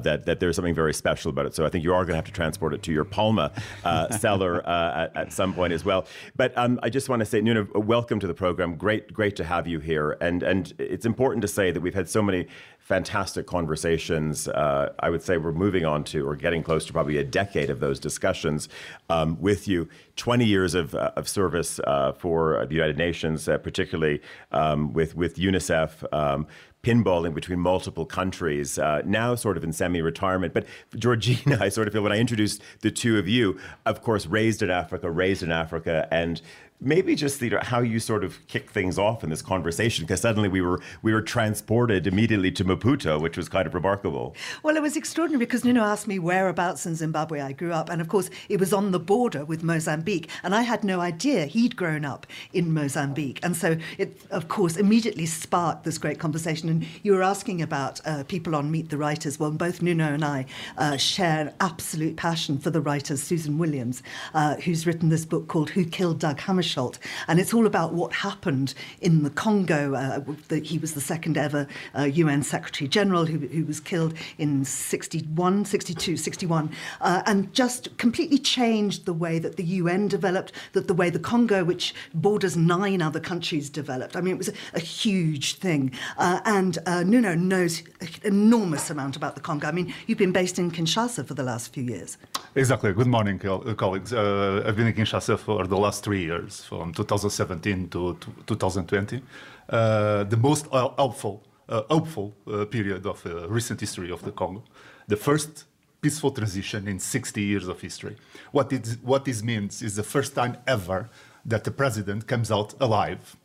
that 0.00 0.26
that 0.26 0.40
there's 0.40 0.56
something 0.56 0.74
very 0.74 0.94
special 0.94 1.30
about 1.30 1.46
it. 1.46 1.54
So 1.54 1.64
I 1.64 1.68
think 1.68 1.84
you 1.84 1.94
are 1.94 2.04
going 2.04 2.12
to 2.12 2.16
have 2.16 2.24
to 2.26 2.32
transport 2.32 2.74
it 2.74 2.82
to 2.84 2.92
your 2.92 3.04
Palma 3.04 3.52
uh, 3.84 4.10
cellar 4.18 4.66
uh, 4.66 5.04
at, 5.04 5.16
at, 5.16 5.32
some 5.32 5.54
point 5.54 5.72
as 5.72 5.84
well. 5.84 6.06
But 6.36 6.56
um, 6.56 6.80
I 6.82 6.90
just 6.90 7.08
want 7.08 7.20
to 7.20 7.26
say, 7.26 7.40
Nuno, 7.40 7.66
welcome 7.74 8.20
to 8.20 8.26
the 8.26 8.34
program. 8.34 8.74
Great, 8.76 9.12
great 9.12 9.36
to 9.36 9.44
have 9.44 9.66
you 9.66 9.78
here. 9.78 10.16
And 10.20 10.42
and 10.42 10.72
it's 10.78 11.06
important 11.06 11.42
to 11.42 11.48
say 11.48 11.70
that 11.70 11.80
we've 11.80 11.94
had 11.94 12.08
so 12.08 12.22
many 12.22 12.46
fantastic 12.88 13.46
conversations. 13.46 14.48
Uh, 14.48 14.90
I 15.00 15.10
would 15.10 15.22
say 15.22 15.36
we're 15.36 15.52
moving 15.52 15.84
on 15.84 16.04
to 16.04 16.26
or 16.26 16.34
getting 16.34 16.62
close 16.62 16.86
to 16.86 16.92
probably 16.94 17.18
a 17.18 17.24
decade 17.24 17.68
of 17.68 17.80
those 17.80 18.00
discussions 18.00 18.70
um, 19.10 19.38
with 19.42 19.68
you. 19.68 19.90
20 20.16 20.46
years 20.46 20.74
of, 20.74 20.94
uh, 20.94 21.12
of 21.14 21.28
service 21.28 21.80
uh, 21.80 22.12
for 22.12 22.64
the 22.66 22.74
United 22.74 22.96
Nations, 22.96 23.46
uh, 23.46 23.58
particularly 23.58 24.22
um, 24.52 24.94
with, 24.94 25.14
with 25.14 25.36
UNICEF. 25.36 26.46
Pinballing 26.82 27.34
between 27.34 27.58
multiple 27.58 28.06
countries, 28.06 28.78
uh, 28.78 29.02
now 29.04 29.34
sort 29.34 29.56
of 29.56 29.64
in 29.64 29.72
semi 29.72 30.00
retirement. 30.00 30.54
But 30.54 30.64
Georgina, 30.96 31.58
I 31.60 31.68
sort 31.68 31.88
of 31.88 31.92
feel 31.92 32.02
when 32.02 32.12
I 32.12 32.18
introduced 32.18 32.62
the 32.80 32.90
two 32.90 33.18
of 33.18 33.28
you, 33.28 33.58
of 33.84 34.02
course, 34.02 34.26
raised 34.26 34.62
in 34.62 34.70
Africa, 34.70 35.10
raised 35.10 35.42
in 35.42 35.50
Africa, 35.50 36.06
and 36.10 36.40
maybe 36.80 37.16
just 37.16 37.42
how 37.62 37.80
you 37.80 37.98
sort 37.98 38.22
of 38.22 38.46
kick 38.46 38.70
things 38.70 38.98
off 38.98 39.24
in 39.24 39.30
this 39.30 39.42
conversation 39.42 40.04
because 40.04 40.20
suddenly 40.20 40.48
we 40.48 40.60
were 40.60 40.80
we 41.02 41.12
were 41.12 41.22
transported 41.22 42.06
immediately 42.06 42.52
to 42.52 42.64
Maputo, 42.64 43.20
which 43.20 43.36
was 43.36 43.48
kind 43.48 43.66
of 43.66 43.74
remarkable. 43.74 44.36
Well, 44.62 44.76
it 44.76 44.82
was 44.82 44.96
extraordinary 44.96 45.44
because 45.44 45.64
Nuno 45.64 45.82
asked 45.82 46.06
me 46.06 46.18
whereabouts 46.18 46.86
in 46.86 46.94
Zimbabwe 46.94 47.40
I 47.40 47.52
grew 47.52 47.72
up, 47.72 47.90
and 47.90 48.00
of 48.00 48.08
course 48.08 48.30
it 48.48 48.60
was 48.60 48.72
on 48.72 48.92
the 48.92 49.00
border 49.00 49.44
with 49.44 49.62
Mozambique, 49.62 50.28
and 50.42 50.54
I 50.54 50.62
had 50.62 50.84
no 50.84 51.00
idea 51.00 51.46
he'd 51.46 51.76
grown 51.76 52.04
up 52.04 52.26
in 52.52 52.72
Mozambique, 52.72 53.40
and 53.42 53.56
so 53.56 53.76
it 53.98 54.20
of 54.30 54.48
course 54.48 54.76
immediately 54.76 55.26
sparked 55.26 55.84
this 55.84 55.98
great 55.98 56.18
conversation. 56.20 56.68
And 56.68 56.86
you 57.02 57.12
were 57.12 57.22
asking 57.22 57.60
about 57.60 58.00
uh, 58.06 58.22
people 58.24 58.54
on 58.54 58.70
Meet 58.70 58.90
the 58.90 58.98
Writers. 58.98 59.40
Well, 59.40 59.50
both 59.50 59.82
Nuno 59.82 60.12
and 60.12 60.24
I 60.24 60.46
uh, 60.76 60.96
share 60.96 61.40
an 61.40 61.54
absolute 61.60 62.16
passion 62.16 62.58
for 62.58 62.70
the 62.70 62.80
writers 62.80 63.22
Susan 63.22 63.58
Williams, 63.58 64.02
uh, 64.34 64.56
who's 64.56 64.86
written 64.86 65.08
this 65.08 65.24
book 65.24 65.48
called 65.48 65.70
Who 65.70 65.84
Killed 65.84 66.20
Dag 66.20 66.36
Hammarskjöld 66.36 66.67
Maréchal, 66.68 66.98
and 67.26 67.40
it's 67.40 67.54
all 67.54 67.66
about 67.66 67.92
what 67.92 68.12
happened 68.12 68.74
in 69.00 69.22
the 69.22 69.30
Congo. 69.30 69.94
Uh, 69.94 70.20
the, 70.48 70.60
he 70.60 70.78
was 70.78 70.94
the 70.94 71.00
second 71.00 71.36
ever 71.36 71.66
uh, 71.96 72.04
UN 72.04 72.42
Secretary 72.42 72.88
General 72.88 73.26
who, 73.26 73.38
who, 73.38 73.64
was 73.64 73.80
killed 73.80 74.14
in 74.38 74.64
61, 74.64 75.64
62, 75.64 76.16
61, 76.16 76.70
uh, 77.00 77.22
and 77.26 77.52
just 77.52 77.96
completely 77.98 78.38
changed 78.38 79.04
the 79.04 79.12
way 79.12 79.38
that 79.38 79.56
the 79.56 79.64
UN 79.64 80.08
developed, 80.08 80.52
that 80.72 80.88
the 80.88 80.94
way 80.94 81.10
the 81.10 81.18
Congo, 81.18 81.64
which 81.64 81.94
borders 82.14 82.56
nine 82.56 83.02
other 83.02 83.20
countries, 83.20 83.68
developed. 83.68 84.16
I 84.16 84.20
mean, 84.20 84.34
it 84.34 84.38
was 84.38 84.48
a, 84.48 84.54
a 84.74 84.80
huge 84.80 85.56
thing. 85.56 85.92
Uh, 86.16 86.40
and 86.44 86.78
uh, 86.86 87.02
Nuno 87.02 87.34
knows 87.34 87.82
an 88.00 88.08
enormous 88.24 88.90
amount 88.90 89.16
about 89.16 89.34
the 89.34 89.40
Congo. 89.40 89.68
I 89.68 89.72
mean, 89.72 89.92
you've 90.06 90.18
been 90.18 90.32
based 90.32 90.58
in 90.58 90.70
Kinshasa 90.70 91.26
for 91.26 91.34
the 91.34 91.42
last 91.42 91.72
few 91.72 91.82
years. 91.82 92.18
Exactly. 92.54 92.92
Good 92.92 93.06
morning, 93.06 93.38
colleagues. 93.38 94.12
Uh, 94.12 94.62
I've 94.66 94.76
been 94.76 94.86
in 94.86 94.94
Kinshasa 94.94 95.38
for 95.38 95.66
the 95.66 95.76
last 95.76 96.04
three 96.04 96.22
years, 96.22 96.57
from 96.64 96.92
2017 96.92 97.88
to, 97.88 98.16
to 98.20 98.30
2020. 98.46 99.22
Uh, 99.68 100.24
the 100.24 100.36
most 100.36 100.66
helpful, 100.72 101.42
uh, 101.68 101.82
hopeful 101.90 102.34
uh, 102.46 102.64
period 102.64 103.06
of 103.06 103.24
recent 103.48 103.80
history 103.80 104.10
of 104.10 104.22
the 104.22 104.32
Congo. 104.32 104.62
The 105.06 105.16
first 105.16 105.64
peaceful 106.00 106.30
transition 106.30 106.86
in 106.86 106.98
60 106.98 107.42
years 107.42 107.68
of 107.68 107.80
history. 107.80 108.16
What, 108.52 108.72
it, 108.72 108.96
what 109.02 109.24
this 109.24 109.42
means 109.42 109.82
is 109.82 109.96
the 109.96 110.02
first 110.02 110.34
time 110.34 110.56
ever 110.66 111.10
that 111.44 111.64
the 111.64 111.70
president 111.70 112.26
comes 112.26 112.50
out 112.50 112.74
alive. 112.80 113.36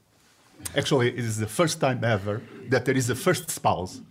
Actually, 0.77 1.09
it 1.09 1.19
is 1.19 1.37
the 1.37 1.47
first 1.47 1.79
time 1.79 2.03
ever 2.03 2.41
that 2.69 2.85
there 2.85 2.95
is 2.95 3.09
a 3.09 3.15
first 3.15 3.49
spouse, 3.49 4.01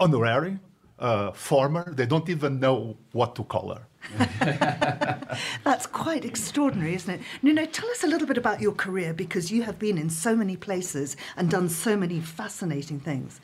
honorary, 0.00 0.58
uh, 0.98 1.30
former, 1.32 1.92
they 1.92 2.06
don't 2.06 2.28
even 2.28 2.58
know 2.58 2.96
what 3.12 3.34
to 3.36 3.44
call 3.44 3.74
her. 3.74 3.82
That's 5.64 5.86
quite 5.86 6.24
extraordinary, 6.24 6.94
isn't 6.94 7.14
it? 7.14 7.20
Nuno, 7.42 7.66
tell 7.66 7.88
us 7.90 8.04
a 8.04 8.06
little 8.06 8.26
bit 8.26 8.38
about 8.38 8.60
your 8.60 8.72
career 8.72 9.12
because 9.12 9.50
you 9.50 9.62
have 9.62 9.78
been 9.78 9.98
in 9.98 10.10
so 10.10 10.36
many 10.36 10.56
places 10.56 11.16
and 11.36 11.50
done 11.50 11.68
so 11.68 11.96
many 11.96 12.20
fascinating 12.20 13.00
things. 13.00 13.40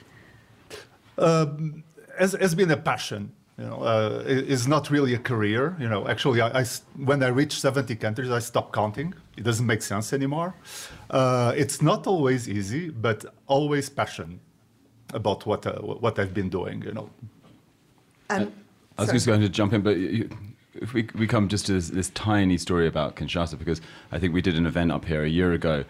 Um, 1.18 1.84
has, 2.18 2.32
has 2.32 2.54
been 2.54 2.70
a 2.70 2.76
passion. 2.76 3.32
You 3.58 3.64
know, 3.64 3.82
uh, 3.82 4.24
it's 4.26 4.66
not 4.66 4.90
really 4.90 5.14
a 5.14 5.18
career. 5.18 5.76
You 5.78 5.88
know, 5.88 6.08
actually, 6.08 6.40
I, 6.40 6.60
I, 6.60 6.64
when 6.96 7.22
I 7.22 7.28
reach 7.28 7.60
70 7.60 7.94
countries, 7.96 8.30
I 8.30 8.38
stop 8.38 8.72
counting. 8.72 9.14
It 9.36 9.44
doesn't 9.44 9.66
make 9.66 9.82
sense 9.82 10.12
anymore. 10.12 10.54
Uh, 11.10 11.52
it's 11.54 11.82
not 11.82 12.06
always 12.06 12.48
easy, 12.48 12.88
but 12.88 13.26
always 13.46 13.90
passion 13.90 14.40
about 15.12 15.44
what 15.44 15.66
uh, 15.66 15.74
what 15.80 16.18
I've 16.18 16.32
been 16.32 16.48
doing. 16.48 16.82
You 16.82 16.92
know. 16.92 17.10
And, 18.30 18.52
I 18.98 19.02
was 19.02 19.12
just 19.12 19.26
going 19.26 19.40
to 19.40 19.48
jump 19.48 19.72
in, 19.72 19.82
but 19.82 19.96
you, 19.96 20.28
if 20.82 20.92
we, 20.94 21.08
we 21.14 21.26
come 21.26 21.48
just 21.48 21.66
to 21.66 21.72
this, 21.72 21.88
this, 21.88 22.10
tiny 22.10 22.58
story 22.58 22.86
about 22.86 23.16
Kinshasa, 23.16 23.58
because 23.58 23.80
I 24.10 24.18
think 24.18 24.34
we 24.34 24.42
did 24.42 24.56
an 24.56 24.66
event 24.66 24.92
up 24.92 25.04
here 25.04 25.24
a 25.24 25.28
year 25.28 25.52
ago. 25.52 25.84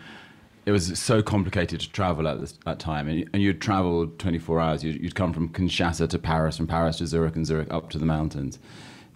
It 0.64 0.70
was 0.70 0.99
so 0.99 1.22
complicated 1.22 1.80
to 1.80 1.90
travel 1.90 2.28
at 2.28 2.40
this, 2.40 2.53
that 2.64 2.78
time, 2.78 3.09
and, 3.09 3.28
and 3.32 3.43
you'd 3.43 3.61
travel 3.61 4.07
24 4.07 4.61
hours. 4.61 4.84
You'd, 4.84 5.03
you'd, 5.03 5.14
come 5.14 5.32
from 5.32 5.49
Kinshasa 5.49 6.09
to 6.09 6.18
Paris, 6.18 6.57
from 6.57 6.68
Paris 6.68 6.99
to 6.99 7.07
Zurich, 7.07 7.34
and 7.34 7.45
Zurich 7.45 7.72
up 7.72 7.90
to 7.90 7.99
the 7.99 8.07
mountains. 8.07 8.59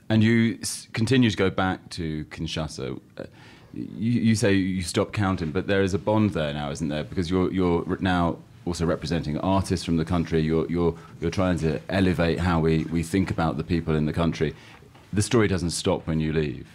And 0.08 0.24
you 0.24 0.58
s- 0.60 0.88
continue 0.92 1.30
to 1.30 1.36
go 1.36 1.50
back 1.50 1.88
to 1.90 2.24
Kinshasa. 2.26 2.98
You, 3.72 4.20
you, 4.20 4.34
say 4.34 4.54
you 4.54 4.82
stop 4.82 5.12
counting, 5.12 5.52
but 5.52 5.66
there 5.68 5.82
is 5.82 5.94
a 5.94 5.98
bond 5.98 6.30
there 6.30 6.52
now, 6.52 6.70
isn't 6.70 6.88
there? 6.88 7.04
Because 7.04 7.30
you're, 7.30 7.52
you're 7.52 7.98
now 8.00 8.38
also 8.66 8.84
representing 8.84 9.38
artists 9.38 9.84
from 9.84 9.96
the 9.96 10.04
country. 10.04 10.40
You're, 10.40 10.68
you're, 10.68 10.94
you're 11.20 11.30
trying 11.30 11.58
to 11.58 11.80
elevate 11.88 12.40
how 12.40 12.60
we, 12.60 12.84
we 12.84 13.02
think 13.02 13.30
about 13.30 13.56
the 13.56 13.64
people 13.64 13.94
in 13.94 14.04
the 14.06 14.12
country. 14.12 14.54
The 15.12 15.22
story 15.22 15.48
doesn't 15.48 15.70
stop 15.70 16.06
when 16.06 16.20
you 16.20 16.32
leave. 16.32 16.66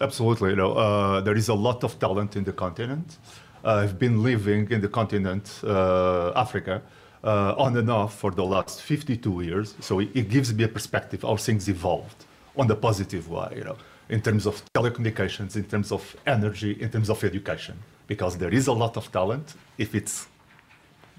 Absolutely. 0.00 0.50
You 0.50 0.56
know, 0.56 0.72
uh, 0.72 1.20
there 1.20 1.36
is 1.36 1.48
a 1.48 1.54
lot 1.54 1.84
of 1.84 1.98
talent 1.98 2.36
in 2.36 2.44
the 2.44 2.52
continent. 2.52 3.18
Uh, 3.64 3.82
I've 3.82 3.98
been 3.98 4.22
living 4.22 4.70
in 4.70 4.80
the 4.80 4.88
continent, 4.88 5.60
uh, 5.62 6.32
Africa, 6.34 6.82
uh, 7.22 7.54
on 7.56 7.76
and 7.76 7.90
off 7.90 8.14
for 8.14 8.30
the 8.30 8.44
last 8.44 8.82
52 8.82 9.42
years. 9.42 9.74
So 9.80 10.00
it, 10.00 10.10
it, 10.14 10.28
gives 10.28 10.52
me 10.52 10.64
a 10.64 10.68
perspective 10.68 11.22
how 11.22 11.36
things 11.36 11.68
evolved 11.68 12.26
on 12.56 12.66
the 12.66 12.76
positive 12.76 13.30
way, 13.30 13.54
you 13.56 13.64
know, 13.64 13.76
in 14.08 14.20
terms 14.20 14.46
of 14.46 14.62
telecommunications, 14.74 15.56
in 15.56 15.64
terms 15.64 15.92
of 15.92 16.16
energy, 16.26 16.72
in 16.80 16.90
terms 16.90 17.08
of 17.08 17.22
education. 17.24 17.78
Because 18.06 18.36
there 18.36 18.52
is 18.52 18.66
a 18.66 18.72
lot 18.72 18.96
of 18.96 19.10
talent 19.10 19.54
if 19.78 19.94
it's 19.94 20.26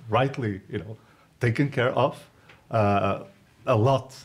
rightly, 0.10 0.62
you 0.70 0.80
know, 0.80 0.98
taken 1.40 1.70
care 1.70 1.92
of, 1.92 2.24
uh, 2.70 3.24
a 3.66 3.76
lot 3.76 4.16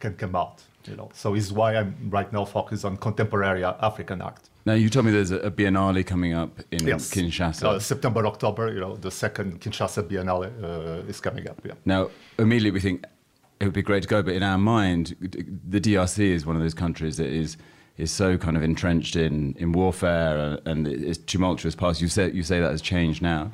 can 0.00 0.14
come 0.14 0.34
out. 0.34 0.62
You 0.86 0.96
know, 0.96 1.10
so 1.12 1.34
is 1.34 1.52
why 1.52 1.76
I'm 1.76 2.08
right 2.10 2.32
now 2.32 2.44
focused 2.44 2.84
on 2.84 2.96
contemporary 2.96 3.64
African 3.64 4.22
art. 4.22 4.48
Now 4.66 4.74
you 4.74 4.88
told 4.88 5.06
me 5.06 5.12
there's 5.12 5.30
a 5.30 5.50
Biennale 5.50 6.06
coming 6.06 6.34
up 6.34 6.60
in 6.70 6.86
yes. 6.86 7.10
Kinshasa. 7.12 7.64
Uh, 7.64 7.78
September, 7.78 8.26
October. 8.26 8.72
You 8.72 8.80
know, 8.80 8.96
the 8.96 9.10
second 9.10 9.60
Kinshasa 9.60 10.02
Biennale 10.02 10.50
uh, 10.62 11.08
is 11.08 11.20
coming 11.20 11.48
up. 11.48 11.60
Yeah. 11.64 11.72
Now, 11.84 12.10
immediately 12.38 12.70
we 12.70 12.80
think 12.80 13.04
it 13.60 13.64
would 13.64 13.74
be 13.74 13.82
great 13.82 14.02
to 14.02 14.08
go, 14.08 14.22
but 14.22 14.34
in 14.34 14.42
our 14.42 14.58
mind, 14.58 15.16
the 15.68 15.80
DRC 15.80 16.18
is 16.18 16.46
one 16.46 16.56
of 16.56 16.62
those 16.62 16.74
countries 16.74 17.16
that 17.18 17.28
is 17.28 17.56
is 17.98 18.10
so 18.10 18.38
kind 18.38 18.56
of 18.56 18.62
entrenched 18.62 19.14
in, 19.14 19.54
in 19.58 19.72
warfare 19.72 20.38
and, 20.38 20.68
and 20.68 20.88
it's 20.88 21.18
tumultuous 21.18 21.74
past. 21.74 22.00
You 22.00 22.08
say 22.08 22.30
you 22.30 22.42
say 22.42 22.60
that 22.60 22.70
has 22.70 22.80
changed 22.80 23.20
now. 23.22 23.50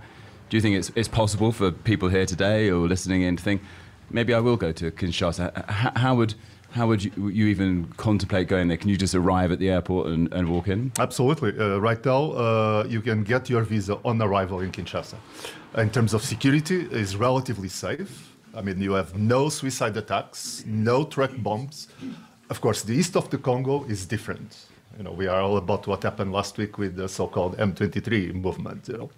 Do 0.49 0.57
you 0.57 0.61
think 0.61 0.77
it's, 0.77 0.93
it's 0.95 1.09
possible 1.09 1.51
for 1.51 1.73
people 1.73 2.09
here 2.09 2.25
today 2.27 2.71
or 2.71 2.87
listening 2.87 3.23
in 3.23 3.37
to 3.37 3.43
think, 3.43 3.63
maybe 4.11 4.33
I 4.33 4.39
will 4.39 4.57
go 4.57 4.71
to 4.71 4.93
Kinshasa? 4.93 5.57
H- 5.59 5.93
how 5.97 6.15
would 6.15 6.35
how 6.77 6.87
would 6.87 7.03
you, 7.05 7.11
you, 7.29 7.47
even 7.47 7.87
contemplate 7.97 8.49
going 8.49 8.69
there? 8.69 8.77
Can 8.77 8.91
you 8.91 8.97
just 8.97 9.15
arrive 9.15 9.51
at 9.51 9.59
the 9.59 9.71
airport 9.71 10.09
and, 10.09 10.33
and 10.33 10.49
walk 10.49 10.69
in? 10.69 10.93
Absolutely. 10.99 11.53
Uh, 11.59 11.79
right 11.79 12.03
now, 12.05 12.33
uh, 12.33 12.87
you 12.89 13.01
can 13.01 13.25
get 13.25 13.49
your 13.49 13.63
visa 13.63 13.99
on 14.05 14.21
arrival 14.21 14.61
in 14.61 14.71
Kinshasa. 14.71 15.17
In 15.77 15.91
terms 15.91 16.13
of 16.15 16.23
security, 16.23 16.87
it's 16.91 17.15
relatively 17.17 17.69
safe. 17.69 18.13
I 18.55 18.61
mean, 18.61 18.81
you 18.81 18.93
have 18.93 19.17
no 19.17 19.49
suicide 19.49 19.97
attacks, 19.97 20.65
no 20.67 21.05
truck 21.05 21.33
bombs. 21.39 21.89
Of 22.51 22.61
course, 22.61 22.83
the 22.83 22.95
east 22.95 23.17
of 23.17 23.29
the 23.31 23.39
Congo 23.39 23.85
is 23.85 24.07
different. 24.07 24.67
You 24.97 25.05
know, 25.05 25.13
we 25.13 25.27
are 25.27 25.41
all 25.41 25.57
about 25.57 25.87
what 25.87 26.03
happened 26.03 26.33
last 26.33 26.57
week 26.57 26.79
with 26.79 26.97
the 26.97 27.09
so-called 27.09 27.57
M23 27.59 28.35
movement. 28.35 28.89
You 28.89 28.99
know 28.99 29.11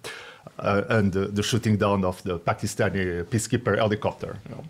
uh, 0.59 0.83
and 0.89 1.15
uh, 1.15 1.27
the 1.29 1.43
shooting 1.43 1.77
down 1.77 2.03
of 2.03 2.21
the 2.23 2.39
Pakistani 2.39 3.23
peacekeeper 3.25 3.77
helicopter. 3.77 4.37
You 4.47 4.55
know. 4.55 4.63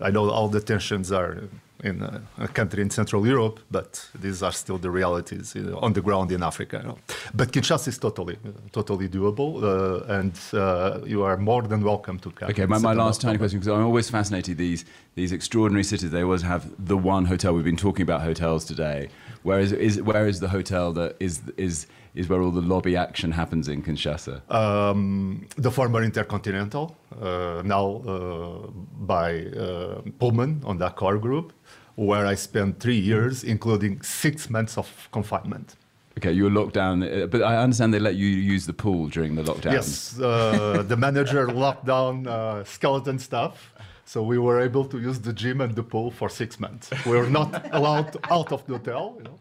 I 0.00 0.10
know 0.10 0.30
all 0.30 0.48
the 0.48 0.60
tensions 0.60 1.10
are 1.10 1.42
in 1.84 2.02
a, 2.02 2.22
a, 2.38 2.48
country 2.48 2.82
in 2.82 2.90
Central 2.90 3.26
Europe, 3.26 3.60
but 3.70 4.08
these 4.20 4.42
are 4.42 4.52
still 4.52 4.78
the 4.78 4.90
realities 4.90 5.54
you 5.54 5.62
know, 5.62 5.78
on 5.78 5.92
the 5.92 6.00
ground 6.00 6.32
in 6.32 6.42
Africa. 6.42 6.78
You 6.82 6.88
know. 6.88 6.98
But 7.34 7.52
Kinshasa 7.52 7.88
is 7.88 7.98
totally, 7.98 8.38
totally 8.72 9.08
doable, 9.08 9.62
uh, 9.62 10.14
and 10.18 10.34
uh, 10.52 11.00
you 11.06 11.22
are 11.22 11.36
more 11.36 11.62
than 11.62 11.82
welcome 11.82 12.18
to 12.20 12.30
come. 12.30 12.50
Okay, 12.50 12.66
my, 12.66 12.78
my 12.78 12.94
last 12.94 13.20
tiny 13.20 13.38
question, 13.38 13.60
because 13.60 13.72
I'm 13.72 13.84
always 13.84 14.10
fascinated 14.10 14.58
these 14.58 14.84
these 15.14 15.32
extraordinary 15.32 15.84
cities. 15.84 16.10
They 16.10 16.22
always 16.22 16.42
have 16.42 16.62
the 16.84 16.96
one 16.96 17.26
hotel. 17.26 17.54
We've 17.54 17.64
been 17.64 17.76
talking 17.76 18.02
about 18.02 18.22
hotels 18.22 18.64
today. 18.64 19.08
Where 19.42 19.60
is, 19.60 19.72
is 19.72 20.02
where 20.02 20.26
is 20.26 20.40
the 20.40 20.48
hotel 20.48 20.92
that 20.94 21.16
is 21.20 21.42
is 21.56 21.86
is 22.14 22.28
where 22.28 22.42
all 22.42 22.50
the 22.50 22.60
lobby 22.60 22.96
action 22.96 23.30
happens 23.32 23.68
in 23.68 23.82
Kinshasa? 23.82 24.36
Um, 24.52 25.46
the 25.56 25.70
former 25.70 26.02
Intercontinental, 26.02 26.96
uh, 27.20 27.62
now 27.64 28.02
uh, 28.06 28.66
by 29.14 29.44
uh, 29.46 30.02
Pullman 30.18 30.62
on 30.64 30.78
that 30.78 30.96
car 30.96 31.16
group, 31.18 31.52
where 31.98 32.24
I 32.26 32.36
spent 32.36 32.78
three 32.78 32.98
years, 32.98 33.42
including 33.42 34.00
six 34.02 34.48
months 34.48 34.78
of 34.78 35.08
confinement. 35.10 35.74
Okay, 36.16 36.32
you 36.32 36.44
were 36.44 36.50
locked 36.50 36.74
down, 36.74 37.02
uh, 37.02 37.26
but 37.26 37.42
I 37.42 37.56
understand 37.56 37.92
they 37.92 37.98
let 37.98 38.14
you 38.14 38.26
use 38.26 38.66
the 38.66 38.72
pool 38.72 39.08
during 39.08 39.34
the 39.34 39.42
lockdown. 39.42 39.72
Yes, 39.72 40.18
uh, 40.20 40.84
the 40.86 40.96
manager 40.96 41.48
locked 41.64 41.86
down 41.86 42.26
uh, 42.28 42.62
skeleton 42.62 43.18
stuff 43.18 43.72
so 44.08 44.22
we 44.22 44.38
were 44.38 44.58
able 44.58 44.86
to 44.86 44.98
use 44.98 45.18
the 45.18 45.34
gym 45.34 45.60
and 45.60 45.74
the 45.74 45.82
pool 45.82 46.10
for 46.10 46.30
six 46.30 46.58
months. 46.58 46.88
We 47.04 47.12
were 47.12 47.28
not 47.28 47.68
allowed 47.74 48.16
out 48.30 48.52
of 48.52 48.66
the 48.66 48.78
hotel, 48.78 49.18
you 49.18 49.24
know, 49.24 49.38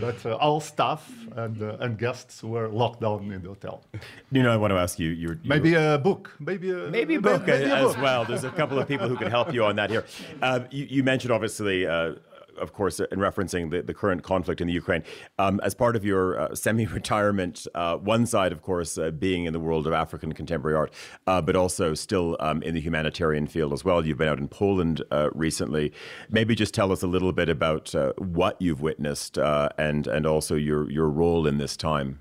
but 0.00 0.24
uh, 0.24 0.36
all 0.36 0.60
staff 0.60 1.10
and, 1.34 1.60
uh, 1.60 1.76
and 1.80 1.98
guests 1.98 2.44
were 2.44 2.68
locked 2.68 3.00
down 3.00 3.32
in 3.32 3.42
the 3.42 3.48
hotel. 3.48 3.82
You 4.30 4.44
know, 4.44 4.52
I 4.52 4.56
want 4.56 4.70
to 4.70 4.76
ask 4.78 5.00
you, 5.00 5.10
you're, 5.10 5.32
you're 5.42 5.56
maybe 5.56 5.74
a 5.74 5.98
book, 5.98 6.36
maybe 6.38 6.70
a 6.70 6.88
maybe 6.88 7.16
a 7.16 7.20
book 7.20 7.44
maybe 7.44 7.64
a 7.64 7.74
as 7.74 7.94
book. 7.94 8.02
well. 8.02 8.24
There's 8.24 8.44
a 8.44 8.50
couple 8.50 8.78
of 8.78 8.86
people 8.86 9.08
who 9.08 9.16
can 9.16 9.28
help 9.28 9.52
you 9.52 9.64
on 9.64 9.74
that 9.74 9.90
here. 9.90 10.04
Uh, 10.40 10.60
you, 10.70 10.86
you, 10.88 11.02
mentioned 11.02 11.32
obviously 11.32 11.84
uh, 11.84 12.14
of 12.60 12.72
course, 12.72 13.00
in 13.00 13.18
referencing 13.18 13.70
the, 13.70 13.82
the 13.82 13.94
current 13.94 14.22
conflict 14.22 14.60
in 14.60 14.66
the 14.66 14.72
Ukraine. 14.72 15.02
Um, 15.38 15.60
as 15.62 15.74
part 15.74 15.96
of 15.96 16.04
your 16.04 16.40
uh, 16.40 16.54
semi 16.54 16.86
retirement, 16.86 17.66
uh, 17.74 17.96
one 17.96 18.26
side, 18.26 18.52
of 18.52 18.62
course, 18.62 18.98
uh, 18.98 19.10
being 19.10 19.44
in 19.44 19.52
the 19.52 19.60
world 19.60 19.86
of 19.86 19.92
African 19.92 20.32
contemporary 20.32 20.76
art, 20.76 20.92
uh, 21.26 21.40
but 21.40 21.56
also 21.56 21.94
still 21.94 22.36
um, 22.40 22.62
in 22.62 22.74
the 22.74 22.80
humanitarian 22.80 23.46
field 23.46 23.72
as 23.72 23.84
well. 23.84 24.04
You've 24.06 24.18
been 24.18 24.28
out 24.28 24.38
in 24.38 24.48
Poland 24.48 25.02
uh, 25.10 25.30
recently. 25.34 25.92
Maybe 26.28 26.54
just 26.54 26.74
tell 26.74 26.92
us 26.92 27.02
a 27.02 27.06
little 27.06 27.32
bit 27.32 27.48
about 27.48 27.94
uh, 27.94 28.12
what 28.18 28.60
you've 28.60 28.80
witnessed 28.80 29.38
and, 29.38 30.06
and 30.06 30.26
also 30.26 30.54
your, 30.54 30.90
your 30.90 31.08
role 31.08 31.46
in 31.46 31.58
this 31.58 31.76
time. 31.76 32.20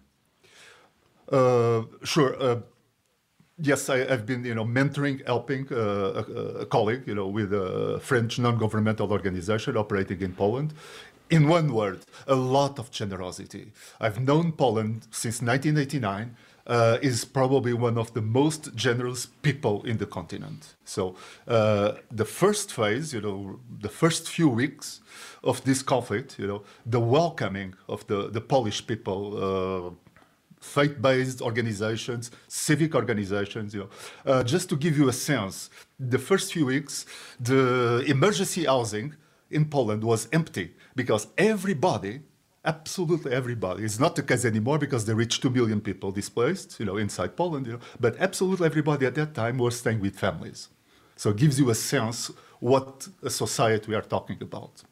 sure 2.03 2.63
yes, 3.61 3.89
I, 3.89 3.97
have 4.05 4.25
been, 4.25 4.43
you 4.43 4.55
know, 4.55 4.65
mentoring, 4.65 5.25
helping 5.25 5.67
uh, 5.71 5.75
a, 5.75 6.61
a, 6.61 6.65
colleague, 6.65 7.03
you 7.05 7.15
know, 7.15 7.27
with 7.27 7.53
a 7.53 7.99
French 8.01 8.39
non-governmental 8.39 9.11
organization 9.11 9.77
operating 9.77 10.21
in 10.21 10.33
Poland. 10.33 10.73
In 11.29 11.47
one 11.47 11.73
word, 11.73 11.99
a 12.27 12.35
lot 12.35 12.79
of 12.79 12.89
generosity. 12.89 13.71
I've 13.99 14.19
known 14.19 14.51
Poland 14.51 15.07
since 15.11 15.41
1989 15.41 16.35
uh, 16.65 16.97
is 17.01 17.25
probably 17.25 17.73
one 17.73 17.97
of 17.97 18.13
the 18.13 18.21
most 18.21 18.75
generous 18.75 19.25
people 19.41 19.83
in 19.83 19.97
the 19.97 20.05
continent. 20.05 20.75
So 20.85 21.15
uh, 21.47 21.93
the 22.11 22.25
first 22.25 22.71
phase, 22.71 23.13
you 23.13 23.21
know, 23.21 23.59
the 23.81 23.89
first 23.89 24.29
few 24.29 24.47
weeks 24.47 25.01
of 25.43 25.63
this 25.63 25.81
conflict, 25.81 26.37
you 26.37 26.47
know, 26.47 26.63
the 26.85 26.99
welcoming 26.99 27.73
of 27.87 28.05
the, 28.07 28.29
the 28.29 28.41
Polish 28.41 28.85
people, 28.85 29.21
uh, 29.37 30.08
faith-based 30.77 31.41
organizations, 31.41 32.31
civic 32.47 32.91
organizations. 32.95 33.73
You 33.73 33.81
know, 33.81 33.89
uh, 34.31 34.43
just 34.43 34.69
to 34.69 34.75
give 34.75 34.97
you 34.99 35.09
a 35.09 35.13
sense, 35.13 35.69
the 35.99 36.19
first 36.29 36.53
few 36.53 36.65
weeks, 36.65 37.05
the 37.39 38.03
emergency 38.07 38.65
housing 38.65 39.15
in 39.49 39.65
Poland 39.65 40.03
was 40.03 40.27
empty 40.31 40.67
because 40.95 41.27
everybody, 41.37 42.21
absolutely 42.63 43.31
everybody, 43.41 43.83
it's 43.83 43.99
not 43.99 44.15
the 44.15 44.23
case 44.23 44.45
anymore 44.45 44.77
because 44.77 45.03
they 45.05 45.13
reached 45.13 45.41
two 45.41 45.49
million 45.49 45.81
people 45.81 46.11
displaced, 46.11 46.79
you 46.79 46.85
know, 46.85 46.97
inside 46.97 47.35
Poland. 47.35 47.65
You 47.67 47.73
know, 47.73 47.79
but 47.99 48.13
absolutely 48.27 48.65
everybody 48.65 49.05
at 49.05 49.15
that 49.15 49.33
time 49.33 49.57
was 49.57 49.73
staying 49.77 50.01
with 50.01 50.15
families. 50.25 50.69
So 51.15 51.31
it 51.31 51.37
gives 51.37 51.59
you 51.59 51.69
a 51.69 51.75
sense 51.75 52.31
what 52.59 53.07
a 53.23 53.29
society 53.29 53.85
we 53.89 53.95
are 53.95 54.07
talking 54.15 54.37
about. 54.41 54.83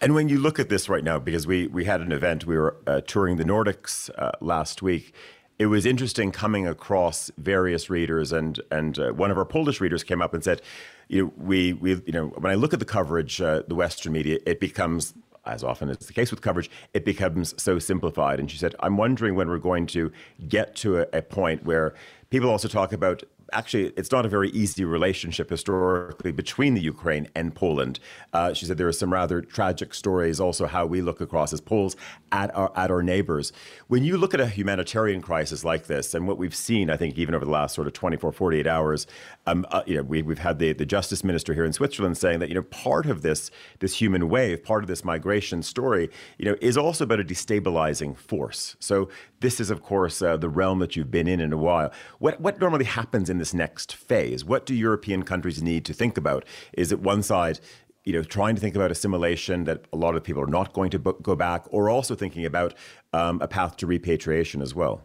And 0.00 0.14
when 0.14 0.28
you 0.28 0.38
look 0.38 0.58
at 0.58 0.68
this 0.68 0.88
right 0.88 1.04
now, 1.04 1.18
because 1.18 1.46
we, 1.46 1.66
we 1.66 1.84
had 1.84 2.00
an 2.00 2.12
event, 2.12 2.46
we 2.46 2.56
were 2.56 2.76
uh, 2.86 3.00
touring 3.00 3.36
the 3.36 3.44
Nordics 3.44 4.10
uh, 4.18 4.32
last 4.40 4.82
week. 4.82 5.14
It 5.58 5.66
was 5.66 5.86
interesting 5.86 6.32
coming 6.32 6.66
across 6.66 7.30
various 7.38 7.88
readers, 7.88 8.32
and 8.32 8.60
and 8.72 8.98
uh, 8.98 9.12
one 9.12 9.30
of 9.30 9.38
our 9.38 9.44
Polish 9.44 9.80
readers 9.80 10.02
came 10.02 10.20
up 10.20 10.34
and 10.34 10.42
said, 10.42 10.60
"You 11.06 11.22
know, 11.22 11.32
we 11.36 11.72
we 11.74 11.90
you 12.06 12.12
know 12.12 12.26
when 12.26 12.50
I 12.50 12.56
look 12.56 12.72
at 12.72 12.80
the 12.80 12.84
coverage, 12.84 13.40
uh, 13.40 13.62
the 13.68 13.76
Western 13.76 14.12
media, 14.12 14.38
it 14.46 14.58
becomes." 14.60 15.14
As 15.46 15.62
often 15.62 15.90
as 15.90 15.98
the 15.98 16.14
case 16.14 16.30
with 16.30 16.40
coverage, 16.40 16.70
it 16.94 17.04
becomes 17.04 17.54
so 17.62 17.78
simplified. 17.78 18.40
And 18.40 18.50
she 18.50 18.56
said, 18.56 18.74
I'm 18.80 18.96
wondering 18.96 19.34
when 19.34 19.46
we're 19.50 19.58
going 19.58 19.86
to 19.88 20.10
get 20.48 20.74
to 20.76 21.00
a, 21.00 21.06
a 21.12 21.20
point 21.20 21.66
where 21.66 21.92
people 22.30 22.48
also 22.48 22.66
talk 22.66 22.94
about 22.94 23.22
actually, 23.52 23.92
it's 23.96 24.10
not 24.10 24.24
a 24.24 24.28
very 24.28 24.50
easy 24.50 24.84
relationship 24.84 25.50
historically 25.50 26.32
between 26.32 26.74
the 26.74 26.80
Ukraine 26.80 27.28
and 27.34 27.54
Poland. 27.54 28.00
Uh, 28.32 28.52
she 28.52 28.66
said 28.66 28.78
there 28.78 28.88
are 28.88 28.92
some 28.92 29.12
rather 29.12 29.40
tragic 29.40 29.94
stories, 29.94 30.40
also 30.40 30.66
how 30.66 30.86
we 30.86 31.02
look 31.02 31.20
across 31.20 31.52
as 31.52 31.60
Poles 31.60 31.96
at 32.32 32.54
our 32.54 32.72
at 32.76 32.90
our 32.90 33.02
neighbors. 33.02 33.52
When 33.88 34.04
you 34.04 34.16
look 34.16 34.34
at 34.34 34.40
a 34.40 34.46
humanitarian 34.46 35.20
crisis 35.20 35.64
like 35.64 35.86
this, 35.86 36.14
and 36.14 36.26
what 36.26 36.38
we've 36.38 36.54
seen, 36.54 36.90
I 36.90 36.96
think 36.96 37.18
even 37.18 37.34
over 37.34 37.44
the 37.44 37.50
last 37.50 37.74
sort 37.74 37.86
of 37.86 37.92
24, 37.92 38.32
48 38.32 38.66
hours, 38.66 39.06
um, 39.46 39.66
uh, 39.70 39.82
you 39.86 39.96
know, 39.96 40.02
we, 40.02 40.22
we've 40.22 40.38
had 40.38 40.58
the, 40.58 40.72
the 40.72 40.86
justice 40.86 41.22
minister 41.22 41.54
here 41.54 41.64
in 41.64 41.72
Switzerland 41.72 42.16
saying 42.16 42.40
that 42.40 42.48
you 42.48 42.54
know 42.54 42.62
part 42.62 43.06
of 43.06 43.22
this 43.22 43.50
this 43.80 43.94
human 44.00 44.28
wave, 44.28 44.64
part 44.64 44.82
of 44.82 44.88
this 44.88 45.04
migration 45.04 45.62
story, 45.62 46.10
you 46.38 46.44
know, 46.44 46.56
is 46.60 46.76
also 46.76 47.04
about 47.04 47.20
a 47.20 47.24
destabilizing 47.24 48.16
force. 48.16 48.76
So 48.80 49.08
this 49.40 49.60
is, 49.60 49.70
of 49.70 49.82
course, 49.82 50.22
uh, 50.22 50.36
the 50.36 50.48
realm 50.48 50.78
that 50.78 50.96
you've 50.96 51.10
been 51.10 51.28
in 51.28 51.40
in 51.40 51.52
a 51.52 51.56
while. 51.56 51.92
What 52.18 52.40
what 52.40 52.58
normally 52.60 52.86
happens 52.86 53.28
in 53.34 53.38
this 53.38 53.52
next 53.52 53.94
phase? 53.94 54.44
What 54.44 54.64
do 54.64 54.74
European 54.74 55.22
countries 55.24 55.62
need 55.62 55.84
to 55.86 55.92
think 55.92 56.16
about? 56.16 56.44
Is 56.72 56.92
it 56.92 57.00
one 57.00 57.22
side? 57.22 57.58
You 58.04 58.12
know, 58.14 58.22
trying 58.22 58.54
to 58.54 58.60
think 58.60 58.76
about 58.76 58.90
assimilation 58.90 59.64
that 59.64 59.78
a 59.92 59.96
lot 59.96 60.14
of 60.16 60.22
people 60.22 60.42
are 60.42 60.54
not 60.58 60.72
going 60.72 60.90
to 60.90 60.98
go 60.98 61.34
back, 61.34 61.62
or 61.70 61.90
also 61.90 62.14
thinking 62.14 62.44
about 62.44 62.74
um, 63.12 63.40
a 63.40 63.48
path 63.48 63.76
to 63.78 63.86
repatriation 63.86 64.62
as 64.62 64.74
well. 64.74 65.02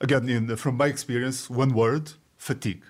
Again, 0.00 0.28
in, 0.28 0.56
from 0.56 0.76
my 0.76 0.86
experience, 0.86 1.50
one 1.50 1.72
word: 1.74 2.12
fatigue. 2.36 2.84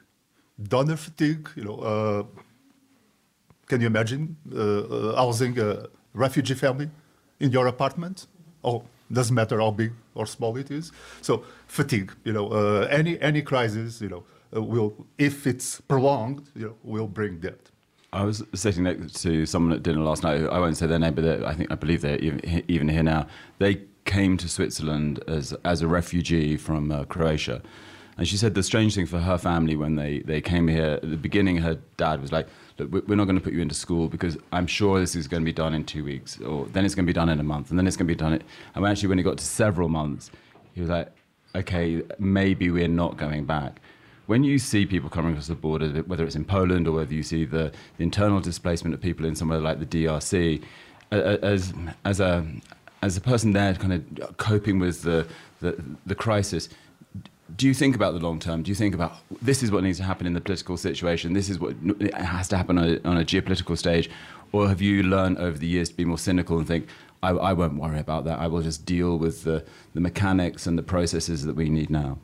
Donor 0.63 0.97
fatigue. 0.97 1.49
You 1.57 1.65
know, 1.65 1.79
uh, 1.93 2.23
can 3.67 3.81
you 3.81 3.89
imagine 3.95 4.37
uh, 4.53 4.61
uh 4.61 5.17
housing 5.17 5.59
a 5.59 5.89
refugee 6.15 6.55
family 6.55 6.89
in 7.41 7.51
your 7.51 7.67
apartment? 7.67 8.27
Oh, 8.63 8.85
doesn't 9.11 9.35
matter 9.35 9.59
how 9.61 9.71
big 9.71 9.93
or 10.15 10.27
small 10.27 10.57
it 10.57 10.71
is. 10.71 10.93
So 11.23 11.45
fatigue, 11.67 12.13
you 12.25 12.33
know, 12.33 12.49
uh, 12.49 12.89
any 12.91 13.21
any 13.21 13.43
crisis, 13.43 14.01
you 14.01 14.09
know, 14.09 14.25
will 14.53 15.07
if 15.19 15.47
it's 15.47 15.81
prolonged, 15.81 16.49
you 16.55 16.67
know, 16.67 16.75
will 16.83 17.09
bring 17.09 17.39
death. 17.39 17.73
I 18.13 18.25
was 18.25 18.43
sitting 18.55 18.85
next 18.85 19.21
to 19.23 19.45
someone 19.45 19.75
at 19.75 19.83
dinner 19.83 20.01
last 20.01 20.23
night. 20.23 20.43
I 20.45 20.59
won't 20.59 20.77
say 20.77 20.87
their 20.87 20.99
name, 20.99 21.15
but 21.15 21.45
I 21.45 21.55
think 21.55 21.71
I 21.71 21.75
believe 21.75 22.01
they're 22.01 22.19
even 22.19 22.89
here 22.89 23.03
now. 23.03 23.27
They 23.59 23.83
came 24.05 24.39
to 24.39 24.49
Switzerland 24.49 25.23
as 25.29 25.53
as 25.65 25.83
a 25.83 25.87
refugee 25.87 26.57
from 26.57 26.91
uh, 26.91 27.05
Croatia, 27.05 27.61
and 28.17 28.27
she 28.27 28.39
said 28.39 28.55
the 28.55 28.63
strange 28.63 28.95
thing 28.95 29.07
for 29.07 29.19
her 29.19 29.37
family 29.37 29.77
when 29.77 29.97
they 29.97 30.21
they 30.21 30.41
came 30.41 30.69
here 30.69 30.99
at 31.03 31.11
the 31.11 31.19
beginning, 31.19 31.59
her 31.59 31.79
dad 31.99 32.23
was 32.23 32.33
like 32.33 32.49
look, 32.79 33.09
we're 33.09 33.17
not 33.17 33.25
going 33.25 33.39
to 33.39 33.43
put 33.43 33.53
you 33.53 33.61
into 33.61 33.75
school 33.75 34.09
because 34.09 34.37
I'm 34.53 34.67
sure 34.67 35.01
this 35.01 35.15
is 35.15 35.29
going 35.29 35.43
to 35.43 35.45
be 35.45 35.53
done 35.53 35.75
in 35.75 35.85
two 35.85 36.05
weeks, 36.05 36.41
or 36.41 36.67
then 36.67 36.85
it's 36.85 36.95
going 36.95 37.05
to 37.05 37.11
be 37.11 37.15
done 37.15 37.29
in 37.29 37.41
a 37.41 37.45
month, 37.45 37.71
and 37.71 37.79
then 37.79 37.87
it's 37.87 37.97
going 37.97 38.07
to 38.07 38.15
be 38.15 38.19
done. 38.19 38.41
And 38.75 38.87
actually, 38.87 39.09
when 39.09 39.19
he 39.19 39.25
got 39.25 39.39
to 39.39 39.45
several 39.45 39.89
months, 39.89 40.31
he 40.75 40.81
was 40.81 40.91
like, 40.91 41.13
okay, 41.55 42.03
maybe 42.19 42.71
we're 42.71 42.89
not 42.89 43.17
going 43.17 43.45
back. 43.45 43.81
When 44.29 44.45
you 44.45 44.59
see 44.59 44.85
people 44.85 45.09
coming 45.09 45.33
across 45.33 45.47
the 45.47 45.55
border, 45.55 45.89
whether 46.03 46.23
it's 46.23 46.37
in 46.37 46.45
Poland 46.45 46.87
or 46.87 46.93
whether 46.93 47.15
you 47.15 47.23
see 47.23 47.47
the, 47.47 47.73
the 47.97 48.03
internal 48.03 48.41
displacement 48.41 48.93
of 48.95 49.01
people 49.01 49.25
in 49.25 49.35
somewhere 49.35 49.59
like 49.59 49.81
the 49.81 49.87
DRC, 49.87 50.63
as, 51.11 51.73
as, 52.05 52.21
a, 52.21 52.47
as 53.01 53.17
a 53.17 53.23
person 53.23 53.53
there 53.55 53.73
kind 53.73 53.95
of 53.95 54.37
coping 54.37 54.81
with 54.81 55.01
the, 55.01 55.27
the, 55.63 55.83
the 56.05 56.15
crisis, 56.15 56.69
do 57.57 57.67
you 57.67 57.73
think 57.73 57.97
about 57.97 58.13
the 58.13 58.19
long 58.19 58.39
term? 58.39 58.63
Do 58.63 58.71
you 58.71 58.75
think 58.75 58.95
about 58.95 59.17
this 59.41 59.63
is 59.63 59.71
what 59.71 59.83
needs 59.83 59.97
to 59.97 60.05
happen 60.05 60.27
in 60.27 60.35
the 60.35 60.43
political 60.43 60.77
situation? 60.77 61.33
This 61.33 61.49
is 61.49 61.59
what 61.59 61.75
has 62.13 62.49
to 62.49 62.59
happen 62.59 62.77
on 62.77 62.85
a, 62.85 63.09
on 63.09 63.17
a 63.17 63.25
geopolitical 63.25 63.79
stage? 63.79 64.11
Or 64.53 64.69
have 64.69 64.83
you 64.83 65.05
learned 65.05 65.39
over 65.39 65.57
the 65.57 65.67
years 65.67 65.89
to 65.89 65.95
be 65.95 66.05
more 66.05 66.19
cynical 66.19 66.59
and 66.59 66.69
think, 66.69 66.87
I, 67.23 67.31
I 67.31 67.55
won't 67.55 67.79
worry 67.79 67.99
about 67.99 68.27
that. 68.27 68.39
I 68.41 68.47
will 68.47 68.61
just 68.61 68.85
deal 68.85 69.17
with 69.17 69.45
the, 69.45 69.65
the 69.95 70.01
mechanics 70.01 70.67
and 70.67 70.77
the 70.77 70.83
processes 70.83 71.47
that 71.47 71.57
we 71.57 71.71
need 71.71 71.89
now? 71.89 72.19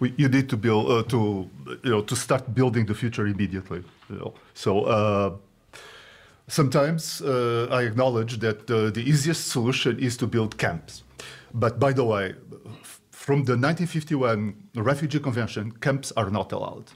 We, 0.00 0.14
you 0.16 0.28
need 0.28 0.48
to 0.48 0.56
build 0.56 0.90
uh, 0.90 1.02
to 1.04 1.48
you 1.84 1.90
know 1.90 2.02
to 2.02 2.16
start 2.16 2.54
building 2.54 2.86
the 2.86 2.94
future 2.94 3.26
immediately. 3.26 3.84
You 4.08 4.16
know? 4.16 4.34
So 4.54 4.84
uh, 4.84 5.36
sometimes 6.48 7.20
uh, 7.22 7.68
I 7.70 7.82
acknowledge 7.82 8.38
that 8.38 8.70
uh, 8.70 8.90
the 8.90 9.02
easiest 9.02 9.48
solution 9.48 9.98
is 9.98 10.16
to 10.16 10.26
build 10.26 10.58
camps. 10.58 11.02
But 11.52 11.78
by 11.78 11.92
the 11.92 12.04
way, 12.04 12.34
from 13.10 13.44
the 13.44 13.52
1951 13.52 14.54
Refugee 14.74 15.20
Convention, 15.20 15.72
camps 15.72 16.12
are 16.16 16.30
not 16.30 16.52
allowed. 16.52 16.90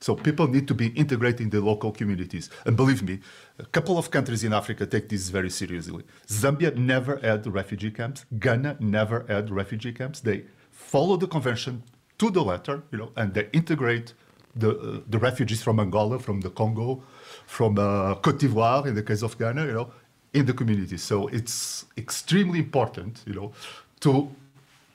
So 0.00 0.14
people 0.14 0.46
need 0.46 0.68
to 0.68 0.74
be 0.74 0.88
integrated 0.88 1.40
in 1.40 1.50
the 1.50 1.62
local 1.62 1.90
communities. 1.90 2.50
And 2.66 2.76
believe 2.76 3.02
me, 3.02 3.20
a 3.58 3.64
couple 3.64 3.96
of 3.96 4.10
countries 4.10 4.44
in 4.44 4.52
Africa 4.52 4.84
take 4.84 5.08
this 5.08 5.30
very 5.30 5.48
seriously. 5.48 6.04
Zambia 6.28 6.76
never 6.76 7.16
had 7.16 7.46
refugee 7.46 7.90
camps. 7.90 8.26
Ghana 8.38 8.76
never 8.80 9.24
had 9.28 9.50
refugee 9.50 9.92
camps. 9.92 10.20
They 10.20 10.44
follow 10.70 11.16
the 11.16 11.26
convention 11.26 11.82
to 12.18 12.30
the 12.30 12.42
letter, 12.42 12.82
you 12.92 12.98
know, 12.98 13.10
and 13.16 13.34
they 13.34 13.48
integrate 13.52 14.14
the, 14.56 14.70
uh, 14.70 15.00
the 15.08 15.18
refugees 15.18 15.62
from 15.62 15.80
Angola, 15.80 16.18
from 16.18 16.40
the 16.40 16.50
Congo, 16.50 17.02
from 17.46 17.78
uh, 17.78 18.14
Cote 18.16 18.38
d'Ivoire, 18.38 18.86
in 18.86 18.94
the 18.94 19.02
case 19.02 19.22
of 19.22 19.36
Ghana, 19.38 19.66
you 19.66 19.72
know, 19.72 19.90
in 20.32 20.46
the 20.46 20.52
community. 20.52 20.96
So 20.96 21.28
it's 21.28 21.86
extremely 21.96 22.58
important, 22.60 23.22
you 23.26 23.34
know, 23.34 23.52
to 24.00 24.28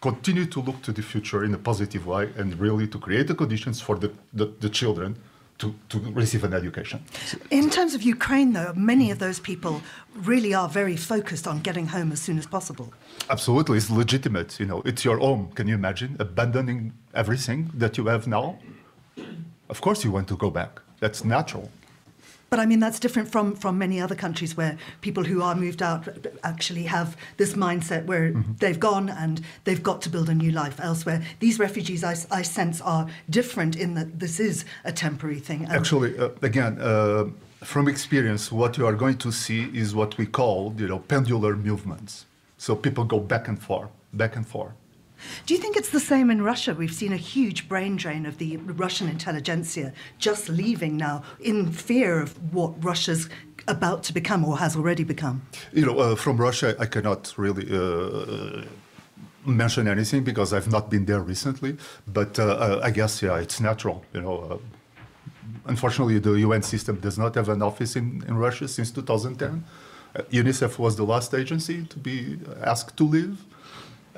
continue 0.02 0.46
to 0.46 0.62
look 0.62 0.82
to 0.84 0.92
the 0.92 1.02
future 1.02 1.44
in 1.44 1.54
a 1.54 1.58
positive 1.58 2.08
way 2.08 2.30
and 2.38 2.58
really 2.58 2.88
to 2.88 2.98
create 2.98 3.28
the 3.28 3.36
conditions 3.36 3.82
for 3.82 3.98
the, 3.98 4.12
the, 4.34 4.46
the 4.60 4.70
children 4.70 5.18
to, 5.60 5.76
to 5.90 6.00
receive 6.14 6.44
an 6.44 6.54
education. 6.54 7.04
In 7.52 7.70
terms 7.70 7.94
of 7.94 8.02
Ukraine, 8.02 8.54
though, 8.54 8.74
many 8.76 9.12
of 9.12 9.20
those 9.20 9.40
people 9.40 9.82
really 10.16 10.54
are 10.54 10.70
very 10.70 10.96
focused 10.96 11.48
on 11.48 11.60
getting 11.60 11.88
home 11.88 12.12
as 12.12 12.22
soon 12.22 12.38
as 12.38 12.48
possible. 12.48 12.94
Absolutely, 13.30 13.78
it's 13.78 13.90
legitimate. 13.90 14.60
You 14.60 14.66
know, 14.66 14.82
it's 14.86 15.04
your 15.06 15.20
home. 15.20 15.52
Can 15.56 15.68
you 15.68 15.76
imagine 15.76 16.16
abandoning 16.20 16.94
everything 17.14 17.72
that 17.76 17.98
you 17.98 18.08
have 18.08 18.26
now? 18.26 18.58
Of 19.70 19.82
course, 19.82 20.04
you 20.04 20.12
want 20.12 20.28
to 20.30 20.38
go 20.38 20.50
back. 20.50 20.82
That's 21.00 21.24
natural. 21.24 21.70
But 22.50 22.60
I 22.60 22.66
mean, 22.66 22.80
that's 22.80 23.00
different 23.00 23.32
from, 23.32 23.56
from 23.56 23.78
many 23.78 24.02
other 24.02 24.16
countries 24.16 24.58
where 24.58 24.78
people 25.02 25.24
who 25.24 25.42
are 25.42 25.56
moved 25.56 25.82
out 25.82 26.08
actually 26.44 26.84
have 26.84 27.16
this 27.38 27.54
mindset 27.54 28.06
where 28.06 28.32
mm-hmm. 28.32 28.54
they've 28.60 28.80
gone 28.80 29.10
and 29.10 29.42
they've 29.66 29.84
got 29.84 30.02
to 30.04 30.10
build 30.10 30.30
a 30.30 30.34
new 30.34 30.52
life 30.52 30.80
elsewhere. 30.80 31.22
These 31.40 31.60
refugees, 31.60 32.04
I, 32.04 32.16
I 32.32 32.42
sense, 32.42 32.82
are 32.82 33.08
different 33.30 33.76
in 33.76 33.94
that 33.96 34.20
this 34.20 34.40
is 34.40 34.66
a 34.84 34.92
temporary 34.92 35.40
thing. 35.40 35.64
And 35.64 35.74
actually, 35.74 36.18
uh, 36.18 36.30
again, 36.42 36.80
uh, 36.82 37.26
from 37.64 37.88
experience, 37.88 38.52
what 38.52 38.78
you 38.78 38.86
are 38.86 38.94
going 38.94 39.18
to 39.18 39.32
see 39.32 39.70
is 39.74 39.94
what 39.94 40.18
we 40.18 40.26
call, 40.26 40.74
you 40.78 40.88
know, 40.88 41.00
pendular 41.00 41.62
movements. 41.62 42.26
So 42.58 42.76
people 42.76 43.04
go 43.04 43.20
back 43.20 43.48
and 43.48 43.62
forth, 43.62 43.90
back 44.14 44.36
and 44.36 44.48
forth. 44.48 44.74
Do 45.46 45.54
you 45.54 45.60
think 45.60 45.76
it's 45.76 45.90
the 45.90 46.00
same 46.00 46.30
in 46.30 46.42
Russia? 46.42 46.74
We've 46.74 46.94
seen 46.94 47.14
a 47.14 47.18
huge 47.18 47.68
brain 47.68 47.96
drain 47.96 48.26
of 48.26 48.38
the 48.38 48.58
Russian 48.58 49.08
intelligentsia 49.10 49.94
just 50.18 50.50
leaving 50.50 50.98
now 50.98 51.24
in 51.40 51.72
fear 51.72 52.22
of 52.22 52.54
what 52.54 52.84
Russia's 52.84 53.30
about 53.68 54.04
to 54.04 54.14
become 54.14 54.46
or 54.46 54.58
has 54.58 54.76
already 54.76 55.04
become. 55.04 55.42
You 55.74 55.86
know, 55.86 56.00
uh, 56.00 56.16
from 56.16 56.38
Russia, 56.38 56.76
I 56.80 56.86
cannot 56.86 57.34
really. 57.38 57.68
Uh, 57.72 58.66
mention 59.46 59.88
anything 59.88 60.24
because 60.24 60.54
I've 60.54 60.70
not 60.70 60.90
been 60.90 61.06
there 61.06 61.22
recently, 61.22 61.78
but 62.06 62.38
uh, 62.38 62.44
uh 62.44 62.82
I 62.84 62.92
guess 62.92 63.22
yeah, 63.22 63.38
it's 63.40 63.60
natural. 63.60 64.04
You 64.14 64.22
know, 64.22 64.38
uh, 64.38 64.58
unfortunately, 65.66 66.20
the 66.20 66.34
UN 66.48 66.62
system 66.62 67.00
does 67.00 67.18
not 67.18 67.36
have 67.36 67.50
an 67.50 67.62
office 67.62 67.96
in, 67.96 68.24
in 68.28 68.36
Russia 68.36 68.68
since 68.68 68.92
2010. 68.92 69.64
UNICEF 70.32 70.78
was 70.78 70.96
the 70.96 71.04
last 71.04 71.34
agency 71.34 71.86
to 71.86 71.98
be 71.98 72.38
asked 72.62 72.98
to 72.98 73.04
leave 73.04 73.46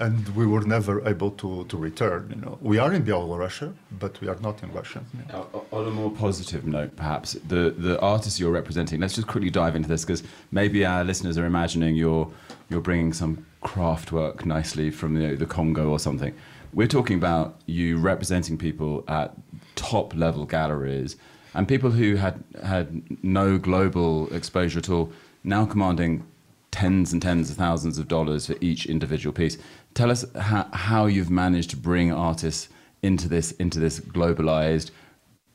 and 0.02 0.28
we 0.30 0.48
were 0.48 0.62
never 0.62 1.08
able 1.08 1.30
to, 1.30 1.64
to 1.66 1.78
return. 1.78 2.34
You 2.36 2.42
know, 2.42 2.58
we 2.60 2.80
are 2.80 2.92
in 2.92 3.06
Belarus, 3.06 3.72
but 4.00 4.20
we 4.20 4.28
are 4.28 4.38
not 4.42 4.62
in 4.64 4.74
Russia. 4.74 5.04
Uh, 5.32 5.44
on 5.72 5.88
a 5.88 5.92
more 5.92 6.10
positive 6.10 6.66
note, 6.66 6.96
perhaps 6.96 7.34
the 7.48 7.70
the 7.78 8.00
artists 8.02 8.40
you're 8.40 8.52
representing. 8.52 9.00
Let's 9.00 9.16
just 9.16 9.28
quickly 9.28 9.52
dive 9.52 9.76
into 9.76 9.88
this 9.88 10.04
because 10.04 10.24
maybe 10.52 10.86
our 10.86 11.04
listeners 11.04 11.38
are 11.38 11.46
imagining 11.46 11.96
you're 11.96 12.28
you're 12.70 12.82
bringing 12.82 13.14
some 13.14 13.46
craft 13.62 14.12
work 14.12 14.44
nicely 14.46 14.90
from 14.90 15.14
the, 15.14 15.36
the 15.36 15.46
Congo 15.46 15.90
or 15.90 16.00
something. 16.00 16.34
We're 16.74 16.88
talking 16.88 17.18
about 17.18 17.60
you 17.68 17.98
representing 17.98 18.58
people 18.58 19.04
at 19.08 19.36
top 19.76 20.16
level 20.16 20.46
galleries 20.46 21.16
and 21.54 21.68
people 21.68 21.92
who 21.92 22.16
had 22.16 22.44
had 22.64 22.88
no 23.24 23.60
global 23.60 24.34
exposure 24.34 24.80
at 24.80 24.90
all 24.90 25.12
now 25.44 25.66
commanding 25.66 26.24
tens 26.72 27.12
and 27.12 27.22
tens 27.22 27.52
of 27.52 27.58
thousands 27.58 27.98
of 27.98 28.08
dollars 28.08 28.48
for 28.48 28.56
each 28.62 28.86
individual 28.86 29.34
piece. 29.34 29.58
Tell 29.94 30.10
us 30.12 30.26
how, 30.36 30.68
how 30.74 31.06
you've 31.06 31.30
managed 31.30 31.70
to 31.72 31.78
bring 31.78 32.12
artists 32.12 32.70
into 33.02 33.28
this 33.28 33.52
into 33.54 33.80
this 33.80 34.00
globalized, 34.00 34.92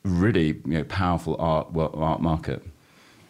really 0.03 0.47
you 0.47 0.61
know, 0.65 0.83
powerful 0.83 1.35
art 1.39 1.71
well, 1.71 1.91
art 1.95 2.21
market. 2.21 2.61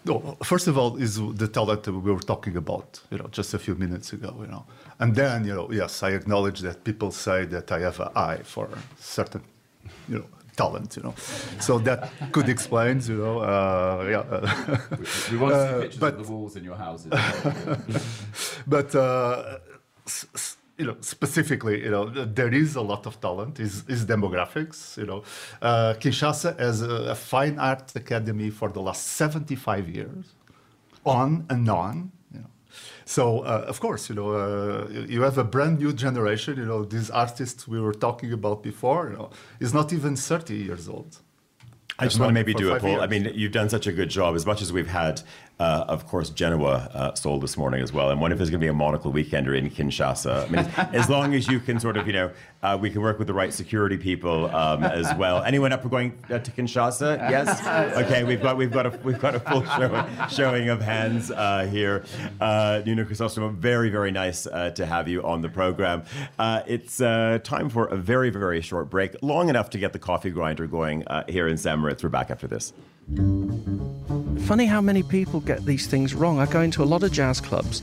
No, 0.06 0.38
first 0.42 0.68
of 0.68 0.78
all, 0.78 0.96
is 0.96 1.20
the 1.36 1.48
talent 1.50 1.84
that 1.84 1.92
we 1.92 2.12
were 2.14 2.20
talking 2.20 2.56
about, 2.56 3.02
you 3.12 3.18
know, 3.18 3.28
just 3.30 3.54
a 3.54 3.60
few 3.60 3.76
minutes 3.76 4.14
ago, 4.14 4.34
you 4.40 4.48
know, 4.48 4.66
and 5.00 5.14
then, 5.14 5.46
you 5.46 5.54
know, 5.54 5.70
yes, 5.70 6.02
I 6.02 6.12
acknowledge 6.12 6.62
that 6.62 6.84
people 6.86 7.12
say 7.12 7.46
that 7.46 7.72
I 7.72 7.80
have 7.80 8.00
an 8.00 8.10
eye 8.16 8.40
for 8.44 8.70
certain, 9.00 9.44
you 10.08 10.20
know, 10.20 10.26
talent, 10.56 10.96
you 10.96 11.04
know. 11.04 11.14
So 11.60 11.80
that 11.80 12.10
could 12.32 12.48
explain, 12.48 13.02
you 13.02 13.18
know, 13.18 13.40
uh, 13.40 14.06
yeah. 14.10 14.24
we, 14.98 15.06
we, 15.32 15.38
want 15.38 15.54
to 15.54 15.92
see 15.92 15.98
uh, 15.98 16.00
but, 16.00 16.14
of 16.14 16.26
the 16.26 16.32
walls 16.32 16.56
in 16.56 16.64
your 16.64 16.76
houses. 16.76 17.12
but 18.68 18.96
uh, 18.96 19.58
you 20.78 20.86
know, 20.86 20.96
specifically, 21.02 21.84
you 21.84 21.90
know, 21.90 22.06
there 22.10 22.54
is 22.54 22.76
a 22.76 22.82
lot 22.82 23.06
of 23.06 23.20
talent. 23.20 23.60
Is 23.60 23.84
is 23.88 24.06
demographics. 24.06 24.98
You 24.98 25.08
know, 25.08 25.24
uh, 25.62 25.96
Kinshasa 26.00 26.60
has 26.60 26.82
a, 26.82 26.96
a, 27.14 27.16
fine 27.16 27.58
art 27.58 27.96
academy 27.96 28.50
for 28.50 28.70
the 28.70 28.82
last 28.82 29.08
seventy 29.08 29.56
five 29.56 29.90
years, 29.90 30.26
on 31.06 31.46
and 31.50 31.68
on. 31.70 32.12
You 32.32 32.40
know, 32.42 32.50
so 33.06 33.40
uh, 33.40 33.66
of 33.68 33.80
course, 33.80 34.10
you 34.10 34.16
know, 34.16 34.32
uh, 34.34 34.88
you 34.90 35.22
have 35.24 35.38
a 35.40 35.44
brand 35.44 35.80
new 35.80 35.94
generation. 35.94 36.58
You 36.58 36.66
know, 36.66 36.84
these 36.84 37.10
artists 37.10 37.68
we 37.68 37.80
were 37.82 37.94
talking 37.94 38.32
about 38.32 38.62
before. 38.62 39.10
You 39.10 39.18
know, 39.18 39.30
is 39.60 39.74
not 39.74 39.92
even 39.94 40.16
thirty 40.16 40.58
years 40.58 40.88
old. 40.88 41.18
I 42.00 42.06
just 42.06 42.20
want 42.20 42.30
to 42.30 42.34
maybe 42.34 42.54
do 42.54 42.72
a 42.74 42.80
poll. 42.80 43.02
I 43.02 43.08
mean, 43.08 43.32
you've 43.34 43.52
done 43.52 43.70
such 43.70 43.88
a 43.88 43.92
good 43.92 44.10
job. 44.10 44.36
As 44.36 44.46
much 44.46 44.62
as 44.62 44.72
we've 44.72 44.88
had 44.88 45.22
uh, 45.60 45.86
of 45.88 46.06
course, 46.06 46.30
Genoa 46.30 46.90
uh, 46.94 47.14
sold 47.16 47.42
this 47.42 47.58
morning 47.58 47.82
as 47.82 47.92
well. 47.92 48.12
And 48.12 48.22
what 48.22 48.32
if 48.32 48.38
there's 48.38 48.52
going 48.52 48.60
to 48.60 48.66
be 48.66 48.70
a 48.70 48.74
monocle 48.74 49.12
weekender 49.12 49.58
in 49.58 49.70
Kinshasa? 49.70 50.46
I 50.46 50.50
mean, 50.50 50.66
as 50.94 51.10
long 51.10 51.34
as 51.34 51.48
you 51.48 51.60
can 51.60 51.80
sort 51.80 51.98
of, 51.98 52.06
you 52.06 52.14
know, 52.14 52.32
uh, 52.62 52.78
we 52.80 52.92
can 52.92 53.02
work 53.02 53.18
with 53.18 53.28
the 53.28 53.34
right 53.34 53.52
security 53.52 53.98
people 53.98 54.54
um, 54.56 54.84
as 54.84 55.14
well. 55.16 55.42
Anyone 55.44 55.74
up 55.74 55.82
for 55.82 55.90
going 55.90 56.18
uh, 56.30 56.40
to 56.40 56.52
Kinshasa? 56.52 57.30
Yes. 57.30 57.48
Okay, 57.98 58.24
we've 58.24 58.42
got 58.42 58.58
we've 58.58 58.72
got 58.72 58.86
a 58.86 59.00
we've 59.04 59.20
got 59.20 59.34
a 59.34 59.40
full 59.40 59.64
show, 59.64 60.08
showing 60.30 60.70
of 60.70 60.82
hands 60.82 61.32
uh, 61.32 61.66
here. 61.66 62.04
Uh, 62.40 62.82
Nuno 62.86 63.04
Crisostomo, 63.04 63.54
very 63.54 63.90
very 63.90 64.12
nice 64.12 64.44
to 64.44 64.86
have 64.86 65.08
you 65.08 65.24
on 65.24 65.42
the 65.42 65.50
program. 65.50 66.04
it's 66.40 66.98
time 66.98 67.70
for 67.70 67.88
a 67.88 67.96
very 67.96 68.30
very 68.30 68.62
short 68.62 68.90
break, 68.90 69.16
long 69.22 69.50
enough 69.50 69.70
to 69.72 69.80
get 69.80 69.94
the 69.94 70.00
coffee 70.00 70.30
grinder 70.30 70.68
going 70.68 71.04
here 71.28 71.48
in. 71.48 71.58
Moritz. 71.80 72.04
We're 72.04 72.10
back 72.10 72.30
after 72.30 72.48
this. 72.48 72.74
Funny 74.48 74.66
how 74.66 74.82
many 74.82 75.02
people 75.02 75.40
get 75.40 75.66
these 75.66 75.88
things 75.88 76.14
wrong. 76.14 76.40
I 76.40 76.46
go 76.46 76.62
into 76.62 76.84
a 76.84 76.86
lot 76.86 77.04
of 77.04 77.12
jazz 77.12 77.40
clubs 77.40 77.82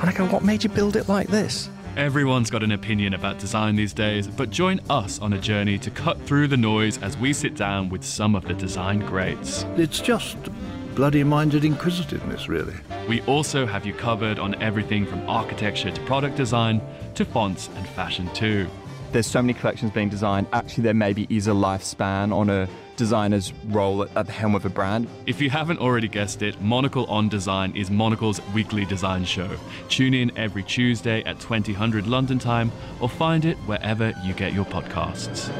and 0.00 0.10
I 0.10 0.12
go, 0.12 0.26
What 0.26 0.42
made 0.42 0.64
you 0.64 0.70
build 0.70 0.96
it 0.96 1.08
like 1.08 1.28
this? 1.28 1.68
Everyone's 1.96 2.50
got 2.50 2.64
an 2.64 2.72
opinion 2.72 3.14
about 3.14 3.38
design 3.38 3.76
these 3.76 3.92
days, 3.92 4.26
but 4.26 4.50
join 4.50 4.80
us 4.90 5.20
on 5.20 5.32
a 5.32 5.38
journey 5.38 5.78
to 5.78 5.90
cut 5.90 6.20
through 6.22 6.48
the 6.48 6.56
noise 6.56 6.98
as 7.02 7.16
we 7.16 7.32
sit 7.32 7.54
down 7.54 7.88
with 7.88 8.02
some 8.02 8.34
of 8.34 8.44
the 8.46 8.54
design 8.54 8.98
greats. 8.98 9.64
It's 9.76 10.00
just 10.00 10.36
bloody 10.96 11.22
minded 11.22 11.64
inquisitiveness, 11.64 12.48
really. 12.48 12.74
We 13.08 13.20
also 13.22 13.64
have 13.64 13.86
you 13.86 13.94
covered 13.94 14.40
on 14.40 14.60
everything 14.60 15.06
from 15.06 15.28
architecture 15.28 15.92
to 15.92 16.00
product 16.02 16.36
design 16.36 16.80
to 17.14 17.24
fonts 17.24 17.68
and 17.76 17.86
fashion 17.90 18.28
too. 18.34 18.66
There's 19.12 19.28
so 19.28 19.40
many 19.40 19.54
collections 19.54 19.92
being 19.92 20.08
designed, 20.08 20.48
actually, 20.52 20.82
there 20.82 20.94
maybe 20.94 21.28
is 21.30 21.46
a 21.46 21.52
lifespan 21.52 22.34
on 22.34 22.50
a 22.50 22.68
designer's 22.96 23.52
role 23.66 24.02
at 24.02 24.26
the 24.26 24.32
helm 24.32 24.54
of 24.54 24.64
a 24.64 24.68
brand. 24.68 25.08
If 25.26 25.40
you 25.40 25.50
haven't 25.50 25.80
already 25.80 26.08
guessed 26.08 26.42
it, 26.42 26.60
Monocle 26.60 27.06
on 27.06 27.28
Design 27.28 27.74
is 27.76 27.90
Monocle's 27.90 28.40
weekly 28.54 28.84
design 28.84 29.24
show. 29.24 29.50
Tune 29.88 30.14
in 30.14 30.36
every 30.36 30.62
Tuesday 30.62 31.22
at 31.24 31.40
2000 31.40 32.06
London 32.06 32.38
time 32.38 32.70
or 33.00 33.08
find 33.08 33.44
it 33.44 33.56
wherever 33.66 34.12
you 34.24 34.34
get 34.34 34.52
your 34.52 34.64
podcasts. 34.64 35.50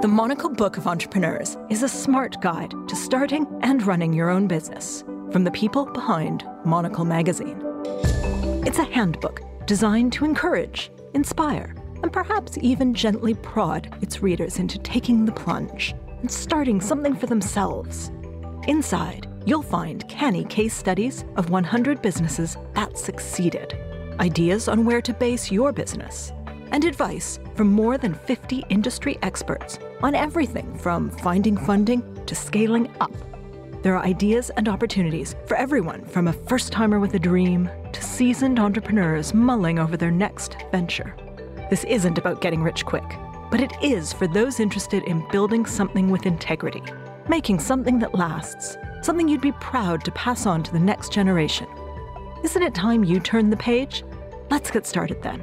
The 0.00 0.08
Monocle 0.08 0.50
Book 0.50 0.76
of 0.76 0.86
Entrepreneurs 0.86 1.56
is 1.68 1.82
a 1.82 1.88
smart 1.88 2.40
guide 2.40 2.72
to 2.88 2.94
starting 2.94 3.46
and 3.62 3.84
running 3.84 4.12
your 4.12 4.30
own 4.30 4.46
business 4.46 5.02
from 5.32 5.44
the 5.44 5.50
people 5.50 5.86
behind 5.86 6.46
Monocle 6.64 7.04
magazine. 7.04 7.60
It's 8.64 8.78
a 8.78 8.84
handbook 8.84 9.42
designed 9.66 10.12
to 10.14 10.24
encourage, 10.24 10.90
inspire, 11.14 11.74
and 12.02 12.12
perhaps 12.12 12.58
even 12.60 12.94
gently 12.94 13.34
prod 13.34 13.96
its 14.00 14.22
readers 14.22 14.58
into 14.58 14.78
taking 14.78 15.24
the 15.24 15.32
plunge 15.32 15.94
and 16.20 16.30
starting 16.30 16.80
something 16.80 17.14
for 17.14 17.26
themselves. 17.26 18.10
Inside, 18.66 19.26
you'll 19.46 19.62
find 19.62 20.06
canny 20.08 20.44
case 20.44 20.74
studies 20.74 21.24
of 21.36 21.50
100 21.50 22.02
businesses 22.02 22.56
that 22.74 22.98
succeeded, 22.98 23.76
ideas 24.20 24.68
on 24.68 24.84
where 24.84 25.00
to 25.00 25.14
base 25.14 25.50
your 25.50 25.72
business, 25.72 26.32
and 26.72 26.84
advice 26.84 27.38
from 27.54 27.72
more 27.72 27.96
than 27.96 28.14
50 28.14 28.64
industry 28.68 29.18
experts 29.22 29.78
on 30.02 30.14
everything 30.14 30.76
from 30.78 31.10
finding 31.10 31.56
funding 31.56 32.02
to 32.26 32.34
scaling 32.34 32.94
up. 33.00 33.12
There 33.82 33.96
are 33.96 34.04
ideas 34.04 34.50
and 34.56 34.68
opportunities 34.68 35.34
for 35.46 35.56
everyone 35.56 36.04
from 36.04 36.28
a 36.28 36.32
first 36.32 36.72
timer 36.72 36.98
with 36.98 37.14
a 37.14 37.18
dream 37.18 37.70
to 37.92 38.02
seasoned 38.02 38.58
entrepreneurs 38.58 39.32
mulling 39.32 39.78
over 39.78 39.96
their 39.96 40.10
next 40.10 40.56
venture. 40.70 41.14
This 41.70 41.84
isn't 41.84 42.16
about 42.16 42.40
getting 42.40 42.62
rich 42.62 42.86
quick, 42.86 43.04
but 43.50 43.60
it 43.60 43.72
is 43.82 44.12
for 44.12 44.26
those 44.26 44.58
interested 44.58 45.02
in 45.04 45.26
building 45.30 45.66
something 45.66 46.08
with 46.08 46.24
integrity, 46.24 46.82
making 47.28 47.60
something 47.60 47.98
that 47.98 48.14
lasts, 48.14 48.78
something 49.02 49.28
you'd 49.28 49.42
be 49.42 49.52
proud 49.52 50.02
to 50.04 50.12
pass 50.12 50.46
on 50.46 50.62
to 50.62 50.72
the 50.72 50.78
next 50.78 51.12
generation. 51.12 51.66
Isn't 52.42 52.62
it 52.62 52.74
time 52.74 53.04
you 53.04 53.20
turned 53.20 53.52
the 53.52 53.56
page? 53.58 54.02
Let's 54.48 54.70
get 54.70 54.86
started 54.86 55.22
then. 55.22 55.42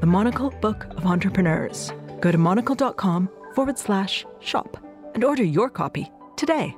The 0.00 0.06
Monocle 0.06 0.50
Book 0.50 0.86
of 0.96 1.06
Entrepreneurs. 1.06 1.92
Go 2.20 2.30
to 2.30 2.38
monocle.com 2.38 3.30
forward 3.54 3.78
slash 3.78 4.26
shop 4.40 4.76
and 5.14 5.24
order 5.24 5.44
your 5.44 5.70
copy 5.70 6.10
today. 6.36 6.76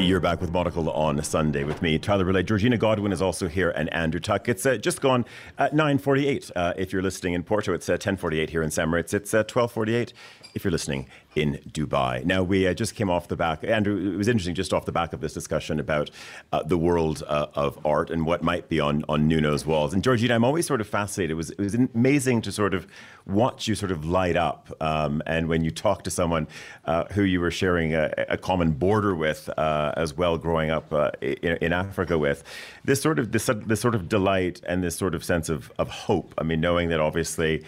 You're 0.00 0.18
back 0.18 0.40
with 0.40 0.50
Monocle 0.50 0.90
on 0.90 1.22
Sunday 1.22 1.62
with 1.62 1.82
me, 1.82 1.98
Tyler 1.98 2.24
Brûlé. 2.24 2.44
Georgina 2.44 2.78
Godwin 2.78 3.12
is 3.12 3.20
also 3.20 3.48
here, 3.48 3.68
and 3.70 3.92
Andrew 3.92 4.18
Tuck. 4.18 4.48
It's 4.48 4.64
uh, 4.64 4.78
just 4.78 5.02
gone 5.02 5.26
at 5.58 5.74
9:48. 5.74 6.50
Uh, 6.56 6.72
if 6.78 6.90
you're 6.90 7.02
listening 7.02 7.34
in 7.34 7.42
Porto, 7.42 7.74
it's 7.74 7.86
uh, 7.86 7.98
10:48 7.98 8.48
here 8.48 8.62
in 8.62 8.70
St. 8.70 8.88
Moritz. 8.88 9.12
It's 9.12 9.32
12:48 9.32 10.08
uh, 10.08 10.12
if 10.54 10.64
you're 10.64 10.70
listening 10.70 11.06
in 11.36 11.60
Dubai. 11.70 12.24
Now, 12.24 12.42
we 12.42 12.66
uh, 12.66 12.74
just 12.74 12.94
came 12.94 13.08
off 13.08 13.28
the 13.28 13.36
back, 13.36 13.62
Andrew, 13.62 14.14
it 14.14 14.16
was 14.16 14.28
interesting 14.28 14.54
just 14.54 14.72
off 14.72 14.84
the 14.84 14.92
back 14.92 15.12
of 15.12 15.20
this 15.20 15.32
discussion 15.32 15.78
about 15.78 16.10
uh, 16.52 16.62
the 16.62 16.76
world 16.76 17.22
uh, 17.28 17.46
of 17.54 17.78
art 17.86 18.10
and 18.10 18.26
what 18.26 18.42
might 18.42 18.68
be 18.68 18.80
on, 18.80 19.04
on 19.08 19.28
Nuno's 19.28 19.64
walls. 19.64 19.94
And 19.94 20.02
Georgina, 20.02 20.34
I'm 20.34 20.44
always 20.44 20.66
sort 20.66 20.80
of 20.80 20.88
fascinated. 20.88 21.32
It 21.32 21.34
was, 21.34 21.50
it 21.50 21.60
was 21.60 21.74
amazing 21.74 22.42
to 22.42 22.52
sort 22.52 22.74
of 22.74 22.86
watch 23.26 23.68
you 23.68 23.74
sort 23.74 23.92
of 23.92 24.04
light 24.04 24.36
up. 24.36 24.72
Um, 24.80 25.22
and 25.26 25.48
when 25.48 25.62
you 25.62 25.70
talk 25.70 26.02
to 26.04 26.10
someone 26.10 26.48
uh, 26.84 27.04
who 27.12 27.22
you 27.22 27.40
were 27.40 27.52
sharing 27.52 27.94
a, 27.94 28.12
a 28.28 28.36
common 28.36 28.72
border 28.72 29.14
with 29.14 29.48
uh, 29.56 29.92
as 30.00 30.16
well, 30.16 30.38
growing 30.38 30.70
up 30.70 30.92
uh, 30.92 31.10
in, 31.20 31.58
in, 31.60 31.72
Africa 31.72 32.18
with, 32.18 32.42
this 32.84 33.00
sort 33.00 33.18
of 33.18 33.32
this, 33.32 33.48
this 33.66 33.80
sort 33.80 33.94
of 33.94 34.08
delight 34.08 34.60
and 34.66 34.82
this 34.82 34.96
sort 34.96 35.14
of 35.14 35.22
sense 35.22 35.48
of, 35.48 35.70
of 35.78 35.88
hope. 35.88 36.34
I 36.38 36.42
mean, 36.42 36.60
knowing 36.60 36.88
that 36.88 37.00
obviously 37.00 37.64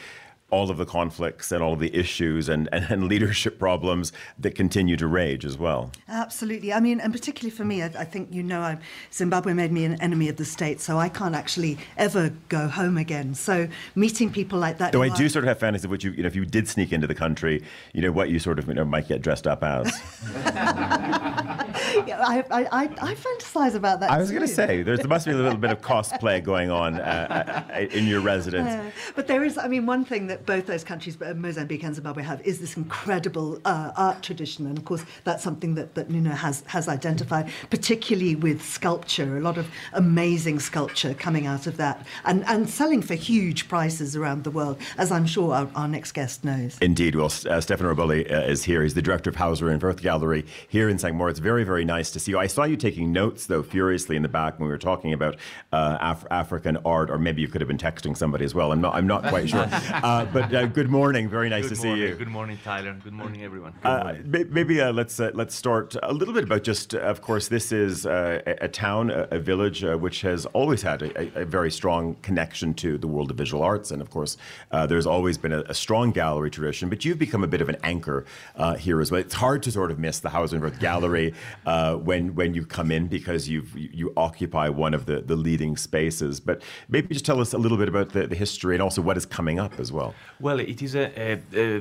all 0.53 0.70
of 0.70 0.76
the 0.76 0.84
conflicts 0.84 1.50
and 1.50 1.62
all 1.62 1.72
of 1.72 1.80
the 1.80 1.94
issues 1.96 2.48
and, 2.48 2.68
and, 2.72 2.84
and, 2.90 3.09
leadership 3.09 3.59
problems 3.59 4.12
that 4.38 4.55
continue 4.55 4.96
to 4.96 5.07
rage 5.07 5.44
as 5.44 5.57
well. 5.57 5.90
Absolutely. 6.09 6.72
I 6.72 6.78
mean, 6.78 7.00
and 7.00 7.12
particularly 7.12 7.50
for 7.50 7.64
me, 7.64 7.82
I, 7.82 7.86
I 7.86 8.05
think 8.05 8.32
you 8.32 8.42
know, 8.42 8.61
I'm, 8.61 8.78
Zimbabwe 9.12 9.55
made 9.55 9.72
me 9.72 9.84
an 9.86 10.00
enemy 10.03 10.28
of 10.28 10.36
the 10.36 10.44
state, 10.44 10.80
so 10.80 10.98
I 10.98 11.09
can't 11.09 11.34
actually 11.34 11.78
ever 11.96 12.32
go 12.50 12.68
home 12.68 12.98
again. 12.98 13.34
So 13.34 13.66
meeting 13.94 14.30
people 14.30 14.59
like 14.59 14.76
that. 14.78 14.92
Though 14.92 15.03
I 15.03 15.09
do 15.09 15.28
sort 15.30 15.44
of 15.44 15.48
have 15.48 15.59
fantasies 15.59 15.86
of 15.86 15.90
what 15.90 16.05
you, 16.05 16.12
you 16.12 16.22
know, 16.22 16.26
if 16.26 16.36
you 16.36 16.44
did 16.44 16.68
sneak 16.68 16.92
into 16.92 17.07
the 17.07 17.14
country, 17.14 17.64
you 17.94 18.03
know, 18.03 18.12
what 18.12 18.28
you 18.28 18.38
sort 18.38 18.59
of 18.59 18.68
you 18.68 18.74
know, 18.74 18.84
might 18.84 19.09
get 19.09 19.22
dressed 19.22 19.46
up 19.46 19.64
as. 19.64 20.00
yeah, 22.07 22.22
I, 22.26 22.44
I, 22.50 22.64
I, 22.64 22.82
I, 23.00 23.14
fantasize 23.14 23.74
about 23.74 24.00
that. 24.00 24.11
I 24.11 24.18
was 24.18 24.30
going 24.30 24.42
to 24.42 24.48
say, 24.48 24.82
there 24.82 24.96
must 25.07 25.26
be 25.26 25.32
a 25.32 25.36
little 25.36 25.59
bit 25.59 25.70
of 25.70 25.80
cosplay 25.92 26.42
going 26.42 26.70
on 26.70 26.96
uh, 26.96 27.64
uh, 27.72 27.78
in 27.78 28.07
your 28.07 28.20
residence. 28.20 28.68
Uh, 28.68 28.90
but 29.14 29.26
there 29.26 29.44
is, 29.44 29.59
I 29.59 29.68
mean, 29.68 29.86
one 29.86 30.05
thing 30.05 30.26
that 30.28 30.41
that 30.43 30.57
both 30.57 30.66
those 30.66 30.84
countries, 30.84 31.18
Mozambique 31.34 31.82
and 31.82 31.95
Zimbabwe, 31.95 32.22
have 32.22 32.40
is 32.47 32.61
this 32.61 32.76
incredible 32.76 33.61
uh, 33.64 33.93
art 33.97 34.22
tradition, 34.22 34.66
and 34.66 34.78
of 34.78 34.84
course 34.84 35.05
that's 35.24 35.43
something 35.43 35.74
that, 35.74 35.95
that 35.95 36.11
Nuno 36.11 36.30
has 36.30 36.62
has 36.66 36.88
identified, 36.88 37.51
particularly 37.70 38.36
with 38.36 38.62
sculpture. 38.62 39.36
A 39.36 39.40
lot 39.40 39.59
of 39.59 39.68
amazing 39.93 40.61
sculpture 40.61 41.14
coming 41.14 41.47
out 41.47 41.66
of 41.66 41.76
that, 41.76 42.07
and 42.24 42.45
and 42.47 42.68
selling 42.68 43.03
for 43.03 43.14
huge 43.14 43.68
prices 43.68 44.16
around 44.16 44.45
the 44.45 44.51
world, 44.51 44.78
as 44.99 45.11
I'm 45.11 45.26
sure 45.26 45.55
our, 45.55 45.70
our 45.74 45.88
next 45.88 46.12
guest 46.12 46.45
knows. 46.45 46.78
Indeed, 46.80 47.14
well, 47.14 47.32
uh, 47.49 47.61
Stefano 47.61 47.95
Riboli 47.95 48.30
uh, 48.30 48.43
is 48.43 48.64
here. 48.64 48.82
He's 48.82 48.95
the 48.95 49.03
director 49.03 49.30
of 49.30 49.36
Hauser 49.36 49.68
and 49.70 49.82
Wirth 49.82 50.03
Gallery 50.03 50.45
here 50.68 50.88
in 50.88 50.99
St. 50.99 51.14
Moritz. 51.14 51.38
Very, 51.38 51.64
very 51.64 51.84
nice 51.84 52.11
to 52.12 52.20
see 52.20 52.32
you. 52.32 52.38
I 52.38 52.47
saw 52.47 52.64
you 52.64 52.76
taking 52.76 53.12
notes 53.12 53.47
though 53.47 53.62
furiously 53.62 54.16
in 54.16 54.22
the 54.22 54.28
back 54.28 54.59
when 54.59 54.66
we 54.66 54.72
were 54.72 54.78
talking 54.78 55.12
about 55.12 55.36
uh, 55.72 55.99
Af- 56.01 56.26
African 56.30 56.78
art, 56.84 57.11
or 57.11 57.18
maybe 57.18 57.43
you 57.43 57.49
could 57.49 57.61
have 57.61 57.68
been 57.68 57.78
texting 57.78 58.16
somebody 58.16 58.45
as 58.45 58.55
well. 58.55 58.72
I'm 58.72 58.80
not. 58.80 58.95
I'm 58.95 59.07
not 59.07 59.24
quite 59.24 59.49
sure. 59.49 59.68
Uh, 60.03 60.24
but 60.33 60.55
uh, 60.55 60.66
good 60.66 60.89
morning. 60.89 61.28
Very 61.28 61.49
nice 61.49 61.68
good 61.68 61.76
to 61.78 61.87
morning. 61.87 62.05
see 62.05 62.09
you. 62.11 62.14
Good 62.16 62.28
morning, 62.28 62.59
Tyler. 62.64 62.97
Good 63.03 63.12
morning, 63.12 63.43
everyone. 63.43 63.72
Good 63.83 63.89
Uh, 63.89 64.05
morning. 64.05 64.30
may- 64.30 64.45
maybe 64.45 64.80
uh, 64.80 64.93
let's 64.93 65.18
uh, 65.20 65.30
let's 65.35 65.55
start 65.55 65.95
a 66.03 66.12
little 66.12 66.35
bit 66.35 66.45
about 66.45 66.62
just. 66.62 66.95
Uh, 66.95 66.99
of 66.99 67.20
course, 67.20 67.49
this 67.49 67.72
is 67.72 68.07
uh, 68.07 68.41
a, 68.47 68.64
a 68.64 68.68
town, 68.68 69.11
a, 69.11 69.28
a 69.33 69.39
village, 69.39 69.85
uh, 69.85 69.97
which 69.97 70.22
has 70.22 70.47
always 70.47 70.83
had 70.83 71.03
a, 71.03 71.41
a, 71.43 71.45
very 71.45 71.70
strong 71.70 72.14
connection 72.22 72.72
to 72.74 72.97
the 72.97 73.07
world 73.07 73.30
of 73.30 73.37
visual 73.37 73.62
arts, 73.62 73.91
and 73.91 74.01
of 74.01 74.11
course, 74.11 74.37
uh, 74.70 74.87
there's 74.87 75.07
always 75.07 75.37
been 75.39 75.53
a, 75.53 75.74
strong 75.74 76.11
gallery 76.11 76.51
tradition. 76.51 76.89
But 76.89 77.05
you've 77.05 77.18
become 77.18 77.45
a 77.45 77.47
bit 77.47 77.61
of 77.61 77.68
an 77.68 77.76
anchor 77.83 78.24
uh, 78.57 78.74
here 78.74 79.01
as 79.01 79.11
well. 79.11 79.20
It's 79.20 79.35
hard 79.35 79.62
to 79.64 79.70
sort 79.72 79.91
of 79.91 79.99
miss 79.99 80.20
the 80.20 80.30
Hauser 80.30 80.57
and 80.57 80.64
Wirth 80.64 80.80
Gallery 80.80 81.35
uh, 81.66 81.97
when 81.97 82.35
when 82.35 82.55
you 82.55 82.64
come 82.64 82.91
in 82.91 83.07
because 83.09 83.49
you've 83.49 83.76
you, 83.76 83.89
you 83.93 84.12
occupy 84.16 84.68
one 84.68 84.95
of 84.95 85.07
the, 85.07 85.20
the 85.20 85.37
leading 85.37 85.76
spaces. 85.76 86.41
But 86.41 86.62
maybe 86.89 87.09
just 87.14 87.26
tell 87.26 87.41
us 87.41 87.53
a 87.53 87.59
little 87.59 87.78
bit 87.78 87.89
about 87.89 88.11
the, 88.11 88.26
the 88.26 88.37
history 88.37 88.74
and 88.74 88.83
also 88.83 89.03
what 89.03 89.16
is 89.16 89.26
coming 89.26 89.59
up 89.59 89.78
as 89.78 89.93
well. 89.93 90.11
Well, 90.40 90.58
it 90.58 90.82
is 90.82 90.94
a, 90.94 91.12
a, 91.16 91.40
a, 91.54 91.76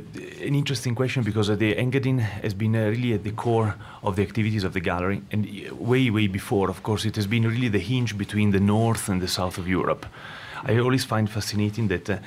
an 0.48 0.56
interesting 0.56 0.94
question 0.94 1.24
because 1.24 1.48
the 1.48 1.76
Engadin 1.76 2.20
has 2.20 2.54
been 2.54 2.76
uh, 2.76 2.90
really 2.90 3.14
at 3.14 3.24
the 3.24 3.32
core 3.32 3.76
of 4.04 4.16
the 4.16 4.22
activities 4.22 4.64
of 4.64 4.74
the 4.74 4.80
gallery, 4.80 5.22
and 5.32 5.46
uh, 5.46 5.76
way, 5.76 6.10
way 6.12 6.28
before, 6.28 6.70
of 6.70 6.84
course, 6.84 7.06
it 7.06 7.16
has 7.16 7.28
been 7.28 7.48
really 7.48 7.70
the 7.70 7.80
hinge 7.80 8.18
between 8.18 8.52
the 8.52 8.60
north 8.60 9.10
and 9.10 9.22
the 9.22 9.28
south 9.28 9.58
of 9.58 9.68
Europe. 9.68 10.06
I 10.64 10.78
always 10.78 11.04
find 11.04 11.28
fascinating 11.28 11.88
that 11.88 12.10
uh, 12.10 12.14
uh, 12.14 12.20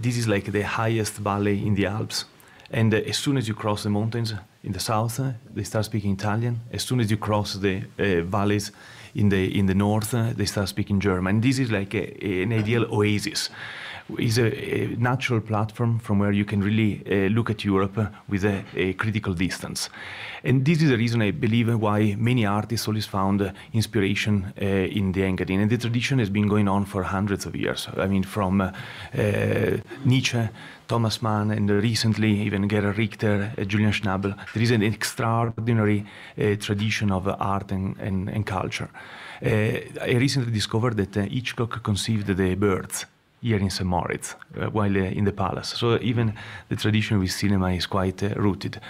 this 0.00 0.16
is 0.16 0.28
like 0.28 0.52
the 0.52 0.62
highest 0.62 1.14
valley 1.14 1.66
in 1.66 1.74
the 1.74 1.86
Alps, 1.86 2.24
and 2.70 2.94
uh, 2.94 2.98
as 2.98 3.16
soon 3.16 3.36
as 3.36 3.48
you 3.48 3.54
cross 3.54 3.82
the 3.82 3.90
mountains 3.90 4.32
in 4.62 4.72
the 4.72 4.80
south, 4.80 5.18
uh, 5.18 5.32
they 5.52 5.64
start 5.64 5.84
speaking 5.86 6.12
Italian. 6.12 6.60
As 6.72 6.84
soon 6.84 7.00
as 7.00 7.10
you 7.10 7.16
cross 7.16 7.54
the 7.54 7.82
valleys 8.22 8.70
in 9.14 9.28
the 9.28 9.58
in 9.58 9.66
the 9.66 9.74
north, 9.74 10.12
they 10.36 10.46
start 10.46 10.68
speaking 10.68 11.00
German. 11.00 11.40
This 11.40 11.58
is 11.58 11.70
like 11.70 11.94
a, 11.94 12.42
an 12.42 12.52
ideal 12.52 12.84
oasis. 12.92 13.50
Is 14.18 14.36
a, 14.36 14.52
a 14.52 14.96
natural 14.98 15.40
platform 15.40 15.98
from 15.98 16.18
where 16.18 16.30
you 16.30 16.44
can 16.44 16.60
really 16.60 17.02
uh, 17.06 17.30
look 17.30 17.48
at 17.48 17.64
Europe 17.64 17.96
uh, 17.96 18.08
with 18.28 18.44
a, 18.44 18.62
a 18.76 18.92
critical 18.92 19.32
distance, 19.32 19.88
and 20.42 20.62
this 20.62 20.82
is 20.82 20.90
the 20.90 20.98
reason 20.98 21.22
I 21.22 21.30
believe 21.30 21.74
why 21.74 22.14
many 22.18 22.44
artists 22.44 22.86
always 22.86 23.06
found 23.06 23.40
uh, 23.40 23.52
inspiration 23.72 24.52
uh, 24.60 24.64
in 24.66 25.12
the 25.12 25.22
Engadin, 25.22 25.62
and 25.62 25.70
the 25.70 25.78
tradition 25.78 26.18
has 26.18 26.28
been 26.28 26.48
going 26.48 26.68
on 26.68 26.84
for 26.84 27.02
hundreds 27.02 27.46
of 27.46 27.56
years. 27.56 27.88
I 27.96 28.06
mean, 28.06 28.24
from 28.24 28.60
uh, 28.60 28.72
Nietzsche 30.04 30.50
Thomas 30.86 31.22
Mann, 31.22 31.50
and 31.50 31.70
recently 31.70 32.42
even 32.42 32.68
Gerhard 32.68 32.98
Richter, 32.98 33.54
Julian 33.66 33.92
Schnabel. 33.92 34.36
There 34.52 34.62
is 34.62 34.70
an 34.70 34.82
extraordinary 34.82 36.04
tradition 36.60 37.10
of 37.10 37.26
art 37.26 37.72
and, 37.72 37.96
and, 37.98 38.28
and 38.28 38.44
culture. 38.44 38.90
I 39.40 40.14
recently 40.18 40.52
discovered 40.52 40.98
that 40.98 41.14
Hitchcock 41.14 41.82
conceived 41.82 42.26
the 42.26 42.54
birds 42.54 43.06
here 43.44 43.58
in 43.58 43.70
St. 43.70 43.86
Moritz 43.86 44.34
uh, 44.56 44.70
while 44.70 44.96
uh, 44.96 45.18
in 45.18 45.24
the 45.24 45.32
palace. 45.32 45.68
So 45.76 45.98
even 46.00 46.32
the 46.68 46.76
tradition 46.76 47.18
with 47.18 47.30
cinema 47.30 47.72
is 47.72 47.86
quite 47.86 48.22
uh, 48.22 48.30
rooted. 48.36 48.80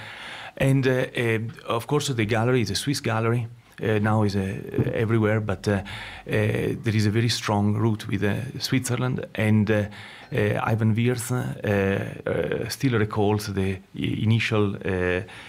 And 0.57 0.87
uh, 0.87 1.39
of 1.67 1.87
course, 1.87 2.09
the 2.15 2.25
gallery 2.25 2.61
is 2.61 2.71
a 2.71 2.77
Swiss 2.77 3.01
gallery. 3.01 3.49
Uh, 3.83 3.99
now 3.99 4.23
is 4.23 4.37
uh, 4.37 4.41
everywhere, 4.95 5.41
but 5.41 5.67
uh, 5.67 5.83
there 6.25 6.95
is 6.95 7.07
a 7.07 7.11
very 7.11 7.29
strong 7.29 7.75
root 7.75 8.07
with 8.07 8.23
Switzerland, 8.63 9.27
and 9.35 9.69
Iwan 10.31 10.95
Wirth 10.95 11.33
still 12.71 12.99
recalls 13.01 13.53
the 13.53 13.81
initial 13.97 14.77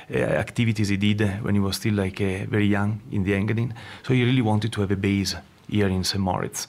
activities 0.10 0.90
he 0.90 0.98
did 0.98 1.22
when 1.44 1.54
he 1.54 1.62
was 1.62 1.76
still 1.76 1.94
like 1.94 2.18
very 2.18 2.66
young 2.66 3.00
in 3.12 3.24
the 3.24 3.34
Engadin. 3.34 3.74
So 4.02 4.16
he 4.16 4.26
really 4.26 4.42
wanted 4.42 4.72
to 4.74 4.82
have 4.82 4.90
a 4.90 4.98
base 4.98 5.36
here 5.70 5.88
in 5.88 6.04
St. 6.04 6.22
Moritz, 6.22 6.68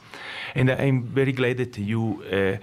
and 0.54 0.70
I'm 0.70 1.02
very 1.02 1.32
glad 1.32 1.56
that 1.58 1.78
you. 1.78 2.22
Uh, 2.32 2.56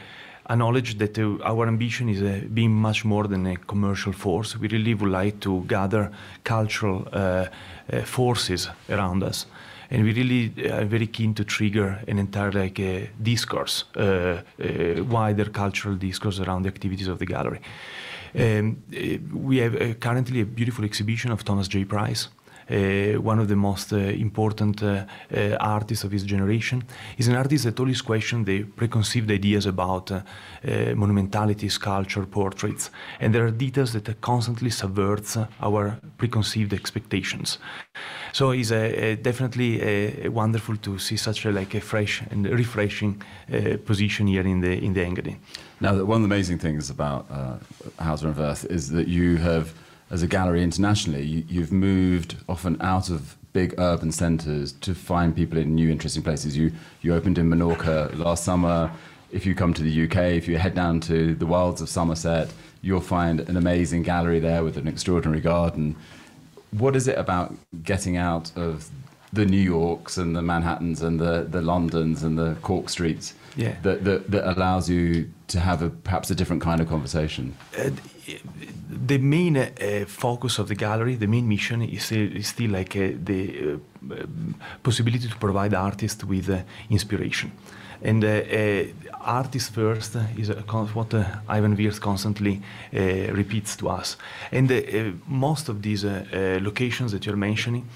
acknowledge 0.50 0.98
that 0.98 1.18
uh, 1.18 1.38
our 1.44 1.68
ambition 1.68 2.10
is 2.10 2.22
uh, 2.22 2.42
being 2.54 2.72
much 2.72 3.06
more 3.06 3.28
than 3.28 3.48
a 3.48 3.56
commercial 3.56 4.12
force. 4.12 4.58
We 4.58 4.68
really 4.68 4.94
would 4.94 5.10
like 5.10 5.40
to 5.42 5.64
gather 5.68 6.12
cultural 6.44 7.08
uh, 7.14 7.46
uh, 7.92 8.02
forces 8.02 8.70
around 8.90 9.24
us. 9.24 9.46
And 9.90 10.04
we 10.04 10.14
really 10.14 10.72
are 10.72 10.86
very 10.86 11.08
keen 11.08 11.34
to 11.36 11.44
trigger 11.44 12.00
an 12.08 12.18
entire 12.18 12.52
like 12.52 12.80
uh, 12.80 13.08
discourse, 13.22 13.86
uh, 13.96 14.02
uh, 14.02 15.04
wider 15.04 15.46
cultural 15.46 15.96
discourse 15.96 16.40
around 16.40 16.64
the 16.64 16.70
activities 16.70 17.08
of 17.08 17.20
the 17.20 17.26
gallery. 17.26 17.62
Um, 18.36 18.82
uh, 18.92 19.18
we 19.32 19.58
have 19.58 19.76
uh, 19.76 19.94
currently 19.94 20.42
a 20.42 20.46
beautiful 20.46 20.84
exhibition 20.84 21.32
of 21.32 21.44
Thomas 21.44 21.68
J. 21.68 21.86
Price, 21.86 22.28
uh, 22.28 22.30
one 22.70 23.40
of 23.40 23.48
the 23.48 23.56
most 23.56 23.94
uh, 23.94 23.98
important 23.98 24.82
uh, 24.84 25.06
uh, 25.36 25.58
artists 25.60 26.04
of 26.04 26.12
his 26.12 26.24
generation. 26.24 26.84
He's 27.18 27.28
an 27.28 27.36
artist 27.36 27.64
that 27.66 27.80
always 27.80 28.02
questions 28.02 28.46
the 28.46 28.64
preconceived 28.64 29.32
ideas 29.32 29.66
about 29.66 30.12
uh, 30.12 30.16
uh, 30.16 30.70
monumentality, 30.96 31.70
sculpture, 31.70 32.26
portraits, 32.26 32.90
and 33.20 33.34
there 33.34 33.46
are 33.46 33.52
details 33.52 33.92
that 33.94 34.10
uh, 34.10 34.14
constantly 34.22 34.70
subverts 34.70 35.38
uh, 35.38 35.48
our 35.62 36.00
preconceived 36.18 36.74
expectations. 36.74 37.60
So 38.32 38.52
it's 38.52 38.72
uh, 38.72 38.76
uh, 38.76 39.16
definitely 39.22 39.82
uh, 39.82 40.32
wonderful 40.32 40.78
to 40.78 40.98
see 41.00 41.18
such 41.18 41.46
a 41.46 41.52
like 41.52 41.76
a 41.76 41.82
fresh 41.82 42.24
and 42.32 42.46
refreshing 42.46 43.22
uh, 43.52 43.78
position 43.86 44.28
here 44.28 44.48
in 44.48 44.62
the 44.62 44.84
in 44.84 44.94
the 44.94 45.02
Engadin. 45.02 45.38
Now, 45.80 46.04
one 46.06 46.24
of 46.24 46.30
the 46.30 46.36
amazing 46.36 46.60
things 46.60 46.90
about 46.90 47.26
uh, 47.30 47.58
Hauser 48.00 48.28
and 48.28 48.38
Wirth 48.38 48.66
is 48.70 48.90
that 48.92 49.08
you 49.08 49.38
have, 49.38 49.74
as 50.14 50.22
a 50.22 50.28
gallery 50.28 50.62
internationally, 50.62 51.24
you, 51.24 51.44
you've 51.50 51.72
moved 51.72 52.36
often 52.48 52.80
out 52.82 53.10
of 53.10 53.36
big 53.52 53.74
urban 53.80 54.12
centres 54.12 54.72
to 54.72 54.94
find 54.94 55.36
people 55.36 55.58
in 55.58 55.74
new, 55.74 55.90
interesting 55.90 56.22
places. 56.22 56.56
You 56.56 56.72
you 57.02 57.16
opened 57.16 57.40
in 57.40 57.50
Menorca 57.50 58.16
last 58.18 58.44
summer. 58.44 58.92
If 59.32 59.48
you 59.48 59.56
come 59.56 59.74
to 59.74 59.82
the 59.82 60.04
UK, 60.06 60.18
if 60.42 60.48
you 60.48 60.60
head 60.60 60.76
down 60.76 61.00
to 61.02 61.34
the 61.34 61.48
wilds 61.48 61.82
of 61.82 61.90
Somerset, 61.90 62.54
you'll 62.84 63.02
find 63.02 63.40
an 63.40 63.58
amazing 63.58 64.04
gallery 64.04 64.40
there 64.40 64.64
with 64.64 64.78
an 64.78 64.88
extraordinary 64.88 65.42
garden. 65.42 65.96
What 66.70 66.96
is 66.96 67.08
it 67.08 67.18
about 67.18 67.56
getting 67.84 68.16
out 68.16 68.56
of 68.56 68.92
the 69.32 69.48
New 69.48 69.58
Yorks 69.58 70.18
and 70.18 70.36
the 70.36 70.44
Manhattans 70.44 71.02
and 71.02 71.20
the, 71.20 71.48
the 71.50 71.64
Londons 71.64 72.22
and 72.22 72.38
the 72.38 72.56
Cork 72.62 72.90
streets 72.90 73.34
Yeah. 73.56 73.76
that, 73.84 74.04
that, 74.04 74.32
that 74.32 74.52
allows 74.52 74.90
you 74.90 75.32
to 75.48 75.60
have 75.60 75.82
a, 75.82 75.90
perhaps 75.90 76.32
a 76.32 76.36
different 76.36 76.62
kind 76.62 76.82
of 76.82 76.88
conversation? 76.88 77.56
Uh, 77.78 77.92
the 78.90 79.18
main 79.18 79.58
uh, 79.58 79.70
uh, 79.82 80.06
focus 80.06 80.60
of 80.60 80.68
the 80.68 80.76
gallery, 80.76 81.16
the 81.16 81.28
main 81.28 81.48
mission 81.48 81.82
is 81.82 82.04
still, 82.04 82.36
is 82.36 82.48
still 82.48 82.72
like 82.72 82.96
uh, 82.96 83.12
the 83.24 83.74
uh, 84.10 84.16
possibility 84.82 85.28
to 85.28 85.36
provide 85.38 85.74
artists 85.74 86.24
with 86.24 86.50
uh, 86.50 86.62
inspiration. 86.90 87.52
And 88.02 88.24
artists 89.24 89.70
first 89.70 90.18
is 90.38 90.50
what 90.94 91.14
uh, 91.14 91.24
Iwan 91.48 91.78
Wirth 91.78 92.02
constantly 92.02 92.62
uh, 92.94 93.00
repeats 93.34 93.78
to 93.78 93.90
us. 93.90 94.18
And 94.52 94.70
uh, 94.70 94.76
uh, 94.76 95.12
most 95.28 95.70
of 95.70 95.82
these 95.82 96.04
locations 96.04 97.12
that 97.14 97.26
you're 97.26 97.38
mentioning 97.38 97.88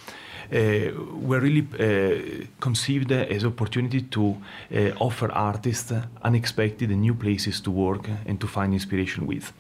were 0.52 1.40
really 1.40 1.68
uh, 1.80 2.46
conceived 2.60 3.12
as 3.12 3.44
opportunity 3.44 4.02
to 4.02 4.36
uh, 4.74 4.90
offer 5.00 5.32
artists 5.32 5.94
unexpected 6.24 6.90
and 6.90 7.02
new 7.02 7.16
places 7.16 7.62
to 7.62 7.72
work 7.72 8.08
and 8.26 8.40
to 8.40 8.48
find 8.48 8.74
inspiration 8.74 9.28
with. 9.28 9.54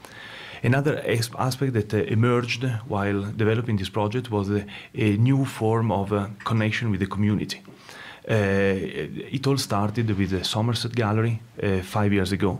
Another 0.63 1.03
aspect 1.37 1.73
that 1.73 1.93
uh, 1.93 1.97
emerged 1.97 2.63
while 2.87 3.21
developing 3.35 3.77
this 3.77 3.89
project 3.89 4.31
was 4.31 4.49
uh, 4.49 4.63
a 4.95 5.17
new 5.17 5.45
form 5.45 5.91
of 5.91 6.11
uh, 6.11 6.27
connection 6.43 6.89
with 6.89 6.99
the 6.99 7.05
community. 7.05 7.61
Uh, 8.29 8.33
it 9.31 9.47
all 9.47 9.57
started 9.57 10.09
with 10.17 10.31
the 10.31 10.43
Somerset 10.43 10.93
Gallery 10.93 11.39
uh, 11.63 11.81
five 11.81 12.11
years 12.11 12.31
ago. 12.31 12.59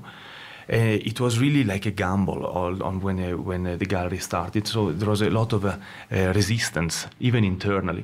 Uh, 0.70 0.76
it 1.06 1.20
was 1.20 1.40
really 1.40 1.64
like 1.64 1.86
a 1.86 1.92
gamble 1.92 2.46
on 2.46 3.00
when 3.00 3.20
uh, 3.20 3.38
when 3.38 3.66
uh, 3.66 3.78
the 3.78 3.86
gallery 3.86 4.18
started. 4.18 4.68
So 4.68 4.92
there 4.92 5.10
was 5.10 5.22
a 5.22 5.30
lot 5.30 5.54
of 5.54 5.64
resistance, 6.12 7.08
even 7.20 7.44
internally. 7.44 8.04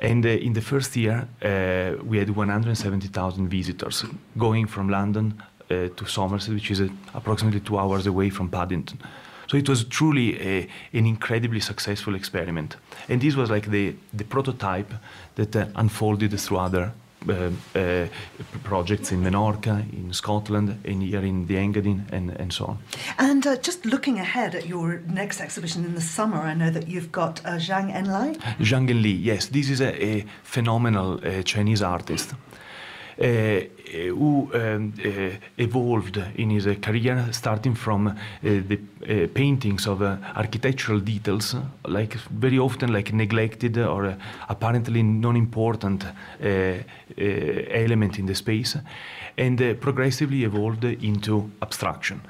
And 0.00 0.24
uh, 0.24 0.28
in 0.28 0.52
the 0.52 0.60
first 0.60 0.96
year, 0.96 1.26
uh, 1.42 2.02
we 2.04 2.18
had 2.18 2.30
170,000 2.30 3.48
visitors 3.48 4.04
going 4.36 4.66
from 4.68 4.88
London 4.88 5.42
uh, 5.70 5.88
to 5.96 6.06
Somerset, 6.06 6.54
which 6.54 6.70
is 6.70 6.80
approximately 7.14 7.60
two 7.60 7.78
hours 7.78 8.06
away 8.06 8.30
from 8.30 8.48
Paddington. 8.48 8.98
So 9.48 9.56
it 9.56 9.68
was 9.68 9.84
truly 9.84 10.40
a, 10.40 10.68
an 10.92 11.06
incredibly 11.06 11.60
successful 11.60 12.14
experiment. 12.14 12.76
And 13.08 13.20
this 13.20 13.34
was 13.34 13.50
like 13.50 13.70
the, 13.70 13.96
the 14.12 14.24
prototype 14.24 14.92
that 15.34 15.56
unfolded 15.74 16.38
through 16.38 16.58
other 16.58 16.92
projects 18.64 19.12
in 19.12 19.22
Menorca, 19.22 19.80
in 19.92 20.12
Scotland, 20.12 20.78
and 20.84 21.02
here 21.02 21.20
in 21.20 21.46
the 21.46 21.56
Engadine, 21.56 22.10
and, 22.12 22.30
and 22.30 22.52
so 22.52 22.64
on. 22.66 22.78
And 23.18 23.46
uh, 23.46 23.56
just 23.56 23.84
looking 23.84 24.18
ahead 24.18 24.54
at 24.54 24.66
your 24.66 25.00
next 25.06 25.40
exhibition 25.40 25.84
in 25.84 25.94
the 25.94 26.00
summer, 26.00 26.38
I 26.38 26.54
know 26.54 26.70
that 26.70 26.88
you've 26.88 27.12
got 27.12 27.44
uh, 27.44 27.58
Zhang 27.58 27.92
Enlai. 27.92 28.36
Zhang 28.58 28.88
Enli, 28.88 29.16
yes, 29.20 29.46
this 29.46 29.68
is 29.70 29.80
a, 29.80 30.04
a 30.04 30.24
phenomenal 30.42 31.20
uh, 31.24 31.42
Chinese 31.42 31.82
artist. 31.82 32.34
Uh, 33.20 33.62
who 33.92 34.50
um, 34.54 34.92
uh, 35.04 35.30
evolved 35.56 36.22
in 36.36 36.50
his 36.50 36.66
uh, 36.66 36.74
career, 36.80 37.28
starting 37.32 37.74
from 37.74 38.14
the 38.42 38.78
paintings 39.34 39.86
of 39.86 40.02
architectural 40.02 41.00
details, 41.00 41.56
like 41.86 42.14
very 42.14 42.58
often 42.58 42.92
like 42.92 43.12
neglected 43.12 43.78
or 43.78 44.16
apparently 44.48 45.02
non-important 45.02 46.04
element 47.18 48.18
in 48.18 48.26
the 48.26 48.34
space, 48.34 48.76
and 49.36 49.80
progressively 49.80 50.44
evolved 50.44 50.84
into 50.84 51.50
abstraction. 51.62 52.20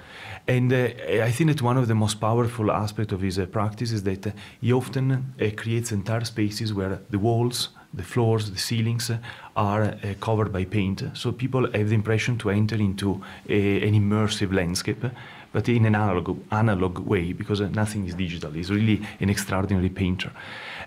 And 0.49 0.73
uh, 0.73 0.89
I 1.23 1.31
think 1.31 1.51
that 1.51 1.61
one 1.61 1.77
of 1.77 1.89
the 1.89 1.95
most 1.95 2.21
powerful 2.21 2.71
aspects 2.71 3.13
of 3.13 3.21
his 3.21 3.39
uh, 3.39 3.45
practice 3.45 3.93
is 3.93 4.03
that 4.05 4.27
uh, 4.27 4.31
he 4.63 4.73
often 4.73 5.35
creates 5.57 5.93
entire 5.93 6.25
spaces 6.25 6.73
where 6.73 7.01
the 7.11 7.19
walls, 7.19 7.69
the 7.95 8.03
floors, 8.03 8.51
the 8.51 8.59
ceilings 8.59 9.11
are 9.57 9.83
uh, 9.83 10.15
covered 10.21 10.53
by 10.53 10.65
paint. 10.65 11.03
So 11.15 11.33
people 11.33 11.71
have 11.73 11.89
the 11.89 11.95
impression 11.95 12.39
to 12.39 12.51
enter 12.51 12.77
into 12.77 13.23
a, 13.49 13.87
an 13.87 13.95
immersive 13.95 14.53
landscape, 14.53 15.05
but 15.53 15.69
in 15.69 15.87
an 15.87 15.95
analog, 15.95 16.39
analog 16.53 16.99
way 16.99 17.33
because 17.33 17.61
uh, 17.61 17.69
nothing 17.69 18.07
is 18.07 18.15
digital. 18.15 18.51
He's 18.51 18.71
really 18.71 19.07
an 19.21 19.31
extraordinary 19.31 19.89
painter. 19.89 20.31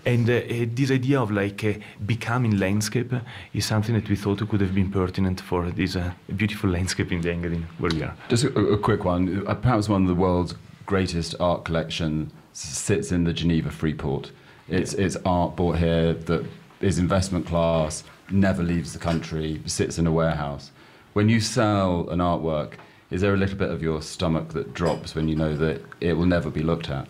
And 0.04 0.28
uh, 0.28 0.40
this 0.74 0.90
idea 0.90 1.20
of 1.20 1.30
like 1.30 1.64
uh, 1.64 1.74
becoming 2.06 2.58
landscape 2.58 3.12
is 3.52 3.64
something 3.64 3.94
that 3.94 4.08
we 4.08 4.16
thought 4.16 4.48
could 4.48 4.60
have 4.60 4.74
been 4.74 4.90
pertinent 4.90 5.40
for 5.40 5.70
this 5.70 5.96
uh, 5.96 6.12
beautiful 6.36 6.70
landscape 6.70 7.12
in 7.12 7.20
the 7.20 7.32
where 7.78 7.90
we 7.92 8.02
are. 8.02 8.14
Just 8.28 8.44
a, 8.44 8.58
a 8.58 8.78
quick 8.78 9.04
one. 9.04 9.46
Uh, 9.46 9.54
perhaps 9.54 9.88
one 9.88 10.02
of 10.02 10.08
the 10.08 10.14
world's 10.14 10.54
greatest 10.86 11.34
art 11.40 11.64
collection 11.64 12.30
sits 12.52 13.12
in 13.12 13.24
the 13.24 13.32
Geneva 13.32 13.70
Freeport. 13.70 14.30
It's, 14.68 14.94
it's 14.94 15.16
art 15.24 15.56
bought 15.56 15.78
here 15.78 16.14
that 16.14 16.44
is 16.82 16.98
investment 16.98 17.46
class, 17.46 18.04
never 18.30 18.62
leaves 18.62 18.92
the 18.92 18.98
country, 18.98 19.62
sits 19.66 19.98
in 19.98 20.06
a 20.06 20.12
warehouse. 20.12 20.70
When 21.12 21.28
you 21.28 21.40
sell 21.40 22.08
an 22.10 22.18
artwork, 22.18 22.74
is 23.10 23.20
there 23.20 23.34
a 23.34 23.36
little 23.36 23.58
bit 23.58 23.70
of 23.70 23.82
your 23.82 24.00
stomach 24.00 24.48
that 24.50 24.72
drops 24.72 25.14
when 25.14 25.28
you 25.28 25.36
know 25.36 25.54
that 25.56 25.82
it 26.00 26.14
will 26.14 26.26
never 26.26 26.50
be 26.50 26.62
looked 26.62 26.88
at? 26.88 27.06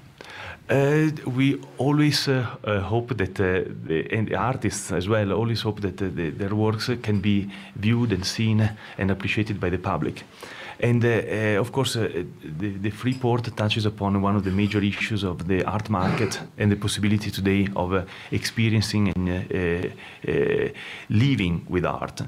Uh, 0.69 1.11
we 1.27 1.61
always 1.79 2.29
uh, 2.29 2.47
uh, 2.65 2.81
hope 2.81 3.17
that 3.17 3.39
uh, 3.41 3.69
the, 3.85 4.07
and 4.11 4.29
the 4.29 4.35
artists 4.35 4.91
as 4.93 5.09
well 5.09 5.33
always 5.33 5.63
hope 5.63 5.81
that 5.81 6.01
uh, 6.01 6.09
the, 6.15 6.31
their 6.31 6.55
works 6.55 6.91
can 7.03 7.21
be 7.21 7.51
viewed 7.77 8.13
and 8.13 8.25
seen 8.25 8.71
and 8.99 9.11
appreciated 9.11 9.61
by 9.61 9.69
the 9.69 9.79
public. 9.79 10.23
And 10.83 11.05
uh, 11.05 11.09
uh, 11.09 11.61
of 11.61 11.71
course, 11.71 11.95
uh, 11.95 12.03
uh 12.03 12.25
the, 12.59 12.71
the 12.71 12.91
Freeport 12.91 13.57
touches 13.57 13.87
upon 13.87 14.21
one 14.21 14.35
of 14.35 14.43
the 14.43 14.51
major 14.51 14.83
issues 14.83 15.23
of 15.23 15.47
the 15.47 15.63
art 15.65 15.89
market 15.89 16.41
and 16.59 16.73
the 16.73 16.77
possibility 16.77 17.31
today 17.31 17.69
of 17.77 17.93
uh, 17.93 18.05
experiencing 18.33 19.13
and 19.15 19.29
uh, 19.29 20.69
living 21.09 21.65
with 21.69 21.85
art. 21.85 22.23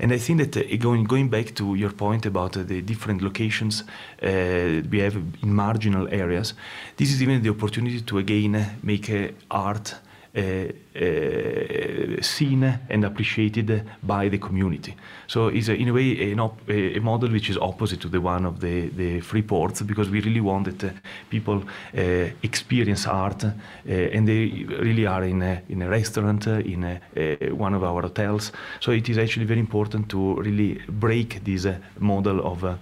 And 0.00 0.12
I 0.12 0.18
think 0.18 0.38
that 0.40 0.80
going, 0.80 1.04
going 1.04 1.28
back 1.28 1.54
to 1.54 1.76
your 1.76 1.92
point 1.92 2.26
about 2.26 2.52
the 2.54 2.82
different 2.82 3.22
locations 3.22 3.84
we 4.20 4.98
have 4.98 5.16
in 5.42 5.54
marginal 5.54 6.08
areas, 6.08 6.54
this 6.96 7.12
is 7.12 7.22
even 7.22 7.42
the 7.42 7.50
opportunity 7.50 8.00
to 8.00 8.18
again 8.18 8.76
make 8.82 9.34
art 9.50 9.94
Eh, 10.32 10.72
eh, 10.92 12.22
seen 12.22 12.62
and 12.88 13.04
appreciated 13.04 13.84
by 14.00 14.28
the 14.28 14.38
community. 14.38 14.94
So 15.26 15.48
it's 15.48 15.68
in 15.68 15.88
a 15.88 15.92
way 15.92 16.32
a, 16.32 17.00
model 17.00 17.30
which 17.30 17.50
is 17.50 17.56
opposite 17.56 18.00
to 18.02 18.08
the 18.08 18.20
one 18.20 18.46
of 18.46 18.60
the, 18.60 18.90
the 18.90 19.20
free 19.22 19.42
ports 19.42 19.82
because 19.82 20.08
we 20.08 20.20
really 20.20 20.40
want 20.40 20.66
that 20.66 20.84
uh, 20.84 20.96
people 21.28 21.64
eh, 21.92 22.30
experience 22.42 23.08
art 23.08 23.42
and 23.84 24.28
they 24.28 24.66
really 24.68 25.04
are 25.04 25.24
in 25.24 25.42
a, 25.42 25.62
in 25.68 25.82
a 25.82 25.88
restaurant, 25.88 26.46
in 26.46 26.84
a, 26.84 27.50
one 27.50 27.74
of 27.74 27.82
our 27.82 28.02
hotels. 28.02 28.52
So 28.78 28.92
it 28.92 29.08
is 29.08 29.18
actually 29.18 29.46
very 29.46 29.60
important 29.60 30.10
to 30.10 30.36
really 30.36 30.80
break 30.88 31.42
this 31.42 31.66
model 31.98 32.46
of 32.46 32.78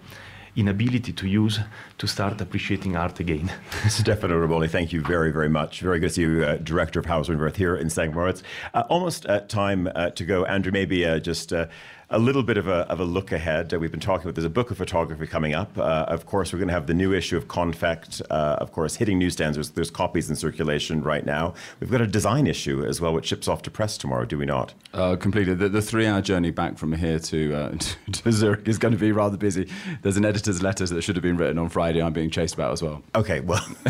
inability 0.58 1.12
to 1.12 1.26
use 1.28 1.60
to 1.98 2.06
start 2.06 2.40
appreciating 2.40 2.96
art 2.96 3.20
again. 3.20 3.50
Stefano 3.88 4.34
Riboli, 4.34 4.68
thank 4.68 4.92
you 4.92 5.02
very, 5.02 5.30
very 5.30 5.48
much. 5.48 5.80
Very 5.80 6.00
good 6.00 6.08
to 6.08 6.14
see 6.14 6.22
you, 6.22 6.44
uh, 6.44 6.56
Director 6.56 6.98
of 6.98 7.06
Hauser 7.06 7.32
and 7.32 7.40
Wirth 7.40 7.56
here 7.56 7.76
in 7.76 7.88
St. 7.88 8.12
Moritz. 8.12 8.42
Uh, 8.74 8.84
almost 8.88 9.26
uh, 9.26 9.40
time 9.40 9.88
uh, 9.94 10.10
to 10.10 10.24
go. 10.24 10.44
Andrew, 10.44 10.72
maybe 10.72 11.06
uh, 11.06 11.20
just 11.20 11.52
uh, 11.52 11.66
a 12.10 12.18
little 12.18 12.42
bit 12.42 12.56
of 12.56 12.68
a, 12.68 12.88
of 12.90 13.00
a 13.00 13.04
look 13.04 13.32
ahead. 13.32 13.72
Uh, 13.72 13.78
we've 13.78 13.90
been 13.90 14.00
talking 14.00 14.24
about 14.24 14.34
there's 14.34 14.44
a 14.44 14.50
book 14.50 14.70
of 14.70 14.78
photography 14.78 15.26
coming 15.26 15.52
up. 15.52 15.76
Uh, 15.76 16.06
of 16.08 16.24
course, 16.24 16.52
we're 16.52 16.58
going 16.58 16.68
to 16.68 16.74
have 16.74 16.86
the 16.86 16.94
new 16.94 17.12
issue 17.12 17.36
of 17.36 17.48
Konfekt, 17.48 18.22
uh, 18.30 18.56
of 18.58 18.72
course, 18.72 18.96
hitting 18.96 19.18
newsstands. 19.18 19.56
There's, 19.56 19.70
there's, 19.70 19.90
copies 19.90 20.30
in 20.30 20.36
circulation 20.36 21.02
right 21.02 21.26
now. 21.26 21.54
We've 21.80 21.90
got 21.90 22.00
a 22.00 22.06
design 22.06 22.46
issue 22.46 22.84
as 22.84 23.00
well, 23.00 23.12
which 23.12 23.26
ships 23.26 23.48
off 23.48 23.62
to 23.62 23.70
press 23.70 23.98
tomorrow, 23.98 24.24
do 24.24 24.38
we 24.38 24.46
not? 24.46 24.74
Uh, 24.94 25.16
completely. 25.16 25.54
The, 25.54 25.68
the 25.68 25.82
three 25.82 26.06
hour 26.06 26.22
journey 26.22 26.50
back 26.50 26.78
from 26.78 26.92
here 26.92 27.18
to, 27.18 27.54
uh, 27.54 27.76
to 28.12 28.32
Zurich 28.32 28.68
is 28.68 28.78
going 28.78 28.92
to 28.92 28.98
be 28.98 29.12
rather 29.12 29.36
busy. 29.36 29.68
There's 30.02 30.16
an 30.16 30.24
editor's 30.24 30.62
letter 30.62 30.86
that 30.86 31.02
should 31.02 31.16
have 31.16 31.22
been 31.22 31.36
written 31.36 31.58
on 31.58 31.68
Friday 31.68 32.00
I'm 32.00 32.12
being 32.12 32.30
chased 32.30 32.54
about 32.54 32.72
as 32.72 32.82
well. 32.82 33.02
Okay, 33.16 33.40
well, 33.40 33.66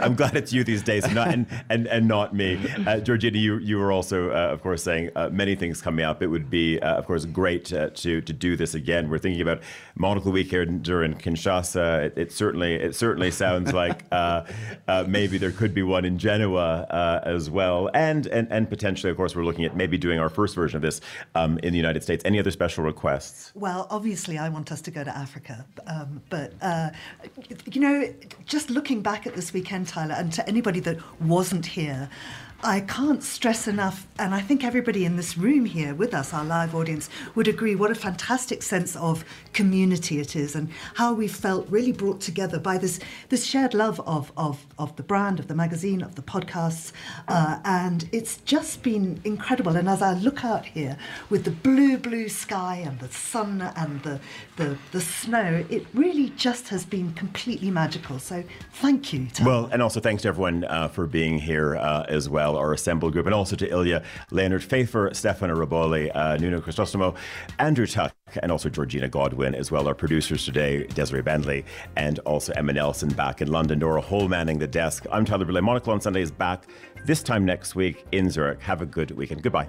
I'm 0.00 0.16
glad 0.16 0.36
it's 0.36 0.52
you 0.52 0.64
these 0.64 0.82
days 0.82 1.04
and, 1.04 1.14
not, 1.14 1.28
and, 1.28 1.46
and, 1.68 1.86
and 1.86 2.08
not 2.08 2.34
me. 2.34 2.58
Uh, 2.86 3.00
Georgina, 3.00 3.38
you, 3.38 3.58
you 3.58 3.78
were 3.78 3.92
also, 3.92 4.30
of 4.30 4.62
course, 4.62 4.82
saying 4.82 5.10
many 5.30 5.54
things 5.54 5.80
coming 5.82 6.04
up. 6.04 6.22
It 6.22 6.28
would 6.28 6.48
be, 6.50 6.80
of 6.80 7.06
course, 7.06 7.24
great 7.26 7.43
to 7.44 8.20
to 8.22 8.32
do 8.32 8.56
this 8.56 8.74
again. 8.74 9.10
We're 9.10 9.18
thinking 9.18 9.42
about 9.42 9.60
Monocle 9.96 10.32
Week 10.32 10.50
here 10.50 10.64
during 10.64 11.14
Kinshasa. 11.14 12.06
It, 12.06 12.14
it 12.16 12.32
certainly 12.32 12.74
it 12.74 12.94
certainly 12.94 13.30
sounds 13.30 13.72
like 13.72 14.04
uh, 14.12 14.44
uh, 14.88 15.04
maybe 15.06 15.36
there 15.36 15.50
could 15.50 15.74
be 15.74 15.82
one 15.82 16.04
in 16.04 16.18
Genoa 16.18 16.86
uh, 16.90 17.20
as 17.24 17.50
well, 17.50 17.90
and, 17.92 18.26
and 18.28 18.48
and 18.50 18.68
potentially, 18.68 19.10
of 19.10 19.16
course, 19.16 19.36
we're 19.36 19.44
looking 19.44 19.64
at 19.64 19.76
maybe 19.76 19.98
doing 19.98 20.18
our 20.18 20.30
first 20.30 20.54
version 20.54 20.76
of 20.76 20.82
this 20.82 21.00
um, 21.34 21.58
in 21.58 21.72
the 21.72 21.78
United 21.78 22.02
States. 22.02 22.24
Any 22.24 22.38
other 22.38 22.50
special 22.50 22.82
requests? 22.82 23.52
Well, 23.54 23.86
obviously, 23.90 24.38
I 24.38 24.48
want 24.48 24.72
us 24.72 24.80
to 24.82 24.90
go 24.90 25.04
to 25.04 25.14
Africa, 25.16 25.66
um, 25.86 26.22
but 26.30 26.54
uh, 26.62 26.90
you 27.70 27.80
know, 27.80 28.14
just 28.46 28.70
looking 28.70 29.02
back 29.02 29.26
at 29.26 29.34
this 29.34 29.52
weekend, 29.52 29.88
Tyler, 29.88 30.14
and 30.14 30.32
to 30.32 30.48
anybody 30.48 30.80
that 30.80 30.98
wasn't 31.20 31.66
here. 31.66 32.08
I 32.64 32.80
can't 32.80 33.22
stress 33.22 33.68
enough, 33.68 34.06
and 34.18 34.34
I 34.34 34.40
think 34.40 34.64
everybody 34.64 35.04
in 35.04 35.16
this 35.16 35.36
room 35.36 35.66
here 35.66 35.94
with 35.94 36.14
us, 36.14 36.32
our 36.32 36.46
live 36.46 36.74
audience, 36.74 37.10
would 37.34 37.46
agree 37.46 37.74
what 37.74 37.90
a 37.90 37.94
fantastic 37.94 38.62
sense 38.62 38.96
of 38.96 39.22
community 39.52 40.18
it 40.18 40.34
is 40.34 40.54
and 40.54 40.70
how 40.94 41.12
we 41.12 41.28
felt 41.28 41.68
really 41.68 41.92
brought 41.92 42.22
together 42.22 42.58
by 42.58 42.78
this, 42.78 43.00
this 43.28 43.44
shared 43.44 43.74
love 43.74 44.00
of, 44.06 44.32
of, 44.38 44.64
of 44.78 44.96
the 44.96 45.02
brand, 45.02 45.38
of 45.38 45.48
the 45.48 45.54
magazine, 45.54 46.00
of 46.00 46.14
the 46.14 46.22
podcasts. 46.22 46.92
Uh, 47.28 47.60
and 47.66 48.08
it's 48.12 48.38
just 48.38 48.82
been 48.82 49.20
incredible. 49.24 49.76
And 49.76 49.86
as 49.86 50.00
I 50.00 50.14
look 50.14 50.42
out 50.42 50.64
here 50.64 50.96
with 51.28 51.44
the 51.44 51.50
blue, 51.50 51.98
blue 51.98 52.30
sky 52.30 52.76
and 52.76 52.98
the 52.98 53.08
sun 53.08 53.60
and 53.76 54.02
the, 54.04 54.20
the, 54.56 54.78
the 54.92 55.02
snow, 55.02 55.66
it 55.68 55.86
really 55.92 56.30
just 56.30 56.68
has 56.68 56.86
been 56.86 57.12
completely 57.12 57.70
magical. 57.70 58.18
So 58.18 58.42
thank 58.72 59.12
you. 59.12 59.28
well, 59.44 59.66
and 59.66 59.82
also 59.82 60.00
thanks 60.00 60.22
to 60.22 60.28
everyone 60.28 60.64
uh, 60.64 60.88
for 60.88 61.06
being 61.06 61.38
here 61.38 61.76
uh, 61.76 62.06
as 62.08 62.30
well 62.30 62.53
our 62.56 62.72
assembled 62.72 63.12
group, 63.12 63.26
and 63.26 63.34
also 63.34 63.56
to 63.56 63.68
Ilja, 63.68 64.04
Leonard 64.30 64.62
Pfeijffer, 64.62 65.14
Stefano 65.14 65.54
Riboli, 65.54 66.10
uh, 66.14 66.36
Nuno 66.36 66.60
Crisostomo, 66.60 67.16
Andrew 67.58 67.86
Tuck, 67.86 68.14
and 68.42 68.50
also 68.50 68.68
Georgina 68.68 69.08
Godwin 69.08 69.54
as 69.54 69.70
well. 69.70 69.86
Our 69.86 69.94
producers 69.94 70.44
today, 70.44 70.86
Desiree 70.88 71.22
Bentley, 71.22 71.64
and 71.96 72.18
also 72.20 72.52
Emma 72.54 72.72
Nelson 72.72 73.10
back 73.10 73.40
in 73.40 73.48
London. 73.48 73.78
Nora 73.78 74.00
Hole 74.00 74.28
manning 74.28 74.58
the 74.58 74.66
desk. 74.66 75.06
I'm 75.10 75.24
Tyler 75.24 75.44
Brûlé. 75.44 75.62
Monocle 75.62 75.92
on 75.92 76.00
Sunday 76.00 76.22
is 76.22 76.30
back 76.30 76.66
this 77.04 77.22
time 77.22 77.44
next 77.44 77.74
week 77.74 78.04
in 78.12 78.30
Zurich. 78.30 78.60
Have 78.60 78.82
a 78.82 78.86
good 78.86 79.10
weekend. 79.12 79.42
Goodbye. 79.42 79.68